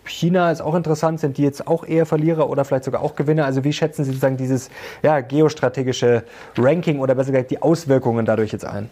China 0.09 0.51
ist 0.51 0.61
auch 0.61 0.75
interessant. 0.75 1.21
Sind 1.21 1.39
die 1.39 1.43
jetzt 1.43 1.67
auch 1.67 1.87
eher 1.87 2.07
Verlierer 2.07 2.49
oder 2.49 2.65
vielleicht 2.65 2.85
sogar 2.85 3.03
auch 3.03 3.17
Gewinner? 3.17 3.45
Also 3.45 3.65
wie 3.65 3.73
schätzen 3.73 4.05
Sie 4.05 4.11
sozusagen 4.11 4.37
dieses 4.37 4.71
ja, 5.03 5.21
geostrategische 5.21 6.25
Ranking 6.57 7.01
oder 7.01 7.15
besser 7.15 7.33
gesagt 7.33 7.51
die 7.51 7.63
Auswirkungen 7.63 8.27
dadurch 8.27 8.53
jetzt 8.53 8.65
ein? 8.65 8.91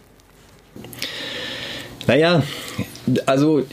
Naja, 2.07 2.43
also 3.25 3.63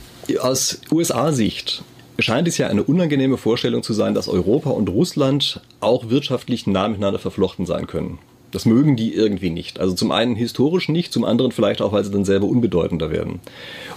aus 0.41 0.81
USA-Sicht 0.91 1.85
scheint 2.19 2.49
es 2.49 2.59
ja 2.59 2.69
eine 2.69 2.83
unangenehme 2.83 3.37
Vorstellung 3.37 3.83
zu 3.83 3.93
sein, 3.93 4.15
dass 4.15 4.29
Europa 4.29 4.71
und 4.71 4.89
Russland 4.89 5.61
auch 5.81 6.09
wirtschaftlich 6.09 6.67
nah 6.67 6.89
miteinander 6.89 7.19
verflochten 7.19 7.67
sein 7.67 7.87
können. 7.87 8.19
Das 8.53 8.67
mögen 8.67 8.97
die 8.97 9.15
irgendwie 9.15 9.51
nicht. 9.51 9.81
Also 9.81 9.95
zum 9.95 10.13
einen 10.13 10.37
historisch 10.37 10.89
nicht, 10.89 11.13
zum 11.13 11.25
anderen 11.25 11.53
vielleicht 11.53 11.83
auch, 11.83 11.93
weil 11.93 12.05
sie 12.05 12.11
dann 12.11 12.25
selber 12.25 12.47
unbedeutender 12.47 13.11
werden. 13.11 13.41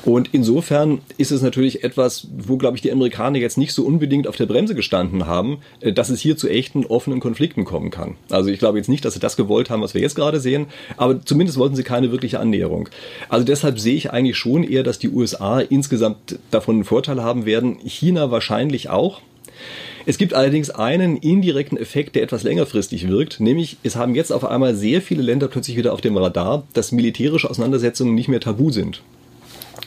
Und 0.04 0.30
insofern 0.32 1.00
ist 1.18 1.32
es 1.32 1.42
natürlich 1.42 1.84
etwas, 1.84 2.28
wo, 2.36 2.58
glaube 2.58 2.78
ich, 2.78 2.82
die 2.82 2.92
Amerikaner 2.92 3.38
jetzt 3.38 3.58
nicht 3.58 3.74
so 3.74 3.84
unbedingt 3.84 4.28
auf 4.28 4.38
der 4.38 4.46
Bremse 4.46 4.74
gestanden 4.74 5.28
haben, 5.28 5.60
äh, 5.82 5.92
dass 5.94 6.10
es 6.10 6.22
hier 6.22 6.38
zu 6.38 6.48
echten 6.48 6.86
offenen 6.86 7.20
Konflikten 7.20 7.66
kommen 7.66 7.92
kann. 7.92 8.16
Also 8.30 8.50
ich 8.50 8.60
glaube 8.60 8.78
jetzt 8.78 8.88
nicht, 8.88 9.04
dass 9.04 9.14
sie 9.14 9.20
das 9.20 9.36
gewollt 9.36 9.70
haben, 9.70 9.82
was 9.82 9.94
wir 9.94 10.02
jetzt 10.02 10.16
gerade 10.16 10.40
sehen, 10.40 10.68
aber 10.98 11.24
zumindest 11.26 11.58
wollten 11.58 11.76
sie 11.76 11.84
keine 11.84 12.12
wirkliche 12.12 12.40
Annäherung. 12.40 12.90
Also 13.30 13.46
deshalb 13.46 13.80
sehe 13.80 13.96
ich 13.96 14.12
eigentlich 14.12 14.38
schon 14.38 14.64
eher, 14.64 14.84
dass 14.84 15.00
die 15.00 15.10
USA 15.10 15.60
insgesamt 15.60 16.40
davon 16.50 16.76
einen 16.76 16.86
Vorteil 16.86 17.22
haben 17.22 17.46
werden, 17.46 17.78
China 17.84 18.32
wahrscheinlich 18.32 18.90
auch. 18.90 19.22
Es 20.08 20.20
gibt 20.20 20.36
allerdings 20.36 20.70
einen 20.70 21.18
indirekten 21.18 21.80
Effekt, 21.80 22.16
der 22.16 22.22
etwas 22.22 22.44
längerfristig 22.44 23.08
wirkt, 23.08 23.40
nämlich 23.40 23.78
es 23.82 23.96
haben 23.96 24.14
jetzt 24.14 24.32
auf 24.32 24.46
einmal 24.46 24.76
sehr 24.76 25.02
viele 25.02 25.24
Länder 25.24 25.48
plötzlich 25.48 25.78
wieder 25.78 25.94
auf 25.94 26.02
dem 26.02 26.16
Radar, 26.16 26.68
dass 26.74 26.92
militärische 26.92 27.50
Auseinandersetzungen 27.50 28.14
nicht 28.14 28.28
mehr 28.28 28.40
tabu 28.40 28.70
sind. 28.70 29.02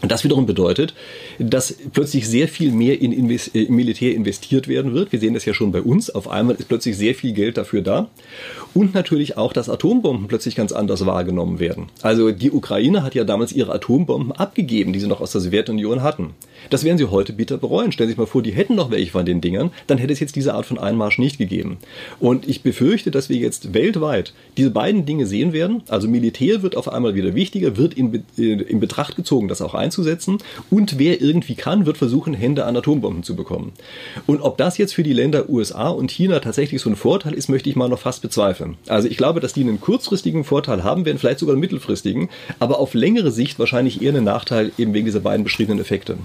Und 0.01 0.13
das 0.13 0.25
wiederum 0.25 0.47
bedeutet, 0.47 0.95
dass 1.39 1.75
plötzlich 1.93 2.29
sehr 2.29 2.49
viel 2.49 2.73
mehr 2.73 3.01
in 3.01 3.13
Invest 3.13 3.55
äh, 3.55 3.69
Militär 3.69 4.15
investiert 4.15 4.69
werden 4.69 4.95
wird. 4.95 5.13
Wir 5.13 5.19
sehen 5.19 5.35
das 5.35 5.45
ja 5.45 5.55
schon 5.55 5.73
bei 5.73 5.83
uns. 5.83 6.11
Auf 6.11 6.29
einmal 6.29 6.57
ist 6.57 6.69
plötzlich 6.69 6.97
sehr 6.97 7.15
viel 7.15 7.33
Geld 7.33 7.57
dafür 7.57 7.83
da. 7.83 8.09
Und 8.75 8.95
natürlich 8.95 9.37
auch, 9.37 9.53
dass 9.53 9.69
Atombomben 9.69 10.29
plötzlich 10.29 10.55
ganz 10.55 10.73
anders 10.73 11.05
wahrgenommen 11.05 11.59
werden. 11.59 11.87
Also 12.03 12.31
die 12.31 12.51
Ukraine 12.51 13.03
hat 13.03 13.15
ja 13.15 13.25
damals 13.25 13.53
ihre 13.53 13.73
Atombomben 13.73 14.33
abgegeben, 14.33 14.93
die 14.93 15.01
sie 15.01 15.09
noch 15.09 15.21
aus 15.21 15.33
der 15.33 15.41
Sowjetunion 15.41 16.03
hatten. 16.03 16.35
Das 16.71 16.85
werden 16.85 16.99
sie 16.99 17.07
heute 17.07 17.33
bitter 17.33 17.59
bereuen. 17.59 17.93
Stellen 17.93 18.09
Sie 18.09 18.13
sich 18.13 18.19
mal 18.19 18.27
vor, 18.27 18.43
die 18.43 18.53
hätten 18.53 18.75
noch 18.75 18.91
welche 18.91 19.11
von 19.11 19.25
den 19.25 19.41
Dingern, 19.41 19.71
dann 19.87 19.99
hätte 19.99 20.13
es 20.13 20.21
jetzt 20.21 20.37
diese 20.37 20.55
Art 20.55 20.67
von 20.67 20.79
Einmarsch 20.79 21.19
nicht 21.19 21.39
gegeben. 21.39 21.79
Und 22.21 22.49
ich 22.49 22.63
befürchte, 22.63 23.11
dass 23.11 23.29
wir 23.29 23.37
jetzt 23.37 23.75
weltweit 23.75 24.33
diese 24.57 24.71
beiden 24.71 25.07
Dinge 25.07 25.27
sehen 25.27 25.53
werden. 25.53 25.83
Also 25.89 26.09
Militär 26.09 26.63
wird 26.63 26.77
auf 26.77 26.93
einmal 26.93 27.15
wieder 27.15 27.35
wichtiger, 27.35 27.77
wird 27.77 27.95
in, 27.95 28.25
äh, 28.37 28.43
in 28.43 28.81
Betracht 28.81 29.17
gezogen, 29.17 29.49
das 29.49 29.63
auch 29.63 29.75
einzusetzen. 29.89 30.39
Und 30.71 30.99
wer 30.99 31.21
irgendwie 31.21 31.55
kann, 31.55 31.87
wird 31.87 31.99
versuchen, 31.99 32.35
Hände 32.35 32.65
an 32.65 32.77
Atombomben 32.77 33.23
zu 33.23 33.35
bekommen. 33.35 33.73
Und 34.27 34.41
ob 34.43 34.59
das 34.59 34.79
jetzt 34.79 34.95
für 34.95 35.03
die 35.03 35.13
Länder 35.13 35.49
USA 35.49 35.89
und 35.89 36.11
China 36.11 36.41
tatsächlich 36.41 36.81
so 36.83 36.91
ein 36.91 36.97
Vorteil 36.97 37.35
ist, 37.35 37.49
möchte 37.49 37.71
ich 37.71 37.77
mal 37.77 37.89
noch 37.89 37.99
fast 37.99 38.23
bezweifeln. 38.23 38.77
Also 38.87 39.09
ich 39.09 39.17
glaube, 39.17 39.41
dass 39.41 39.53
die 39.53 39.63
einen 39.63 39.81
kurzfristigen 39.81 40.45
Vorteil 40.45 40.85
haben 40.85 41.05
werden, 41.05 41.19
vielleicht 41.19 41.39
sogar 41.39 41.55
einen 41.55 41.61
mittelfristigen, 41.61 42.29
aber 42.59 42.79
auf 42.79 42.95
längere 42.95 43.31
Sicht 43.31 43.59
wahrscheinlich 43.59 44.03
eher 44.03 44.13
einen 44.13 44.25
Nachteil 44.25 44.73
eben 44.79 44.93
wegen 44.95 45.07
dieser 45.07 45.21
beiden 45.21 45.45
beschriebenen 45.45 45.81
Effekte. 45.81 46.19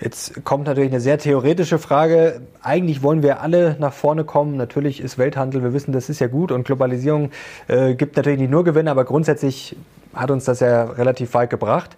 Jetzt 0.00 0.44
kommt 0.44 0.66
natürlich 0.66 0.90
eine 0.90 1.00
sehr 1.00 1.18
theoretische 1.18 1.78
Frage. 1.78 2.42
Eigentlich 2.60 3.02
wollen 3.02 3.22
wir 3.22 3.40
alle 3.40 3.76
nach 3.78 3.92
vorne 3.92 4.24
kommen. 4.24 4.56
Natürlich 4.56 5.00
ist 5.00 5.18
Welthandel, 5.18 5.62
wir 5.62 5.72
wissen, 5.72 5.92
das 5.92 6.10
ist 6.10 6.20
ja 6.20 6.26
gut 6.26 6.50
und 6.50 6.64
Globalisierung 6.64 7.30
äh, 7.68 7.94
gibt 7.94 8.16
natürlich 8.16 8.40
nicht 8.40 8.50
nur 8.50 8.64
Gewinne, 8.64 8.90
aber 8.90 9.04
grundsätzlich 9.04 9.76
hat 10.12 10.30
uns 10.30 10.44
das 10.44 10.60
ja 10.60 10.84
relativ 10.84 11.34
weit 11.34 11.50
gebracht. 11.50 11.96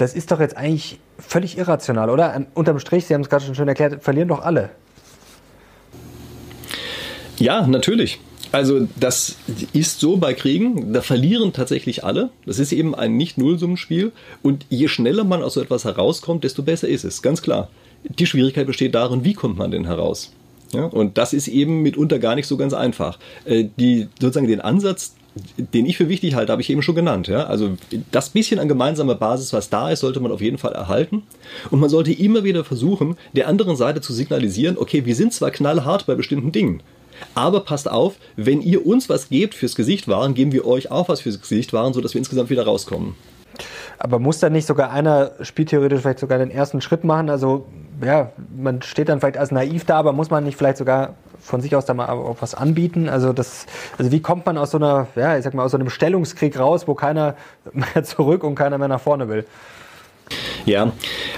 Das 0.00 0.14
ist 0.14 0.30
doch 0.30 0.40
jetzt 0.40 0.56
eigentlich 0.56 0.98
völlig 1.18 1.58
irrational, 1.58 2.08
oder? 2.08 2.34
Ähm, 2.34 2.46
unterm 2.54 2.78
Strich, 2.78 3.04
Sie 3.04 3.12
haben 3.12 3.20
es 3.20 3.28
gerade 3.28 3.44
schon 3.44 3.54
schön 3.54 3.68
erklärt, 3.68 4.02
verlieren 4.02 4.28
doch 4.28 4.40
alle. 4.40 4.70
Ja, 7.38 7.66
natürlich. 7.66 8.18
Also 8.50 8.88
das 8.98 9.36
ist 9.74 10.00
so 10.00 10.16
bei 10.16 10.32
Kriegen, 10.32 10.94
da 10.94 11.02
verlieren 11.02 11.52
tatsächlich 11.52 12.02
alle. 12.02 12.30
Das 12.46 12.58
ist 12.58 12.72
eben 12.72 12.94
ein 12.94 13.18
Nicht-Nullsummenspiel. 13.18 14.12
Und 14.40 14.64
je 14.70 14.88
schneller 14.88 15.24
man 15.24 15.42
aus 15.42 15.54
so 15.54 15.60
etwas 15.60 15.84
herauskommt, 15.84 16.44
desto 16.44 16.62
besser 16.62 16.88
ist 16.88 17.04
es, 17.04 17.20
ganz 17.20 17.42
klar. 17.42 17.68
Die 18.02 18.26
Schwierigkeit 18.26 18.66
besteht 18.66 18.94
darin, 18.94 19.22
wie 19.24 19.34
kommt 19.34 19.58
man 19.58 19.70
denn 19.70 19.84
heraus? 19.84 20.32
Ja, 20.72 20.84
und 20.84 21.18
das 21.18 21.34
ist 21.34 21.46
eben 21.46 21.82
mitunter 21.82 22.18
gar 22.18 22.36
nicht 22.36 22.46
so 22.46 22.56
ganz 22.56 22.72
einfach. 22.72 23.18
Äh, 23.44 23.66
die, 23.76 24.08
sozusagen 24.18 24.46
den 24.46 24.62
Ansatz, 24.62 25.14
den 25.56 25.86
ich 25.86 25.96
für 25.96 26.08
wichtig 26.08 26.34
halte, 26.34 26.52
habe 26.52 26.62
ich 26.62 26.70
eben 26.70 26.82
schon 26.82 26.94
genannt. 26.94 27.28
Ja? 27.28 27.44
Also 27.44 27.70
das 28.10 28.30
bisschen 28.30 28.58
an 28.58 28.68
gemeinsamer 28.68 29.14
Basis, 29.14 29.52
was 29.52 29.70
da 29.70 29.90
ist, 29.90 30.00
sollte 30.00 30.20
man 30.20 30.32
auf 30.32 30.40
jeden 30.40 30.58
Fall 30.58 30.72
erhalten. 30.72 31.22
Und 31.70 31.80
man 31.80 31.90
sollte 31.90 32.12
immer 32.12 32.44
wieder 32.44 32.64
versuchen, 32.64 33.16
der 33.32 33.48
anderen 33.48 33.76
Seite 33.76 34.00
zu 34.00 34.12
signalisieren, 34.12 34.76
okay, 34.78 35.04
wir 35.04 35.14
sind 35.14 35.32
zwar 35.32 35.50
knallhart 35.50 36.06
bei 36.06 36.14
bestimmten 36.14 36.52
Dingen, 36.52 36.82
aber 37.34 37.60
passt 37.60 37.90
auf, 37.90 38.14
wenn 38.36 38.62
ihr 38.62 38.86
uns 38.86 39.08
was 39.08 39.28
gebt 39.28 39.54
fürs 39.54 39.74
Gesicht 39.74 40.08
wahren, 40.08 40.34
geben 40.34 40.52
wir 40.52 40.66
euch 40.66 40.90
auch 40.90 41.08
was 41.08 41.20
fürs 41.20 41.40
Gesicht 41.40 41.72
wahren, 41.72 41.92
sodass 41.92 42.14
wir 42.14 42.18
insgesamt 42.18 42.50
wieder 42.50 42.64
rauskommen. 42.64 43.14
Aber 43.98 44.18
muss 44.18 44.38
da 44.38 44.48
nicht 44.48 44.66
sogar 44.66 44.90
einer 44.90 45.32
spieltheoretisch 45.42 46.00
vielleicht 46.00 46.20
sogar 46.20 46.38
den 46.38 46.50
ersten 46.50 46.80
Schritt 46.80 47.04
machen? 47.04 47.28
Also, 47.28 47.66
ja, 48.02 48.32
man 48.56 48.80
steht 48.80 49.10
dann 49.10 49.20
vielleicht 49.20 49.36
als 49.36 49.50
naiv 49.50 49.84
da, 49.84 49.98
aber 49.98 50.12
muss 50.12 50.30
man 50.30 50.44
nicht 50.44 50.56
vielleicht 50.56 50.78
sogar 50.78 51.14
von 51.40 51.60
sich 51.60 51.74
aus 51.76 51.84
da 51.84 51.94
mal 51.94 52.08
auch 52.08 52.36
was 52.40 52.54
anbieten? 52.54 53.08
Also, 53.08 53.32
das, 53.32 53.66
also 53.98 54.12
wie 54.12 54.20
kommt 54.20 54.46
man 54.46 54.58
aus 54.58 54.70
so 54.70 54.78
einer, 54.78 55.08
ja, 55.16 55.36
ich 55.36 55.44
sag 55.44 55.54
mal, 55.54 55.64
aus 55.64 55.72
so 55.72 55.78
einem 55.78 55.90
Stellungskrieg 55.90 56.58
raus, 56.58 56.86
wo 56.86 56.94
keiner 56.94 57.36
mehr 57.72 58.04
zurück 58.04 58.44
und 58.44 58.54
keiner 58.54 58.78
mehr 58.78 58.88
nach 58.88 59.00
vorne 59.00 59.28
will? 59.28 59.44
Ja, 60.66 60.92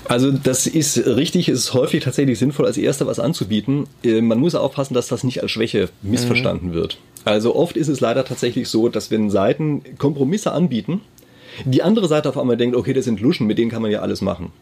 also 0.08 0.30
das 0.30 0.66
ist 0.66 1.06
richtig, 1.06 1.48
es 1.48 1.60
ist 1.60 1.74
häufig 1.74 2.04
tatsächlich 2.04 2.38
sinnvoll, 2.38 2.66
als 2.66 2.76
Erster 2.76 3.06
was 3.06 3.18
anzubieten. 3.18 3.86
Äh, 4.04 4.20
man 4.20 4.38
muss 4.38 4.54
aufpassen, 4.54 4.94
dass 4.94 5.08
das 5.08 5.24
nicht 5.24 5.42
als 5.42 5.50
Schwäche 5.50 5.88
missverstanden 6.02 6.70
mhm. 6.70 6.74
wird. 6.74 6.98
Also 7.24 7.54
oft 7.54 7.76
ist 7.76 7.88
es 7.88 8.00
leider 8.00 8.24
tatsächlich 8.24 8.68
so, 8.68 8.88
dass 8.88 9.10
wenn 9.10 9.30
Seiten 9.30 9.82
Kompromisse 9.98 10.52
anbieten, 10.52 11.00
die 11.64 11.82
andere 11.82 12.08
Seite 12.08 12.28
auf 12.28 12.38
einmal 12.38 12.56
denkt, 12.56 12.76
okay, 12.76 12.92
das 12.92 13.04
sind 13.04 13.20
Luschen, 13.20 13.46
mit 13.46 13.58
denen 13.58 13.70
kann 13.70 13.82
man 13.82 13.90
ja 13.90 14.00
alles 14.00 14.22
machen. 14.22 14.52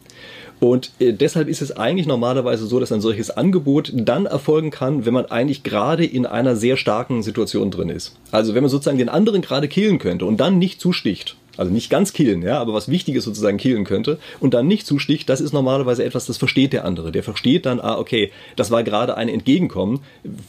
Und 0.61 0.91
äh, 0.99 1.11
deshalb 1.11 1.49
ist 1.49 1.61
es 1.61 1.75
eigentlich 1.75 2.05
normalerweise 2.05 2.67
so, 2.67 2.79
dass 2.79 2.91
ein 2.91 3.01
solches 3.01 3.31
Angebot 3.31 3.91
dann 3.93 4.27
erfolgen 4.27 4.69
kann, 4.69 5.05
wenn 5.05 5.13
man 5.13 5.25
eigentlich 5.25 5.63
gerade 5.63 6.05
in 6.05 6.25
einer 6.25 6.55
sehr 6.55 6.77
starken 6.77 7.23
Situation 7.23 7.71
drin 7.71 7.89
ist. 7.89 8.15
Also 8.31 8.53
wenn 8.53 8.61
man 8.61 8.69
sozusagen 8.69 8.99
den 8.99 9.09
anderen 9.09 9.41
gerade 9.41 9.67
killen 9.67 9.97
könnte 9.97 10.25
und 10.25 10.37
dann 10.37 10.59
nicht 10.59 10.79
zusticht 10.79 11.35
also 11.57 11.71
nicht 11.71 11.89
ganz 11.89 12.13
killen, 12.13 12.41
ja, 12.41 12.59
aber 12.59 12.73
was 12.73 12.89
Wichtiges 12.89 13.25
sozusagen 13.25 13.57
killen 13.57 13.83
könnte 13.83 14.19
und 14.39 14.53
dann 14.53 14.67
nicht 14.67 14.87
zusticht, 14.87 15.29
das 15.29 15.41
ist 15.41 15.53
normalerweise 15.53 16.03
etwas, 16.03 16.25
das 16.25 16.37
versteht 16.37 16.73
der 16.73 16.85
andere. 16.85 17.11
Der 17.11 17.23
versteht 17.23 17.65
dann, 17.65 17.79
ah, 17.79 17.97
okay, 17.97 18.31
das 18.55 18.71
war 18.71 18.83
gerade 18.83 19.17
ein 19.17 19.29
Entgegenkommen, 19.29 19.99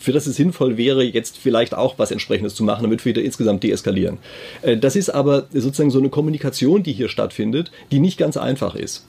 für 0.00 0.12
das 0.12 0.26
es 0.26 0.36
sinnvoll 0.36 0.76
wäre, 0.76 1.02
jetzt 1.02 1.38
vielleicht 1.38 1.74
auch 1.74 1.98
was 1.98 2.12
entsprechendes 2.12 2.54
zu 2.54 2.62
machen, 2.64 2.84
damit 2.84 3.04
wir 3.04 3.10
wieder 3.10 3.22
insgesamt 3.22 3.64
deeskalieren. 3.64 4.18
Äh, 4.62 4.76
das 4.76 4.96
ist 4.96 5.10
aber 5.10 5.46
sozusagen 5.52 5.90
so 5.90 5.98
eine 5.98 6.08
Kommunikation, 6.08 6.82
die 6.82 6.92
hier 6.92 7.08
stattfindet, 7.08 7.72
die 7.90 8.00
nicht 8.00 8.16
ganz 8.16 8.36
einfach 8.36 8.74
ist. 8.74 9.04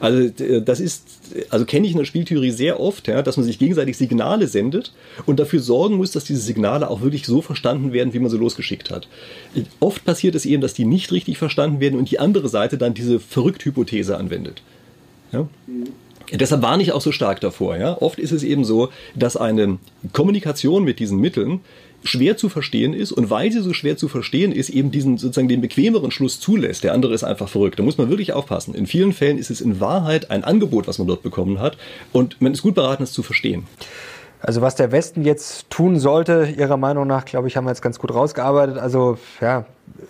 Also 0.00 0.30
das 0.60 0.80
ist, 0.80 1.04
also 1.50 1.66
kenne 1.66 1.86
ich 1.86 1.92
in 1.92 1.98
der 1.98 2.06
Spieltheorie 2.06 2.50
sehr 2.50 2.80
oft, 2.80 3.06
ja, 3.06 3.22
dass 3.22 3.36
man 3.36 3.44
sich 3.44 3.58
gegenseitig 3.58 3.98
Signale 3.98 4.48
sendet 4.48 4.92
und 5.26 5.38
dafür 5.38 5.60
sorgen 5.60 5.96
muss, 5.96 6.10
dass 6.10 6.24
diese 6.24 6.40
Signale 6.40 6.88
auch 6.88 7.02
wirklich 7.02 7.26
so 7.26 7.42
verstanden 7.42 7.92
werden, 7.92 8.14
wie 8.14 8.18
man 8.18 8.30
sie 8.30 8.38
losgeschickt 8.38 8.90
hat. 8.90 9.08
Oft 9.78 10.04
passiert 10.04 10.34
es 10.34 10.46
eben, 10.46 10.62
dass 10.62 10.74
die 10.74 10.86
nicht 10.86 11.12
richtig 11.12 11.36
verstanden 11.36 11.80
werden 11.80 11.98
und 11.98 12.10
die 12.10 12.18
andere 12.18 12.48
Seite 12.48 12.78
dann 12.78 12.94
diese 12.94 13.20
Verrückt-Hypothese 13.20 14.16
anwendet. 14.16 14.62
Ja? 15.32 15.48
Mhm. 15.66 15.88
Deshalb 16.32 16.62
warne 16.62 16.82
ich 16.82 16.92
auch 16.92 17.00
so 17.00 17.12
stark 17.12 17.40
davor. 17.40 17.76
Ja? 17.76 18.00
Oft 18.00 18.18
ist 18.18 18.30
es 18.30 18.42
eben 18.42 18.64
so, 18.64 18.90
dass 19.14 19.36
eine 19.36 19.78
Kommunikation 20.12 20.84
mit 20.84 20.98
diesen 20.98 21.18
Mitteln 21.18 21.60
schwer 22.02 22.36
zu 22.36 22.48
verstehen 22.48 22.94
ist 22.94 23.12
und 23.12 23.30
weil 23.30 23.52
sie 23.52 23.60
so 23.60 23.72
schwer 23.72 23.96
zu 23.96 24.08
verstehen 24.08 24.52
ist, 24.52 24.70
eben 24.70 24.90
diesen 24.90 25.18
sozusagen 25.18 25.48
den 25.48 25.60
bequemeren 25.60 26.10
Schluss 26.10 26.40
zulässt. 26.40 26.84
Der 26.84 26.94
andere 26.94 27.14
ist 27.14 27.24
einfach 27.24 27.48
verrückt. 27.48 27.78
Da 27.78 27.82
muss 27.82 27.98
man 27.98 28.08
wirklich 28.08 28.32
aufpassen. 28.32 28.74
In 28.74 28.86
vielen 28.86 29.12
Fällen 29.12 29.38
ist 29.38 29.50
es 29.50 29.60
in 29.60 29.80
Wahrheit 29.80 30.30
ein 30.30 30.44
Angebot, 30.44 30.88
was 30.88 30.98
man 30.98 31.06
dort 31.06 31.22
bekommen 31.22 31.60
hat 31.60 31.76
und 32.12 32.40
man 32.40 32.52
ist 32.52 32.62
gut 32.62 32.74
beraten, 32.74 33.02
es 33.02 33.12
zu 33.12 33.22
verstehen. 33.22 33.66
Also 34.42 34.62
was 34.62 34.74
der 34.74 34.90
Westen 34.90 35.22
jetzt 35.22 35.68
tun 35.68 35.98
sollte, 35.98 36.54
Ihrer 36.56 36.78
Meinung 36.78 37.06
nach, 37.06 37.26
glaube 37.26 37.48
ich, 37.48 37.56
haben 37.56 37.64
wir 37.64 37.70
jetzt 37.70 37.82
ganz 37.82 37.98
gut 37.98 38.14
rausgearbeitet. 38.14 38.78
Also 38.78 39.18
ja, 39.40 39.66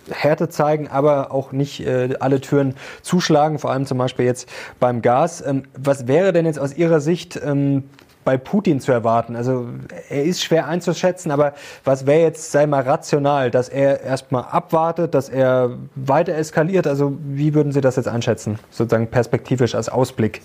Härte 0.09 0.47
zeigen, 0.47 0.87
aber 0.87 1.31
auch 1.31 1.51
nicht 1.51 1.85
äh, 1.85 2.15
alle 2.19 2.39
Türen 2.39 2.75
zuschlagen, 3.01 3.59
vor 3.59 3.71
allem 3.71 3.85
zum 3.85 3.97
Beispiel 3.97 4.25
jetzt 4.25 4.47
beim 4.79 5.01
Gas. 5.01 5.43
Ähm, 5.45 5.63
was 5.77 6.07
wäre 6.07 6.31
denn 6.31 6.45
jetzt 6.45 6.59
aus 6.59 6.75
Ihrer 6.75 7.01
Sicht 7.01 7.39
ähm, 7.43 7.83
bei 8.23 8.37
Putin 8.37 8.79
zu 8.79 8.91
erwarten? 8.91 9.35
Also 9.35 9.67
er 10.09 10.23
ist 10.23 10.43
schwer 10.43 10.67
einzuschätzen, 10.67 11.31
aber 11.31 11.53
was 11.83 12.05
wäre 12.05 12.21
jetzt, 12.21 12.51
sei 12.51 12.67
mal 12.67 12.81
rational, 12.81 13.51
dass 13.51 13.69
er 13.69 14.01
erstmal 14.01 14.43
abwartet, 14.43 15.13
dass 15.13 15.29
er 15.29 15.77
weiter 15.95 16.35
eskaliert? 16.35 16.87
Also 16.87 17.17
wie 17.23 17.53
würden 17.53 17.71
Sie 17.71 17.81
das 17.81 17.95
jetzt 17.95 18.07
einschätzen, 18.07 18.59
sozusagen 18.69 19.07
perspektivisch 19.07 19.75
als 19.75 19.89
Ausblick? 19.89 20.41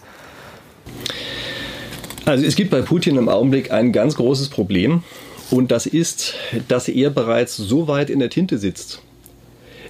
Also 2.25 2.45
es 2.45 2.57
gibt 2.57 2.71
bei 2.71 2.83
Putin 2.83 3.17
im 3.17 3.29
Augenblick 3.29 3.71
ein 3.71 3.93
ganz 3.93 4.17
großes 4.17 4.49
Problem 4.49 5.05
und 5.51 5.71
das 5.71 5.87
ist, 5.87 6.35
dass 6.69 6.89
er 6.89 7.11
bereits 7.11 7.57
so 7.57 7.87
weit 7.87 8.11
in 8.11 8.19
der 8.19 8.31
Tinte 8.31 8.59
sitzt, 8.59 9.01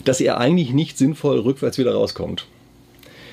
dass 0.04 0.20
er 0.20 0.38
eigentlich 0.38 0.72
nicht 0.72 0.98
sinnvoll 0.98 1.38
rückwärts 1.38 1.78
wieder 1.78 1.94
rauskommt. 1.94 2.46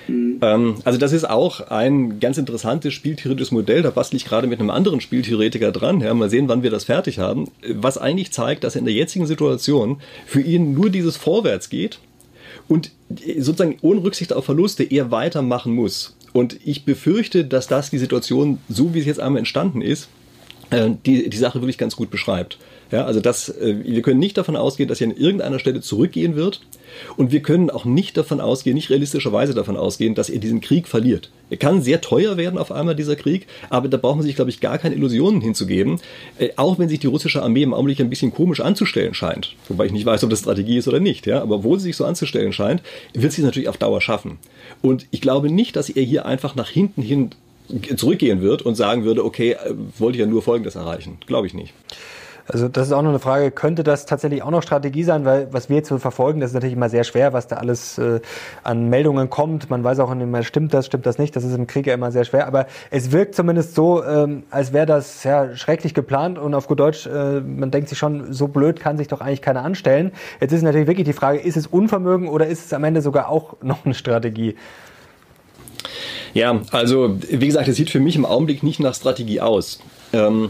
Mhm. 0.07 0.39
Ähm, 0.41 0.75
also 0.83 0.99
das 0.99 1.13
ist 1.13 1.29
auch 1.29 1.61
ein 1.69 2.19
ganz 2.19 2.37
interessantes 2.37 2.93
spieltheoretisches 2.93 3.51
Modell. 3.51 3.81
Da 3.81 3.89
bastel 3.89 4.17
ich 4.17 4.25
gerade 4.25 4.47
mit 4.47 4.59
einem 4.59 4.69
anderen 4.69 5.01
Spieltheoretiker 5.01 5.71
dran. 5.71 6.01
Ja, 6.01 6.13
mal 6.13 6.29
sehen, 6.29 6.47
wann 6.47 6.63
wir 6.63 6.71
das 6.71 6.85
fertig 6.85 7.19
haben. 7.19 7.49
Was 7.67 7.97
eigentlich 7.97 8.31
zeigt, 8.31 8.63
dass 8.63 8.75
in 8.75 8.85
der 8.85 8.93
jetzigen 8.93 9.25
Situation 9.25 10.01
für 10.25 10.41
ihn 10.41 10.73
nur 10.73 10.89
dieses 10.89 11.17
Vorwärts 11.17 11.69
geht 11.69 11.99
und 12.67 12.91
sozusagen 13.37 13.77
ohne 13.81 14.03
Rücksicht 14.03 14.33
auf 14.33 14.45
Verluste 14.45 14.83
er 14.83 15.11
weitermachen 15.11 15.73
muss. 15.73 16.15
Und 16.33 16.57
ich 16.65 16.83
befürchte, 16.83 17.45
dass 17.45 17.67
das 17.67 17.89
die 17.89 17.99
Situation, 17.99 18.57
so 18.67 18.93
wie 18.93 18.99
es 18.99 19.05
jetzt 19.05 19.19
einmal 19.19 19.39
entstanden 19.39 19.81
ist, 19.81 20.05
äh, 20.05 20.07
die, 20.71 21.29
die 21.29 21.37
Sache 21.37 21.61
wirklich 21.61 21.77
ganz 21.77 21.95
gut 21.95 22.09
beschreibt. 22.09 22.57
Ja, 22.93 23.05
also 23.05 23.19
das, 23.19 23.49
äh, 23.49 23.75
wir 23.83 24.03
können 24.03 24.19
nicht 24.19 24.37
davon 24.37 24.55
ausgehen, 24.55 24.87
dass 24.87 25.01
er 25.01 25.07
an 25.07 25.17
irgendeiner 25.17 25.57
Stelle 25.57 25.81
zurückgehen 25.81 26.35
wird. 26.35 26.61
Und 27.17 27.31
wir 27.31 27.41
können 27.41 27.71
auch 27.71 27.85
nicht 27.85 28.17
davon 28.17 28.39
ausgehen, 28.39 28.75
nicht 28.75 28.91
realistischerweise 28.91 29.55
davon 29.55 29.77
ausgehen, 29.77 30.13
dass 30.13 30.29
er 30.29 30.37
diesen 30.37 30.61
Krieg 30.61 30.87
verliert. 30.87 31.31
Er 31.49 31.57
kann 31.57 31.81
sehr 31.81 32.01
teuer 32.01 32.37
werden 32.37 32.59
auf 32.59 32.71
einmal, 32.71 32.95
dieser 32.95 33.15
Krieg, 33.15 33.47
aber 33.71 33.87
da 33.87 33.97
braucht 33.97 34.17
man 34.17 34.25
sich, 34.25 34.35
glaube 34.35 34.51
ich, 34.51 34.59
gar 34.59 34.77
keine 34.77 34.93
Illusionen 34.93 35.41
hinzugeben. 35.41 35.99
Äh, 36.37 36.49
auch 36.55 36.77
wenn 36.77 36.87
sich 36.87 36.99
die 36.99 37.07
russische 37.07 37.41
Armee 37.41 37.63
im 37.63 37.73
Augenblick 37.73 37.99
ein 37.99 38.11
bisschen 38.11 38.31
komisch 38.31 38.59
anzustellen 38.59 39.15
scheint, 39.15 39.55
wobei 39.69 39.87
ich 39.87 39.91
nicht 39.91 40.05
weiß, 40.05 40.23
ob 40.23 40.29
das 40.29 40.41
Strategie 40.41 40.77
ist 40.77 40.87
oder 40.87 40.99
nicht, 40.99 41.25
ja, 41.25 41.41
aber 41.41 41.63
wo 41.63 41.75
sie 41.77 41.85
sich 41.85 41.95
so 41.95 42.05
anzustellen 42.05 42.53
scheint, 42.53 42.83
wird 43.15 43.33
sie 43.33 43.41
es 43.41 43.45
natürlich 43.45 43.69
auf 43.69 43.77
Dauer 43.77 44.01
schaffen. 44.01 44.37
Und 44.83 45.07
ich 45.09 45.21
glaube 45.21 45.49
nicht, 45.49 45.75
dass 45.75 45.89
er 45.89 46.03
hier 46.03 46.27
einfach 46.27 46.53
nach 46.53 46.69
hinten 46.69 47.01
hin 47.01 47.31
zurückgehen 47.95 48.41
wird 48.41 48.61
und 48.61 48.75
sagen 48.75 49.03
würde, 49.03 49.23
okay, 49.25 49.51
äh, 49.53 49.73
wollte 49.97 50.17
ich 50.17 50.21
ja 50.21 50.27
nur 50.27 50.41
Folgendes 50.41 50.75
erreichen. 50.75 51.17
Glaube 51.25 51.47
ich 51.47 51.53
nicht. 51.53 51.73
Also 52.45 52.67
das 52.67 52.87
ist 52.87 52.93
auch 52.93 53.01
noch 53.01 53.09
eine 53.09 53.19
Frage, 53.19 53.51
könnte 53.51 53.83
das 53.83 54.05
tatsächlich 54.05 54.43
auch 54.43 54.51
noch 54.51 54.63
Strategie 54.63 55.03
sein, 55.03 55.23
weil 55.23 55.47
was 55.51 55.69
wir 55.69 55.83
zu 55.83 55.97
verfolgen, 55.97 56.41
das 56.41 56.49
ist 56.49 56.53
natürlich 56.55 56.75
immer 56.75 56.89
sehr 56.89 57.05
schwer, 57.05 57.31
was 57.31 57.47
da 57.47 57.55
alles 57.57 57.97
äh, 57.97 58.19
an 58.63 58.89
Meldungen 58.89 59.29
kommt. 59.29 59.69
Man 59.69 59.83
weiß 59.83 59.99
auch 59.99 60.11
immer, 60.11 60.43
stimmt 60.43 60.73
das, 60.73 60.85
stimmt 60.85 61.05
das 61.05 61.17
nicht, 61.17 61.35
das 61.37 61.45
ist 61.45 61.55
im 61.55 61.67
Krieg 61.67 61.87
ja 61.87 61.93
immer 61.93 62.11
sehr 62.11 62.25
schwer, 62.25 62.45
aber 62.45 62.67
es 62.91 63.13
wirkt 63.13 63.35
zumindest 63.35 63.75
so, 63.75 64.03
ähm, 64.03 64.43
als 64.49 64.73
wäre 64.73 64.85
das 64.85 65.23
ja 65.23 65.55
schrecklich 65.55 65.93
geplant 65.93 66.37
und 66.37 66.53
auf 66.53 66.67
gut 66.67 66.81
Deutsch, 66.81 67.07
äh, 67.07 67.39
man 67.39 67.71
denkt 67.71 67.87
sich 67.87 67.97
schon, 67.97 68.33
so 68.33 68.49
blöd 68.49 68.79
kann 68.79 68.97
sich 68.97 69.07
doch 69.07 69.21
eigentlich 69.21 69.41
keiner 69.41 69.63
anstellen. 69.63 70.11
Jetzt 70.41 70.51
ist 70.51 70.63
natürlich 70.63 70.87
wirklich 70.87 71.05
die 71.05 71.13
Frage, 71.13 71.39
ist 71.39 71.55
es 71.55 71.67
Unvermögen 71.67 72.27
oder 72.27 72.47
ist 72.47 72.65
es 72.65 72.73
am 72.73 72.83
Ende 72.83 73.01
sogar 73.01 73.29
auch 73.29 73.55
noch 73.61 73.85
eine 73.85 73.93
Strategie? 73.93 74.55
Ja, 76.33 76.61
also 76.71 77.17
wie 77.29 77.45
gesagt, 77.45 77.67
es 77.67 77.75
sieht 77.75 77.89
für 77.89 77.99
mich 77.99 78.15
im 78.15 78.25
Augenblick 78.25 78.63
nicht 78.63 78.79
nach 78.79 78.95
Strategie 78.95 79.39
aus. 79.39 79.79
Ähm, 80.13 80.49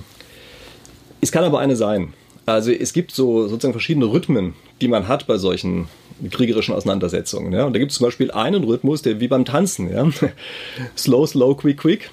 es 1.21 1.31
kann 1.31 1.43
aber 1.43 1.59
eine 1.59 1.75
sein. 1.75 2.13
Also 2.45 2.71
es 2.71 2.93
gibt 2.93 3.11
so 3.11 3.47
sozusagen 3.47 3.73
verschiedene 3.73 4.05
Rhythmen, 4.05 4.53
die 4.81 4.87
man 4.87 5.07
hat 5.07 5.27
bei 5.27 5.37
solchen 5.37 5.87
kriegerischen 6.31 6.75
Auseinandersetzungen. 6.75 7.53
Ja? 7.53 7.65
Und 7.65 7.73
da 7.73 7.79
gibt 7.79 7.91
es 7.91 7.97
zum 7.97 8.05
Beispiel 8.05 8.31
einen 8.31 8.63
Rhythmus, 8.63 9.01
der 9.01 9.19
wie 9.19 9.27
beim 9.27 9.45
Tanzen, 9.45 9.91
ja? 9.91 10.09
slow, 10.97 11.25
slow, 11.25 11.55
quick, 11.55 11.77
quick. 11.77 12.09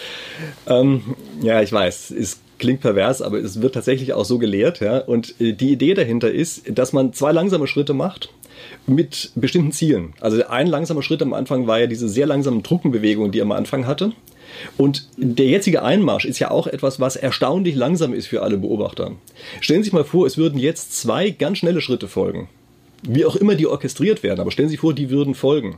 ähm, 0.66 1.14
ja, 1.42 1.62
ich 1.62 1.72
weiß, 1.72 2.10
es 2.10 2.40
klingt 2.58 2.80
pervers, 2.80 3.22
aber 3.22 3.38
es 3.38 3.60
wird 3.62 3.74
tatsächlich 3.74 4.12
auch 4.12 4.24
so 4.24 4.38
gelehrt. 4.38 4.80
Ja? 4.80 4.98
Und 4.98 5.40
äh, 5.40 5.52
die 5.52 5.72
Idee 5.72 5.94
dahinter 5.94 6.30
ist, 6.30 6.62
dass 6.78 6.92
man 6.92 7.12
zwei 7.12 7.32
langsame 7.32 7.66
Schritte 7.66 7.94
macht 7.94 8.30
mit 8.86 9.30
bestimmten 9.34 9.72
Zielen. 9.72 10.14
Also 10.20 10.44
ein 10.46 10.66
langsamer 10.66 11.02
Schritt 11.02 11.22
am 11.22 11.32
Anfang 11.32 11.66
war 11.66 11.78
ja 11.78 11.86
diese 11.86 12.08
sehr 12.08 12.26
langsamen 12.26 12.62
Truppenbewegungen, 12.62 13.32
die 13.32 13.40
er 13.40 13.44
am 13.44 13.52
Anfang 13.52 13.86
hatte. 13.86 14.12
Und 14.76 15.08
der 15.16 15.46
jetzige 15.46 15.82
Einmarsch 15.82 16.24
ist 16.24 16.38
ja 16.38 16.50
auch 16.50 16.66
etwas, 16.66 16.98
was 16.98 17.16
erstaunlich 17.16 17.74
langsam 17.74 18.14
ist 18.14 18.26
für 18.26 18.42
alle 18.42 18.58
Beobachter. 18.58 19.12
Stellen 19.60 19.82
Sie 19.82 19.84
sich 19.84 19.92
mal 19.92 20.04
vor, 20.04 20.26
es 20.26 20.38
würden 20.38 20.58
jetzt 20.58 20.98
zwei 20.98 21.30
ganz 21.30 21.58
schnelle 21.58 21.80
Schritte 21.80 22.08
folgen. 22.08 22.48
Wie 23.02 23.24
auch 23.24 23.36
immer 23.36 23.54
die 23.54 23.66
orchestriert 23.66 24.22
werden, 24.22 24.40
aber 24.40 24.50
stellen 24.50 24.68
Sie 24.68 24.72
sich 24.72 24.80
vor, 24.80 24.94
die 24.94 25.10
würden 25.10 25.34
folgen 25.34 25.76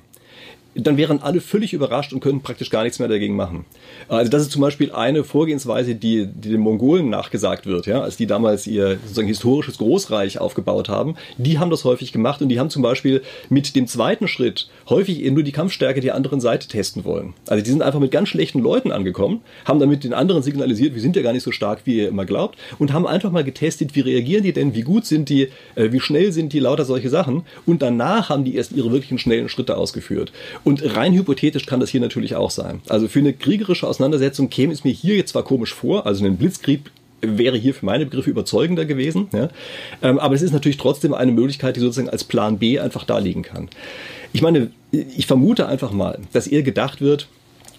dann 0.83 0.97
wären 0.97 1.23
alle 1.23 1.41
völlig 1.41 1.73
überrascht 1.73 2.13
und 2.13 2.21
könnten 2.21 2.43
praktisch 2.43 2.71
gar 2.71 2.83
nichts 2.83 2.99
mehr 2.99 3.09
dagegen 3.09 3.37
machen. 3.37 3.65
Also 4.09 4.31
das 4.31 4.43
ist 4.43 4.53
zum 4.53 4.63
Beispiel 4.63 4.93
eine 4.93 5.25
Vorgehensweise, 5.25 5.95
die, 5.95 6.27
die 6.27 6.51
den 6.51 6.61
Mongolen 6.61 7.11
nachgesagt 7.11 7.67
wird, 7.67 7.87
ja, 7.87 8.01
als 8.01 8.17
die 8.17 8.27
damals 8.27 8.67
ihr 8.67 8.99
sozusagen 9.03 9.29
historisches 9.29 9.79
Großreich 9.79 10.39
aufgebaut 10.39 10.89
haben. 10.89 11.17
Die 11.39 11.59
haben 11.59 11.71
das 11.71 11.85
häufig 11.85 12.13
gemacht 12.13 12.43
und 12.43 12.49
die 12.49 12.59
haben 12.59 12.71
zum 12.71 12.83
Beispiel 12.83 13.23
mit 13.49 13.75
dem 13.77 13.87
zweiten 13.87 14.29
Schritt 14.29 14.69
häufig 14.89 15.21
eben 15.21 15.35
nur 15.35 15.45
die 15.45 15.53
Kampfstärke 15.53 16.01
der 16.01 16.15
anderen 16.15 16.41
Seite 16.41 16.69
testen 16.69 17.05
wollen. 17.05 17.35
Also 17.49 17.63
die 17.63 17.71
sind 17.71 17.83
einfach 17.83 18.01
mit 18.01 18.11
ganz 18.11 18.29
schlechten 18.29 18.61
Leuten 18.61 18.93
angekommen, 18.93 19.41
haben 19.65 19.81
damit 19.81 20.05
den 20.05 20.15
anderen 20.15 20.43
signalisiert, 20.43 20.95
wir 20.95 21.01
sind 21.03 21.17
ja 21.17 21.23
gar 21.23 21.33
nicht 21.33 21.43
so 21.43 21.53
stark, 21.53 21.81
wie 21.85 21.99
ihr 21.99 22.09
immer 22.09 22.25
glaubt, 22.25 22.59
und 22.79 22.93
haben 22.93 23.07
einfach 23.07 23.31
mal 23.31 23.45
getestet, 23.45 23.95
wie 23.95 24.01
reagieren 24.01 24.43
die 24.43 24.53
denn, 24.53 24.75
wie 24.75 24.83
gut 24.83 25.07
sind 25.07 25.29
die, 25.29 25.49
äh, 25.75 25.93
wie 25.93 26.01
schnell 26.01 26.33
sind 26.33 26.53
die, 26.53 26.61
lauter 26.61 26.85
solche 26.85 27.09
Sachen. 27.09 27.43
Und 27.67 27.83
danach 27.83 28.29
haben 28.29 28.45
die 28.45 28.55
erst 28.55 28.73
ihre 28.73 28.93
wirklichen 28.93 29.19
schnellen 29.19 29.49
Schritte 29.49 29.77
ausgeführt. 29.77 30.33
Und 30.65 30.70
rein 30.77 31.15
hypothetisch 31.15 31.67
kann 31.67 31.81
das 31.81 31.91
hier 31.91 32.01
natürlich 32.01 32.35
auch 32.35 32.51
sein. 32.51 32.81
Also 32.89 33.09
für 33.09 33.21
eine 33.21 33.33
kriegerische 33.33 33.87
Auseinandersetzung 33.87 34.51
käme 34.51 34.73
es 34.73 34.85
mir 34.85 34.93
hier 34.93 35.17
jetzt 35.17 35.31
zwar 35.31 35.43
komisch 35.43 35.75
vor, 35.75 36.07
also 36.07 36.25
ein 36.25 36.37
Blitzkrieg 36.37 36.91
wäre 37.23 37.57
hier 37.57 37.75
für 37.75 37.85
meine 37.85 38.07
Begriffe 38.07 38.31
überzeugender 38.31 38.85
gewesen. 38.85 39.29
Ja? 39.33 39.49
Ähm, 40.03 40.19
aber 40.19 40.35
es 40.35 40.43
ist 40.43 40.53
natürlich 40.53 40.79
trotzdem 40.79 41.15
eine 41.15 41.33
Möglichkeit, 41.33 41.77
die 41.77 41.81
sozusagen 41.81 42.09
als 42.09 42.25
Plan 42.25 42.59
B 42.59 42.79
einfach 42.79 43.05
da 43.05 43.19
liegen 43.19 43.43
kann. 43.43 43.69
Ich 44.33 44.43
meine, 44.43 44.71
ich 44.91 45.27
vermute 45.27 45.67
einfach 45.67 45.93
mal, 45.93 46.19
dass 46.33 46.47
ihr 46.47 46.63
gedacht 46.63 47.01
wird, 47.01 47.29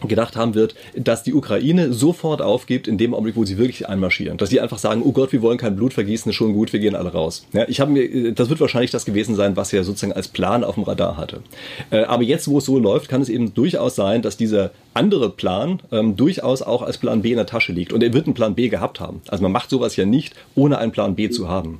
gedacht 0.07 0.35
haben 0.35 0.55
wird, 0.55 0.75
dass 0.95 1.23
die 1.23 1.33
Ukraine 1.33 1.93
sofort 1.93 2.41
aufgibt 2.41 2.87
in 2.87 2.97
dem 2.97 3.13
Augenblick, 3.13 3.35
wo 3.35 3.45
sie 3.45 3.57
wirklich 3.57 3.87
einmarschieren. 3.87 4.37
Dass 4.37 4.49
sie 4.49 4.59
einfach 4.59 4.77
sagen, 4.77 5.01
oh 5.03 5.11
Gott, 5.11 5.31
wir 5.31 5.41
wollen 5.41 5.57
kein 5.57 5.75
Blut 5.75 5.93
vergießen, 5.93 6.29
ist 6.29 6.35
schon 6.35 6.53
gut, 6.53 6.73
wir 6.73 6.79
gehen 6.79 6.95
alle 6.95 7.11
raus. 7.11 7.45
Ja, 7.53 7.65
ich 7.67 7.79
habe 7.79 7.91
mir, 7.91 8.33
das 8.33 8.49
wird 8.49 8.59
wahrscheinlich 8.59 8.91
das 8.91 9.05
gewesen 9.05 9.35
sein, 9.35 9.55
was 9.55 9.73
er 9.73 9.83
sozusagen 9.83 10.13
als 10.13 10.27
Plan 10.27 10.63
auf 10.63 10.75
dem 10.75 10.83
Radar 10.83 11.17
hatte. 11.17 11.41
Äh, 11.89 12.03
aber 12.03 12.23
jetzt, 12.23 12.47
wo 12.47 12.57
es 12.57 12.65
so 12.65 12.79
läuft, 12.79 13.09
kann 13.09 13.21
es 13.21 13.29
eben 13.29 13.53
durchaus 13.53 13.95
sein, 13.95 14.21
dass 14.21 14.37
dieser 14.37 14.71
andere 14.93 15.29
Plan 15.29 15.81
ähm, 15.91 16.15
durchaus 16.15 16.61
auch 16.61 16.81
als 16.81 16.97
Plan 16.97 17.21
B 17.21 17.31
in 17.31 17.37
der 17.37 17.45
Tasche 17.45 17.71
liegt. 17.71 17.93
Und 17.93 18.03
er 18.03 18.13
wird 18.13 18.25
einen 18.25 18.33
Plan 18.33 18.55
B 18.55 18.69
gehabt 18.69 18.99
haben. 18.99 19.21
Also 19.27 19.41
man 19.43 19.51
macht 19.51 19.69
sowas 19.69 19.95
ja 19.95 20.05
nicht, 20.05 20.35
ohne 20.55 20.77
einen 20.77 20.91
Plan 20.91 21.15
B 21.15 21.29
zu 21.29 21.47
haben. 21.47 21.79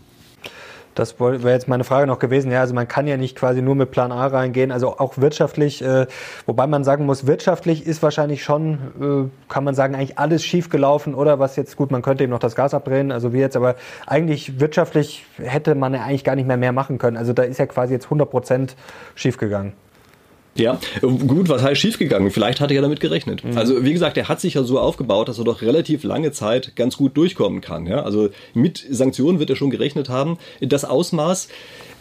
Das 0.96 1.20
wäre 1.20 1.50
jetzt 1.50 1.68
meine 1.68 1.84
Frage 1.84 2.08
noch 2.08 2.20
gewesen. 2.20 2.52
Ja, 2.52 2.62
also 2.62 2.74
man 2.74 2.88
kann 2.88 3.08
ja 3.08 3.18
nicht 3.18 3.38
quasi 3.38 3.62
nur 3.62 3.76
mit 3.76 3.92
Plan 3.92 4.12
A 4.12 4.28
reingehen, 4.28 4.72
also 4.72 4.98
auch 4.98 5.18
wirtschaftlich, 5.18 5.82
äh, 5.82 6.08
wobei 6.46 6.68
man 6.68 6.84
sagen 6.84 7.06
muss, 7.06 7.28
wirtschaftlich 7.28 7.86
ist 7.86 8.04
wahrscheinlich 8.04 8.44
schon, 8.44 8.74
äh, 9.00 9.52
kann 9.52 9.64
man 9.64 9.76
sagen, 9.76 9.96
eigentlich 9.96 10.18
alles 10.18 10.44
schief 10.44 10.70
gelaufen 10.70 11.16
oder 11.16 11.40
was 11.40 11.56
jetzt 11.56 11.78
gut, 11.78 11.92
man 11.92 12.02
könnte 12.02 12.24
eben 12.24 12.32
noch 12.32 12.40
das 12.40 12.56
Gas 12.56 12.74
abdrehen, 12.74 13.12
also 13.12 13.34
wie 13.34 13.40
jetzt, 13.40 13.56
aber 13.56 13.76
eigentlich 14.06 14.60
wirtschaftlich 14.60 15.26
hätte 15.38 15.76
man 15.76 15.94
ja 15.94 16.04
eigentlich 16.04 16.24
gar 16.24 16.36
nicht 16.36 16.48
mehr 16.48 16.58
mehr 16.58 16.72
machen 16.72 16.98
können. 16.98 17.18
Also 17.18 17.34
da 17.34 17.44
ist 17.44 17.60
ja 17.60 17.66
quasi 17.66 17.94
jetzt 17.94 18.06
100 18.06 18.30
Prozent 18.30 18.76
schief 19.16 19.38
gegangen. 19.38 19.74
Ja, 20.56 20.80
gut, 21.02 21.48
was 21.48 21.64
heißt 21.64 21.80
schiefgegangen? 21.80 22.30
Vielleicht 22.30 22.60
hat 22.60 22.72
er 22.72 22.76
ja 22.76 22.82
damit 22.82 23.00
gerechnet. 23.00 23.44
Mhm. 23.44 23.58
Also 23.58 23.86
wie 23.86 23.94
gesagt, 23.94 24.18
er 24.18 24.28
hat 24.28 24.42
sich 24.42 24.56
ja 24.56 24.64
so 24.64 24.80
aufgebaut, 24.80 25.30
dass 25.30 25.38
er 25.38 25.46
doch 25.46 25.62
relativ 25.62 26.04
lange 26.04 26.32
Zeit 26.32 26.76
ganz 26.76 26.98
gut 26.98 27.16
durchkommen 27.16 27.62
kann. 27.62 27.88
Ja? 27.88 28.04
Also 28.04 28.30
mit 28.54 28.86
Sanktionen 28.90 29.40
wird 29.40 29.50
er 29.50 29.56
schon 29.56 29.70
gerechnet 29.70 30.10
haben. 30.10 30.38
Das 30.60 30.84
Ausmaß, 30.84 31.48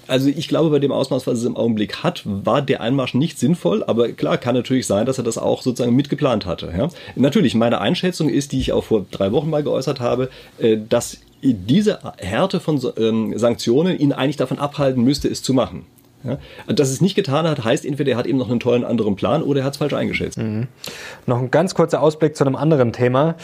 also 0.08 0.28
ich 0.28 0.48
glaube, 0.48 0.70
bei 0.70 0.80
dem 0.80 0.90
Ausmaß, 0.90 1.28
was 1.28 1.38
es 1.38 1.44
im 1.44 1.56
Augenblick 1.56 2.02
hat, 2.02 2.22
war 2.24 2.60
der 2.60 2.80
Einmarsch 2.80 3.14
nicht 3.14 3.38
sinnvoll, 3.38 3.84
aber 3.84 4.08
klar 4.08 4.36
kann 4.36 4.56
natürlich 4.56 4.86
sein, 4.86 5.06
dass 5.06 5.18
er 5.18 5.24
das 5.24 5.38
auch 5.38 5.62
sozusagen 5.62 5.94
mitgeplant 5.94 6.44
hatte. 6.44 6.72
Ja? 6.76 6.88
Natürlich, 7.14 7.54
meine 7.54 7.80
Einschätzung 7.80 8.28
ist, 8.28 8.50
die 8.50 8.58
ich 8.58 8.72
auch 8.72 8.84
vor 8.84 9.06
drei 9.12 9.30
Wochen 9.30 9.48
mal 9.48 9.62
geäußert 9.62 10.00
habe, 10.00 10.28
äh, 10.58 10.76
dass 10.88 11.18
diese 11.42 12.00
Härte 12.18 12.58
von 12.58 12.80
ähm, 12.96 13.38
Sanktionen 13.38 13.98
ihn 13.98 14.12
eigentlich 14.12 14.36
davon 14.36 14.58
abhalten 14.58 15.04
müsste, 15.04 15.28
es 15.28 15.42
zu 15.42 15.54
machen. 15.54 15.86
Ja? 16.24 16.38
Dass 16.66 16.90
es 16.90 17.00
nicht 17.00 17.14
getan 17.14 17.46
hat, 17.48 17.64
heißt 17.64 17.84
entweder 17.84 18.12
er 18.12 18.18
hat 18.18 18.26
eben 18.26 18.38
noch 18.38 18.50
einen 18.50 18.60
tollen 18.60 18.84
anderen 18.84 19.16
Plan 19.16 19.42
oder 19.42 19.60
er 19.60 19.66
hat 19.66 19.72
es 19.72 19.78
falsch 19.78 19.94
eingeschätzt. 19.94 20.38
Mhm. 20.38 20.68
Noch 21.26 21.38
ein 21.38 21.50
ganz 21.50 21.74
kurzer 21.74 22.02
Ausblick 22.02 22.36
zu 22.36 22.44
einem 22.44 22.56
anderen 22.56 22.92
Thema. 22.92 23.36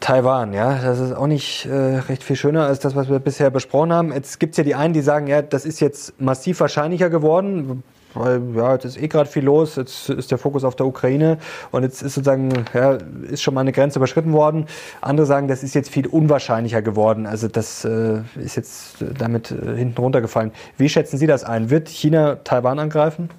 Taiwan, 0.00 0.54
ja, 0.54 0.78
das 0.82 0.98
ist 0.98 1.12
auch 1.12 1.26
nicht 1.26 1.66
äh, 1.66 1.98
recht 2.08 2.22
viel 2.22 2.36
schöner 2.36 2.64
als 2.64 2.78
das, 2.78 2.96
was 2.96 3.10
wir 3.10 3.18
bisher 3.18 3.50
besprochen 3.50 3.92
haben. 3.92 4.12
Jetzt 4.12 4.40
gibt 4.40 4.54
es 4.54 4.56
ja 4.56 4.64
die 4.64 4.74
einen, 4.74 4.94
die 4.94 5.02
sagen, 5.02 5.26
ja, 5.26 5.42
das 5.42 5.66
ist 5.66 5.78
jetzt 5.80 6.18
massiv 6.18 6.60
wahrscheinlicher 6.60 7.10
geworden, 7.10 7.82
weil 8.14 8.42
ja, 8.56 8.72
jetzt 8.74 8.84
ist 8.84 9.00
eh 9.00 9.08
gerade 9.08 9.28
viel 9.28 9.44
los, 9.44 9.76
jetzt 9.76 10.08
ist 10.08 10.30
der 10.30 10.38
Fokus 10.38 10.64
auf 10.64 10.76
der 10.76 10.86
Ukraine 10.86 11.38
und 11.70 11.82
jetzt 11.82 12.02
ist 12.02 12.14
sozusagen, 12.14 12.50
ja, 12.74 12.98
ist 13.30 13.42
schon 13.42 13.54
mal 13.54 13.60
eine 13.62 13.72
Grenze 13.72 13.98
überschritten 13.98 14.32
worden. 14.32 14.66
Andere 15.00 15.26
sagen, 15.26 15.48
das 15.48 15.62
ist 15.62 15.74
jetzt 15.74 15.90
viel 15.90 16.06
unwahrscheinlicher 16.06 16.82
geworden. 16.82 17.26
Also 17.26 17.48
das 17.48 17.84
äh, 17.84 18.20
ist 18.42 18.56
jetzt 18.56 18.96
damit 19.18 19.50
äh, 19.50 19.76
hinten 19.76 20.00
runtergefallen. 20.00 20.52
Wie 20.76 20.88
schätzen 20.88 21.18
Sie 21.18 21.26
das 21.26 21.44
ein? 21.44 21.70
Wird 21.70 21.88
China 21.88 22.36
Taiwan 22.44 22.78
angreifen? 22.78 23.30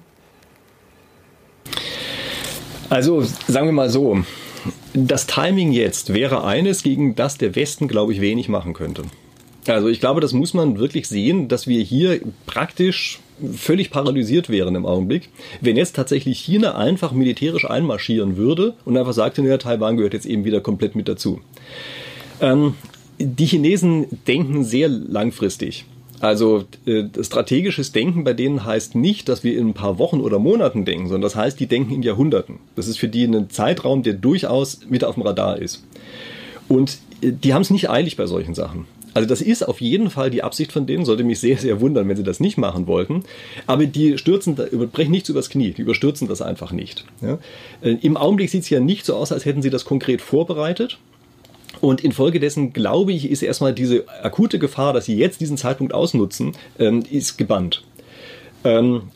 Also 2.88 3.22
sagen 3.22 3.66
wir 3.66 3.72
mal 3.72 3.88
so, 3.88 4.18
Das 4.94 5.26
Timing 5.26 5.72
jetzt 5.72 6.12
wäre 6.12 6.44
eines, 6.44 6.82
gegen 6.82 7.14
das 7.14 7.38
der 7.38 7.54
Westen, 7.56 7.88
glaube 7.88 8.12
ich, 8.12 8.20
wenig 8.20 8.48
machen 8.48 8.74
könnte. 8.74 9.04
Also 9.66 9.88
ich 9.88 10.00
glaube, 10.00 10.20
das 10.20 10.32
muss 10.32 10.54
man 10.54 10.78
wirklich 10.78 11.08
sehen, 11.08 11.48
dass 11.48 11.66
wir 11.66 11.82
hier 11.82 12.20
praktisch 12.46 13.21
völlig 13.54 13.90
paralysiert 13.90 14.48
wären 14.48 14.74
im 14.74 14.86
Augenblick, 14.86 15.30
wenn 15.60 15.76
jetzt 15.76 15.96
tatsächlich 15.96 16.38
China 16.38 16.76
einfach 16.76 17.12
militärisch 17.12 17.68
einmarschieren 17.68 18.36
würde 18.36 18.74
und 18.84 18.96
einfach 18.96 19.12
sagte, 19.12 19.42
naja, 19.42 19.58
Taiwan 19.58 19.96
gehört 19.96 20.14
jetzt 20.14 20.26
eben 20.26 20.44
wieder 20.44 20.60
komplett 20.60 20.94
mit 20.94 21.08
dazu. 21.08 21.40
Ähm, 22.40 22.74
die 23.18 23.46
Chinesen 23.46 24.06
denken 24.26 24.64
sehr 24.64 24.88
langfristig. 24.88 25.84
Also 26.20 26.64
äh, 26.86 27.04
strategisches 27.20 27.90
Denken 27.90 28.22
bei 28.22 28.32
denen 28.32 28.64
heißt 28.64 28.94
nicht, 28.94 29.28
dass 29.28 29.42
wir 29.42 29.58
in 29.58 29.70
ein 29.70 29.74
paar 29.74 29.98
Wochen 29.98 30.20
oder 30.20 30.38
Monaten 30.38 30.84
denken, 30.84 31.06
sondern 31.06 31.22
das 31.22 31.34
heißt, 31.34 31.58
die 31.58 31.66
denken 31.66 31.92
in 31.92 32.02
Jahrhunderten. 32.02 32.60
Das 32.76 32.86
ist 32.86 32.98
für 32.98 33.08
die 33.08 33.24
ein 33.24 33.50
Zeitraum, 33.50 34.04
der 34.04 34.14
durchaus 34.14 34.80
mit 34.88 35.02
auf 35.02 35.14
dem 35.14 35.24
Radar 35.24 35.58
ist. 35.58 35.84
Und 36.68 36.98
äh, 37.22 37.32
die 37.32 37.54
haben 37.54 37.62
es 37.62 37.70
nicht 37.70 37.90
eilig 37.90 38.16
bei 38.16 38.26
solchen 38.26 38.54
Sachen. 38.54 38.86
Also 39.14 39.28
das 39.28 39.40
ist 39.40 39.66
auf 39.66 39.80
jeden 39.80 40.10
Fall 40.10 40.30
die 40.30 40.42
Absicht 40.42 40.72
von 40.72 40.86
denen, 40.86 41.04
sollte 41.04 41.24
mich 41.24 41.40
sehr, 41.40 41.58
sehr 41.58 41.80
wundern, 41.80 42.08
wenn 42.08 42.16
sie 42.16 42.22
das 42.22 42.40
nicht 42.40 42.58
machen 42.58 42.86
wollten. 42.86 43.24
Aber 43.66 43.86
die 43.86 44.18
stürzen, 44.18 44.54
brechen 44.54 45.10
nichts 45.10 45.28
übers 45.28 45.50
Knie, 45.50 45.72
die 45.72 45.82
überstürzen 45.82 46.28
das 46.28 46.42
einfach 46.42 46.72
nicht. 46.72 47.04
Ja? 47.20 47.38
Äh, 47.82 47.96
Im 48.02 48.16
Augenblick 48.16 48.50
sieht 48.50 48.62
es 48.62 48.70
ja 48.70 48.80
nicht 48.80 49.04
so 49.04 49.14
aus, 49.16 49.32
als 49.32 49.44
hätten 49.44 49.62
sie 49.62 49.70
das 49.70 49.84
konkret 49.84 50.22
vorbereitet. 50.22 50.98
Und 51.80 52.02
infolgedessen 52.02 52.72
glaube 52.72 53.12
ich, 53.12 53.30
ist 53.30 53.42
erstmal 53.42 53.72
diese 53.72 54.04
akute 54.22 54.58
Gefahr, 54.58 54.92
dass 54.92 55.06
sie 55.06 55.16
jetzt 55.16 55.40
diesen 55.40 55.56
Zeitpunkt 55.56 55.94
ausnutzen, 55.94 56.52
ähm, 56.78 57.02
ist 57.10 57.38
gebannt. 57.38 57.82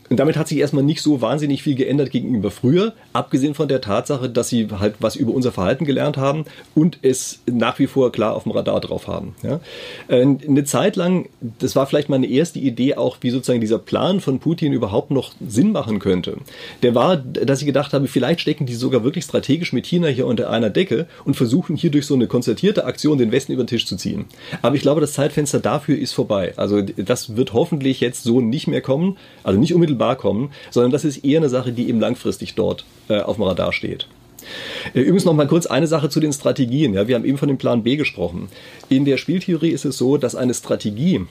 Und 0.08 0.18
damit 0.18 0.36
hat 0.36 0.48
sich 0.48 0.58
erstmal 0.58 0.84
nicht 0.84 1.02
so 1.02 1.20
wahnsinnig 1.20 1.62
viel 1.62 1.74
geändert 1.74 2.10
gegenüber 2.10 2.50
früher, 2.50 2.94
abgesehen 3.12 3.54
von 3.54 3.68
der 3.68 3.80
Tatsache, 3.80 4.28
dass 4.28 4.48
sie 4.48 4.68
halt 4.78 4.96
was 5.00 5.16
über 5.16 5.32
unser 5.32 5.52
Verhalten 5.52 5.84
gelernt 5.84 6.16
haben 6.16 6.44
und 6.74 6.98
es 7.02 7.40
nach 7.50 7.78
wie 7.78 7.86
vor 7.86 8.12
klar 8.12 8.34
auf 8.34 8.44
dem 8.44 8.52
Radar 8.52 8.80
drauf 8.80 9.08
haben. 9.08 9.34
Ja? 9.42 9.60
Äh, 10.08 10.22
eine 10.22 10.64
Zeit 10.64 10.96
lang, 10.96 11.28
das 11.40 11.76
war 11.76 11.86
vielleicht 11.86 12.08
meine 12.08 12.26
erste 12.26 12.58
Idee 12.58 12.94
auch, 12.94 13.18
wie 13.20 13.30
sozusagen 13.30 13.60
dieser 13.60 13.78
Plan 13.78 14.20
von 14.20 14.38
Putin 14.38 14.72
überhaupt 14.72 15.10
noch 15.10 15.32
Sinn 15.46 15.72
machen 15.72 15.98
könnte. 15.98 16.36
Der 16.82 16.94
war, 16.94 17.16
dass 17.16 17.60
ich 17.60 17.66
gedacht 17.66 17.92
habe, 17.92 18.06
vielleicht 18.06 18.40
stecken 18.40 18.66
die 18.66 18.74
sogar 18.74 19.04
wirklich 19.04 19.24
strategisch 19.24 19.72
mit 19.72 19.86
China 19.86 20.08
hier 20.08 20.26
unter 20.26 20.50
einer 20.50 20.70
Decke 20.70 21.06
und 21.24 21.36
versuchen 21.36 21.76
hier 21.76 21.90
durch 21.90 22.06
so 22.06 22.14
eine 22.14 22.26
konzertierte 22.26 22.84
Aktion 22.84 23.18
den 23.18 23.32
Westen 23.32 23.52
über 23.52 23.64
den 23.64 23.68
Tisch 23.68 23.86
zu 23.86 23.96
ziehen. 23.96 24.26
Aber 24.62 24.76
ich 24.76 24.82
glaube, 24.82 25.00
das 25.00 25.12
Zeitfenster 25.12 25.60
dafür 25.60 25.98
ist 25.98 26.12
vorbei. 26.12 26.52
Also 26.56 26.82
das 26.82 27.36
wird 27.36 27.52
hoffentlich 27.52 28.00
jetzt 28.00 28.22
so 28.22 28.40
nicht 28.40 28.66
mehr 28.66 28.80
kommen. 28.80 29.16
Also 29.42 29.58
nicht 29.58 29.74
unmittelbar 29.74 29.95
kommen, 30.16 30.50
sondern 30.70 30.92
das 30.92 31.04
ist 31.04 31.24
eher 31.24 31.40
eine 31.40 31.48
Sache, 31.48 31.72
die 31.72 31.88
eben 31.88 32.00
langfristig 32.00 32.54
dort 32.54 32.84
äh, 33.08 33.20
auf 33.20 33.36
dem 33.36 33.44
Radar 33.44 33.72
steht. 33.72 34.06
Äh, 34.94 35.00
übrigens 35.00 35.24
noch 35.24 35.34
mal 35.34 35.46
kurz 35.46 35.66
eine 35.66 35.86
Sache 35.86 36.08
zu 36.08 36.20
den 36.20 36.32
Strategien. 36.32 36.94
Ja, 36.94 37.08
wir 37.08 37.14
haben 37.14 37.24
eben 37.24 37.38
von 37.38 37.48
dem 37.48 37.58
Plan 37.58 37.82
B 37.82 37.96
gesprochen. 37.96 38.48
In 38.88 39.04
der 39.04 39.16
Spieltheorie 39.16 39.70
ist 39.70 39.84
es 39.84 39.98
so, 39.98 40.16
dass 40.16 40.34
eine 40.34 40.54
Strategie 40.54 41.26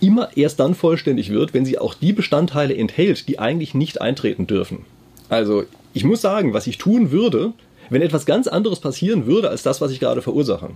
immer 0.00 0.36
erst 0.36 0.60
dann 0.60 0.74
vollständig 0.74 1.30
wird, 1.30 1.54
wenn 1.54 1.64
sie 1.64 1.78
auch 1.78 1.94
die 1.94 2.12
Bestandteile 2.12 2.76
enthält, 2.76 3.28
die 3.28 3.38
eigentlich 3.38 3.74
nicht 3.74 4.00
eintreten 4.00 4.46
dürfen. 4.46 4.84
Also 5.28 5.64
ich 5.92 6.04
muss 6.04 6.20
sagen, 6.20 6.52
was 6.52 6.66
ich 6.66 6.78
tun 6.78 7.10
würde, 7.10 7.52
wenn 7.90 8.02
etwas 8.02 8.26
ganz 8.26 8.46
anderes 8.46 8.80
passieren 8.80 9.26
würde 9.26 9.50
als 9.50 9.62
das, 9.62 9.80
was 9.80 9.90
ich 9.90 10.00
gerade 10.00 10.22
verursache. 10.22 10.70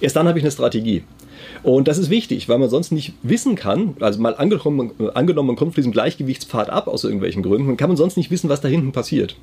Erst 0.00 0.16
dann 0.16 0.28
habe 0.28 0.38
ich 0.38 0.44
eine 0.44 0.50
Strategie. 0.50 1.04
Und 1.62 1.88
das 1.88 1.98
ist 1.98 2.10
wichtig, 2.10 2.48
weil 2.48 2.58
man 2.58 2.70
sonst 2.70 2.90
nicht 2.90 3.12
wissen 3.22 3.54
kann, 3.54 3.96
also 4.00 4.20
mal 4.20 4.34
angenommen, 4.34 4.92
angenommen 5.14 5.48
man 5.48 5.56
kommt 5.56 5.74
von 5.74 5.82
diesem 5.82 5.92
Gleichgewichtspfad 5.92 6.70
ab 6.70 6.88
aus 6.88 7.04
irgendwelchen 7.04 7.42
Gründen, 7.42 7.68
dann 7.68 7.76
kann 7.76 7.90
man 7.90 7.96
sonst 7.96 8.16
nicht 8.16 8.30
wissen, 8.30 8.48
was 8.48 8.60
da 8.60 8.68
hinten 8.68 8.92
passiert. 8.92 9.36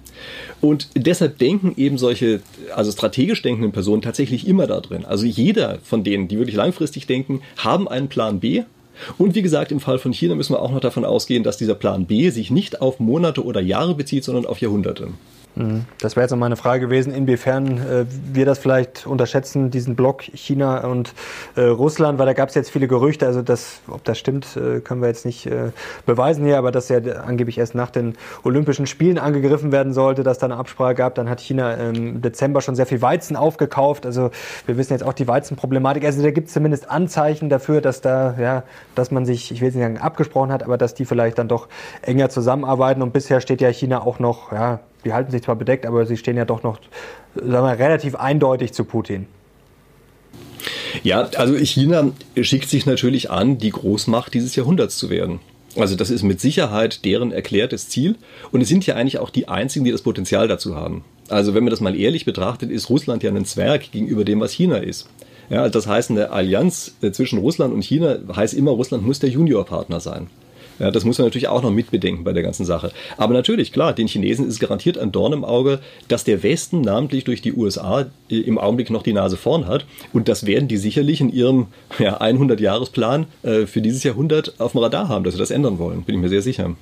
Und 0.61 0.89
deshalb 0.95 1.38
denken 1.38 1.74
eben 1.78 1.97
solche, 1.97 2.41
also 2.76 2.91
strategisch 2.91 3.41
denkenden 3.41 3.72
Personen 3.72 4.01
tatsächlich 4.01 4.47
immer 4.47 4.68
da 4.68 4.80
drin. 4.80 5.05
Also 5.05 5.26
jeder 5.26 5.80
von 5.84 6.03
denen, 6.03 6.28
die 6.28 6.38
wirklich 6.38 6.55
langfristig 6.55 7.07
denken, 7.07 7.41
haben 7.57 7.88
einen 7.88 8.07
Plan 8.07 8.39
B, 8.39 8.63
und 9.20 9.36
wie 9.36 9.43
gesagt, 9.43 9.72
im 9.72 9.80
Fall 9.80 9.99
von 9.99 10.11
China 10.11 10.34
müssen 10.34 10.53
wir 10.53 10.61
auch 10.61 10.72
noch 10.72 10.80
davon 10.80 11.05
ausgehen, 11.05 11.43
dass 11.43 11.57
dieser 11.57 11.76
Plan 11.76 12.07
B 12.07 12.32
sich 12.32 12.49
nicht 12.49 12.82
auf 12.82 12.99
Monate 12.99 13.45
oder 13.45 13.61
Jahre 13.61 13.93
bezieht, 13.93 14.24
sondern 14.24 14.47
auf 14.47 14.59
Jahrhunderte. 14.59 15.09
Mhm. 15.58 15.86
Das 15.99 16.16
wäre 16.16 16.24
jetzt 16.24 16.32
noch 16.32 16.38
meine 16.38 16.55
Frage 16.55 16.82
gewesen, 16.82 17.14
inwiefern 17.14 17.78
äh, 17.78 18.05
wir 18.34 18.45
das 18.45 18.60
vielleicht 18.60 19.08
unterschätzen, 19.08 19.72
diesen 19.72 19.95
Block 19.95 20.22
China 20.22 20.86
und 20.88 21.14
äh, 21.55 21.62
Russland, 21.62 22.20
weil 22.20 22.28
da 22.28 22.34
gab 22.34 22.49
es 22.49 22.55
jetzt 22.55 22.70
viele 22.70 22.88
Gerüchte, 22.88 23.26
also 23.26 23.41
das, 23.41 23.82
ob 23.88 24.03
das 24.03 24.18
stimmt, 24.18 24.55
äh, 24.55 24.80
können 24.82 25.01
wir 25.01 25.08
jetzt 25.08 25.26
nicht 25.26 25.47
äh, 25.47 25.72
beweisen 26.05 26.45
hier, 26.45 26.58
aber 26.58 26.72
dass 26.72 26.89
ja 26.89 26.99
angeblich 26.99 27.58
erst 27.58 27.76
nach 27.76 27.89
den 27.89 28.16
Olympischen 28.43 28.86
Spielen 28.86 29.18
angegriffen 29.18 29.72
werden 29.72 29.93
sollte, 29.93 30.24
dass 30.24 30.38
da 30.38 30.45
eine 30.45 30.58
Absprache 30.58 30.95
gab, 30.95 31.16
dann 31.16 31.30
hat 31.30 31.39
China 31.39 31.74
im 31.74 32.22
Dezember 32.22 32.62
schon 32.62 32.76
sehr 32.76 32.86
viel 32.86 33.01
Weizen 33.01 33.36
aufgekauft, 33.36 34.05
also 34.05 34.32
wir 34.66 34.78
wissen 34.78 34.93
jetzt 34.93 35.03
auch 35.03 35.14
die 35.14 35.28
Weizenproblematik, 35.28 36.05
also 36.05 36.22
da 36.22 36.32
gibt 36.32 36.47
es 36.47 36.53
zumindest 36.53 36.89
Anzeichen 36.89 37.49
dafür, 37.49 37.82
dass 37.82 38.01
da, 38.01 38.36
ja, 38.39 38.64
dass 38.95 39.12
man 39.12 39.26
sich, 39.26 39.51
ich 39.51 39.62
will 39.62 39.70
nicht 39.70 39.80
sagen 39.80 39.97
abgesprochen 39.97 40.51
hat, 40.51 40.64
aber 40.64 40.78
dass 40.78 40.93
die 40.93 41.05
vielleicht 41.05 41.38
dann 41.39 41.47
doch 41.47 41.68
enger 42.01 42.30
zusammenarbeiten. 42.30 43.01
Und 43.01 43.14
bisher 43.14 43.41
steht 43.41 43.62
ja 43.62 43.70
China 43.70 44.01
auch 44.01 44.20
noch, 44.20 44.51
ja, 44.51 44.80
die 45.08 45.14
halten 45.14 45.32
sich 45.32 45.41
zwar 45.41 45.55
bedeckt, 45.55 45.86
aber 45.86 46.05
sie 46.05 46.18
stehen 46.18 46.38
ja 46.38 46.45
doch 46.45 46.64
noch 46.64 46.80
sagen 47.34 47.66
wir, 47.66 47.80
relativ 47.80 48.16
eindeutig 48.16 48.74
zu 48.74 48.84
Putin. 48.84 49.28
Ja, 51.03 51.30
also 51.38 51.55
China 51.55 52.12
schickt 52.41 52.70
sich 52.70 52.86
natürlich 52.86 53.30
an, 53.32 53.58
die 53.58 53.70
Großmacht 53.70 54.34
dieses 54.34 54.55
Jahrhunderts 54.55 54.97
zu 54.97 55.10
werden. 55.10 55.39
Also 55.76 55.95
das 55.95 56.10
ist 56.10 56.24
mit 56.24 56.41
Sicherheit 56.41 57.05
deren 57.05 57.32
erklärtes 57.32 57.88
Ziel. 57.89 58.16
Und 58.51 58.62
es 58.62 58.68
sind 58.68 58.86
ja 58.86 58.95
eigentlich 58.95 59.20
auch 59.20 59.30
die 59.30 59.47
einzigen, 59.47 59.86
die 59.86 59.91
das 59.91 60.01
Potenzial 60.01 60.47
dazu 60.47 60.76
haben. 60.76 61.03
Also 61.30 61.53
wenn 61.53 61.64
man 61.64 61.72
das 61.72 61.82
mal 61.82 61.95
ehrlich 61.95 62.26
betrachtet, 62.26 62.72
ist 62.72 62.89
Russland 62.89 63.24
ja 63.24 63.32
ein 63.32 63.45
Zwerg 63.45 63.91
gegenüber 63.91 64.26
dem, 64.26 64.39
was 64.39 64.51
China 64.51 64.78
ist. 64.78 65.08
Ja, 65.49 65.70
das 65.70 65.88
heißt, 65.88 66.12
eine 66.12 66.32
Allianz 66.32 66.95
äh, 67.01 67.12
zwischen 67.12 67.39
Russland 67.39 67.74
und 67.74 67.84
China 67.84 68.18
heißt 68.36 68.53
immer, 68.53 68.72
Russland 68.72 69.05
muss 69.05 69.20
der 69.20 69.30
Juniorpartner 69.30 69.99
sein. 69.99 70.28
Ja, 70.80 70.91
das 70.91 71.05
muss 71.05 71.17
man 71.17 71.28
natürlich 71.28 71.47
auch 71.47 71.63
noch 71.63 71.71
mitbedenken 71.71 72.23
bei 72.23 72.34
der 72.34 72.43
ganzen 72.43 72.65
Sache. 72.65 72.91
Aber 73.17 73.34
natürlich, 73.34 73.71
klar, 73.71 73.93
den 73.93 74.07
Chinesen 74.07 74.47
ist 74.47 74.59
garantiert 74.59 74.97
ein 74.97 75.11
Dorn 75.11 75.34
im 75.34 75.43
Auge, 75.43 75.80
dass 76.07 76.23
der 76.23 76.43
Westen, 76.43 76.82
namentlich 76.82 77.23
durch 77.23 77.41
die 77.41 77.53
USA, 77.53 78.05
im 78.30 78.57
Augenblick 78.57 78.89
noch 78.89 79.03
die 79.03 79.13
Nase 79.13 79.38
vorn 79.38 79.67
hat. 79.67 79.86
Und 80.13 80.28
das 80.28 80.45
werden 80.45 80.67
die 80.67 80.78
sicherlich 80.78 81.21
in 81.21 81.30
ihrem 81.30 81.67
ja, 81.99 82.19
100-Jahres-Plan 82.21 83.25
äh, 83.43 83.65
für 83.65 83.82
dieses 83.82 84.03
Jahrhundert 84.03 84.59
auf 84.59 84.73
dem 84.73 84.82
Radar 84.82 85.09
haben, 85.09 85.23
dass 85.23 85.34
sie 85.34 85.39
das 85.39 85.51
ändern 85.51 85.80
wollen. 85.80 86.03
Bin 86.03 86.15
ich 86.15 86.21
mir 86.21 86.30
sehr 86.30 86.41
sicher. 86.41 86.75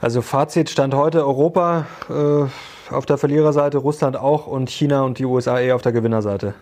Also 0.00 0.22
Fazit 0.22 0.70
stand 0.70 0.94
heute 0.94 1.26
Europa 1.26 1.86
äh, 2.08 2.94
auf 2.94 3.06
der 3.06 3.18
Verliererseite, 3.18 3.78
Russland 3.78 4.16
auch 4.16 4.46
und 4.46 4.70
China 4.70 5.02
und 5.02 5.18
die 5.18 5.24
USA 5.24 5.60
eher 5.60 5.76
auf 5.76 5.82
der 5.82 5.92
Gewinnerseite. 5.92 6.54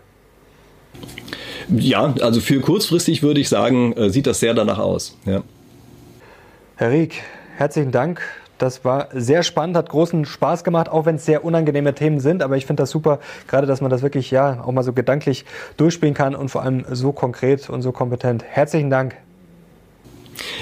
Ja, 1.68 2.14
also 2.20 2.40
für 2.40 2.60
kurzfristig 2.60 3.22
würde 3.22 3.40
ich 3.40 3.48
sagen, 3.48 3.92
äh, 3.92 4.10
sieht 4.10 4.26
das 4.26 4.40
sehr 4.40 4.54
danach 4.54 4.78
aus. 4.78 5.16
Ja. 5.24 5.42
Herr 6.80 6.92
Rieck, 6.92 7.24
herzlichen 7.56 7.90
Dank. 7.90 8.22
Das 8.56 8.84
war 8.84 9.08
sehr 9.12 9.42
spannend, 9.42 9.76
hat 9.76 9.88
großen 9.88 10.24
Spaß 10.24 10.62
gemacht, 10.62 10.88
auch 10.88 11.06
wenn 11.06 11.16
es 11.16 11.26
sehr 11.26 11.44
unangenehme 11.44 11.92
Themen 11.92 12.20
sind. 12.20 12.40
Aber 12.40 12.56
ich 12.56 12.66
finde 12.66 12.84
das 12.84 12.90
super, 12.90 13.18
gerade 13.48 13.66
dass 13.66 13.80
man 13.80 13.90
das 13.90 14.02
wirklich 14.02 14.30
ja 14.30 14.62
auch 14.62 14.70
mal 14.70 14.84
so 14.84 14.92
gedanklich 14.92 15.44
durchspielen 15.76 16.14
kann 16.14 16.36
und 16.36 16.50
vor 16.50 16.62
allem 16.62 16.84
so 16.88 17.10
konkret 17.10 17.68
und 17.68 17.82
so 17.82 17.90
kompetent. 17.90 18.44
Herzlichen 18.44 18.90
Dank. 18.90 19.16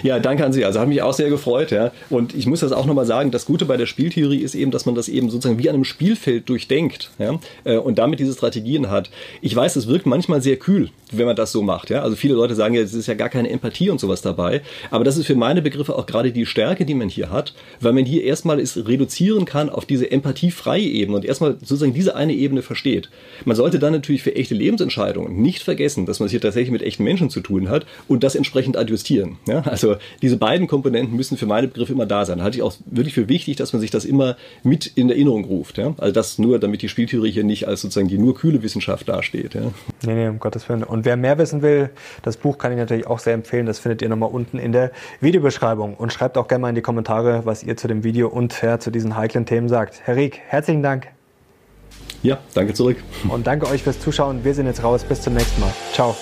Ja, 0.02 0.18
danke 0.18 0.44
an 0.44 0.52
Sie. 0.52 0.64
Also 0.64 0.80
hat 0.80 0.88
mich 0.88 1.02
auch 1.02 1.12
sehr 1.12 1.30
gefreut. 1.30 1.70
Ja. 1.70 1.92
Und 2.10 2.34
ich 2.34 2.46
muss 2.46 2.60
das 2.60 2.72
auch 2.72 2.86
nochmal 2.86 3.06
sagen, 3.06 3.30
das 3.30 3.46
Gute 3.46 3.64
bei 3.64 3.76
der 3.76 3.86
Spieltheorie 3.86 4.38
ist 4.38 4.54
eben, 4.54 4.70
dass 4.70 4.86
man 4.86 4.94
das 4.94 5.08
eben 5.08 5.30
sozusagen 5.30 5.58
wie 5.58 5.68
an 5.68 5.74
einem 5.74 5.84
Spielfeld 5.84 6.48
durchdenkt 6.48 7.10
ja, 7.18 7.38
äh, 7.64 7.76
und 7.76 7.98
damit 7.98 8.20
diese 8.20 8.32
Strategien 8.32 8.90
hat. 8.90 9.10
Ich 9.40 9.54
weiß, 9.54 9.76
es 9.76 9.88
wirkt 9.88 10.06
manchmal 10.06 10.42
sehr 10.42 10.56
kühl, 10.56 10.90
wenn 11.12 11.26
man 11.26 11.36
das 11.36 11.52
so 11.52 11.62
macht. 11.62 11.90
Ja. 11.90 12.02
Also 12.02 12.16
viele 12.16 12.34
Leute 12.34 12.54
sagen 12.54 12.74
ja, 12.74 12.82
es 12.82 12.94
ist 12.94 13.06
ja 13.06 13.14
gar 13.14 13.28
keine 13.28 13.50
Empathie 13.50 13.90
und 13.90 14.00
sowas 14.00 14.22
dabei. 14.22 14.62
Aber 14.90 15.04
das 15.04 15.16
ist 15.16 15.26
für 15.26 15.34
meine 15.34 15.62
Begriffe 15.62 15.96
auch 15.96 16.06
gerade 16.06 16.32
die 16.32 16.46
Stärke, 16.46 16.84
die 16.84 16.94
man 16.94 17.08
hier 17.08 17.30
hat, 17.30 17.54
weil 17.80 17.92
man 17.92 18.04
hier 18.04 18.24
erstmal 18.24 18.60
es 18.60 18.76
reduzieren 18.88 19.44
kann 19.44 19.70
auf 19.70 19.86
diese 19.86 20.10
empathiefreie 20.10 20.84
Ebene 20.84 21.16
und 21.16 21.24
erstmal 21.24 21.56
sozusagen 21.60 21.94
diese 21.94 22.16
eine 22.16 22.34
Ebene 22.34 22.62
versteht. 22.62 23.08
Man 23.44 23.56
sollte 23.56 23.78
dann 23.78 23.92
natürlich 23.92 24.22
für 24.22 24.34
echte 24.34 24.54
Lebensentscheidungen 24.54 25.40
nicht 25.40 25.62
vergessen, 25.62 26.06
dass 26.06 26.20
man 26.20 26.26
es 26.26 26.30
hier 26.30 26.40
tatsächlich 26.40 26.70
mit 26.70 26.82
echten 26.82 27.04
Menschen 27.04 27.30
zu 27.30 27.40
tun 27.40 27.68
hat 27.68 27.86
und 28.08 28.24
das 28.24 28.34
entsprechend 28.34 28.76
adjustieren. 28.76 29.38
Ja. 29.46 29.62
Also 29.66 29.96
diese 30.22 30.36
beiden 30.36 30.66
Komponenten 30.66 31.16
müssen 31.16 31.36
für 31.36 31.46
meine 31.46 31.68
Begriffe 31.68 31.92
immer 31.92 32.06
da 32.06 32.24
sein. 32.24 32.38
Da 32.38 32.44
halte 32.44 32.58
ich 32.58 32.62
auch 32.62 32.74
wirklich 32.86 33.14
für 33.14 33.28
wichtig, 33.28 33.56
dass 33.56 33.72
man 33.72 33.80
sich 33.80 33.90
das 33.90 34.04
immer 34.04 34.36
mit 34.62 34.86
in 34.86 35.10
Erinnerung 35.10 35.44
ruft. 35.44 35.78
Ja? 35.78 35.94
Also 35.98 36.12
das 36.12 36.38
nur, 36.38 36.58
damit 36.58 36.82
die 36.82 36.88
Spieltheorie 36.88 37.30
hier 37.30 37.44
nicht 37.44 37.66
als 37.68 37.80
sozusagen 37.80 38.08
die 38.08 38.18
nur 38.18 38.34
kühle 38.34 38.62
Wissenschaft 38.62 39.08
dasteht. 39.08 39.54
Ja? 39.54 39.72
Nee, 40.04 40.14
nee, 40.14 40.28
um 40.28 40.38
Gottes 40.38 40.68
Willen. 40.68 40.84
Und 40.84 41.04
wer 41.04 41.16
mehr 41.16 41.38
wissen 41.38 41.62
will, 41.62 41.90
das 42.22 42.36
Buch 42.36 42.58
kann 42.58 42.72
ich 42.72 42.78
natürlich 42.78 43.06
auch 43.06 43.18
sehr 43.18 43.34
empfehlen. 43.34 43.66
Das 43.66 43.78
findet 43.78 44.02
ihr 44.02 44.08
nochmal 44.08 44.30
unten 44.30 44.58
in 44.58 44.72
der 44.72 44.92
Videobeschreibung. 45.20 45.94
Und 45.94 46.12
schreibt 46.12 46.38
auch 46.38 46.48
gerne 46.48 46.62
mal 46.62 46.68
in 46.70 46.74
die 46.74 46.82
Kommentare, 46.82 47.42
was 47.44 47.62
ihr 47.62 47.76
zu 47.76 47.88
dem 47.88 48.04
Video 48.04 48.28
und 48.28 48.60
ja, 48.62 48.78
zu 48.78 48.90
diesen 48.90 49.16
heiklen 49.16 49.46
Themen 49.46 49.68
sagt. 49.68 50.00
Herr 50.04 50.16
Rieck, 50.16 50.40
herzlichen 50.46 50.82
Dank. 50.82 51.08
Ja, 52.22 52.38
danke 52.54 52.74
zurück. 52.74 52.96
Und 53.28 53.46
danke 53.46 53.68
euch 53.68 53.82
fürs 53.82 54.00
Zuschauen. 54.00 54.44
Wir 54.44 54.54
sind 54.54 54.66
jetzt 54.66 54.82
raus. 54.82 55.04
Bis 55.04 55.22
zum 55.22 55.34
nächsten 55.34 55.60
Mal. 55.60 55.72
Ciao. 55.92 56.16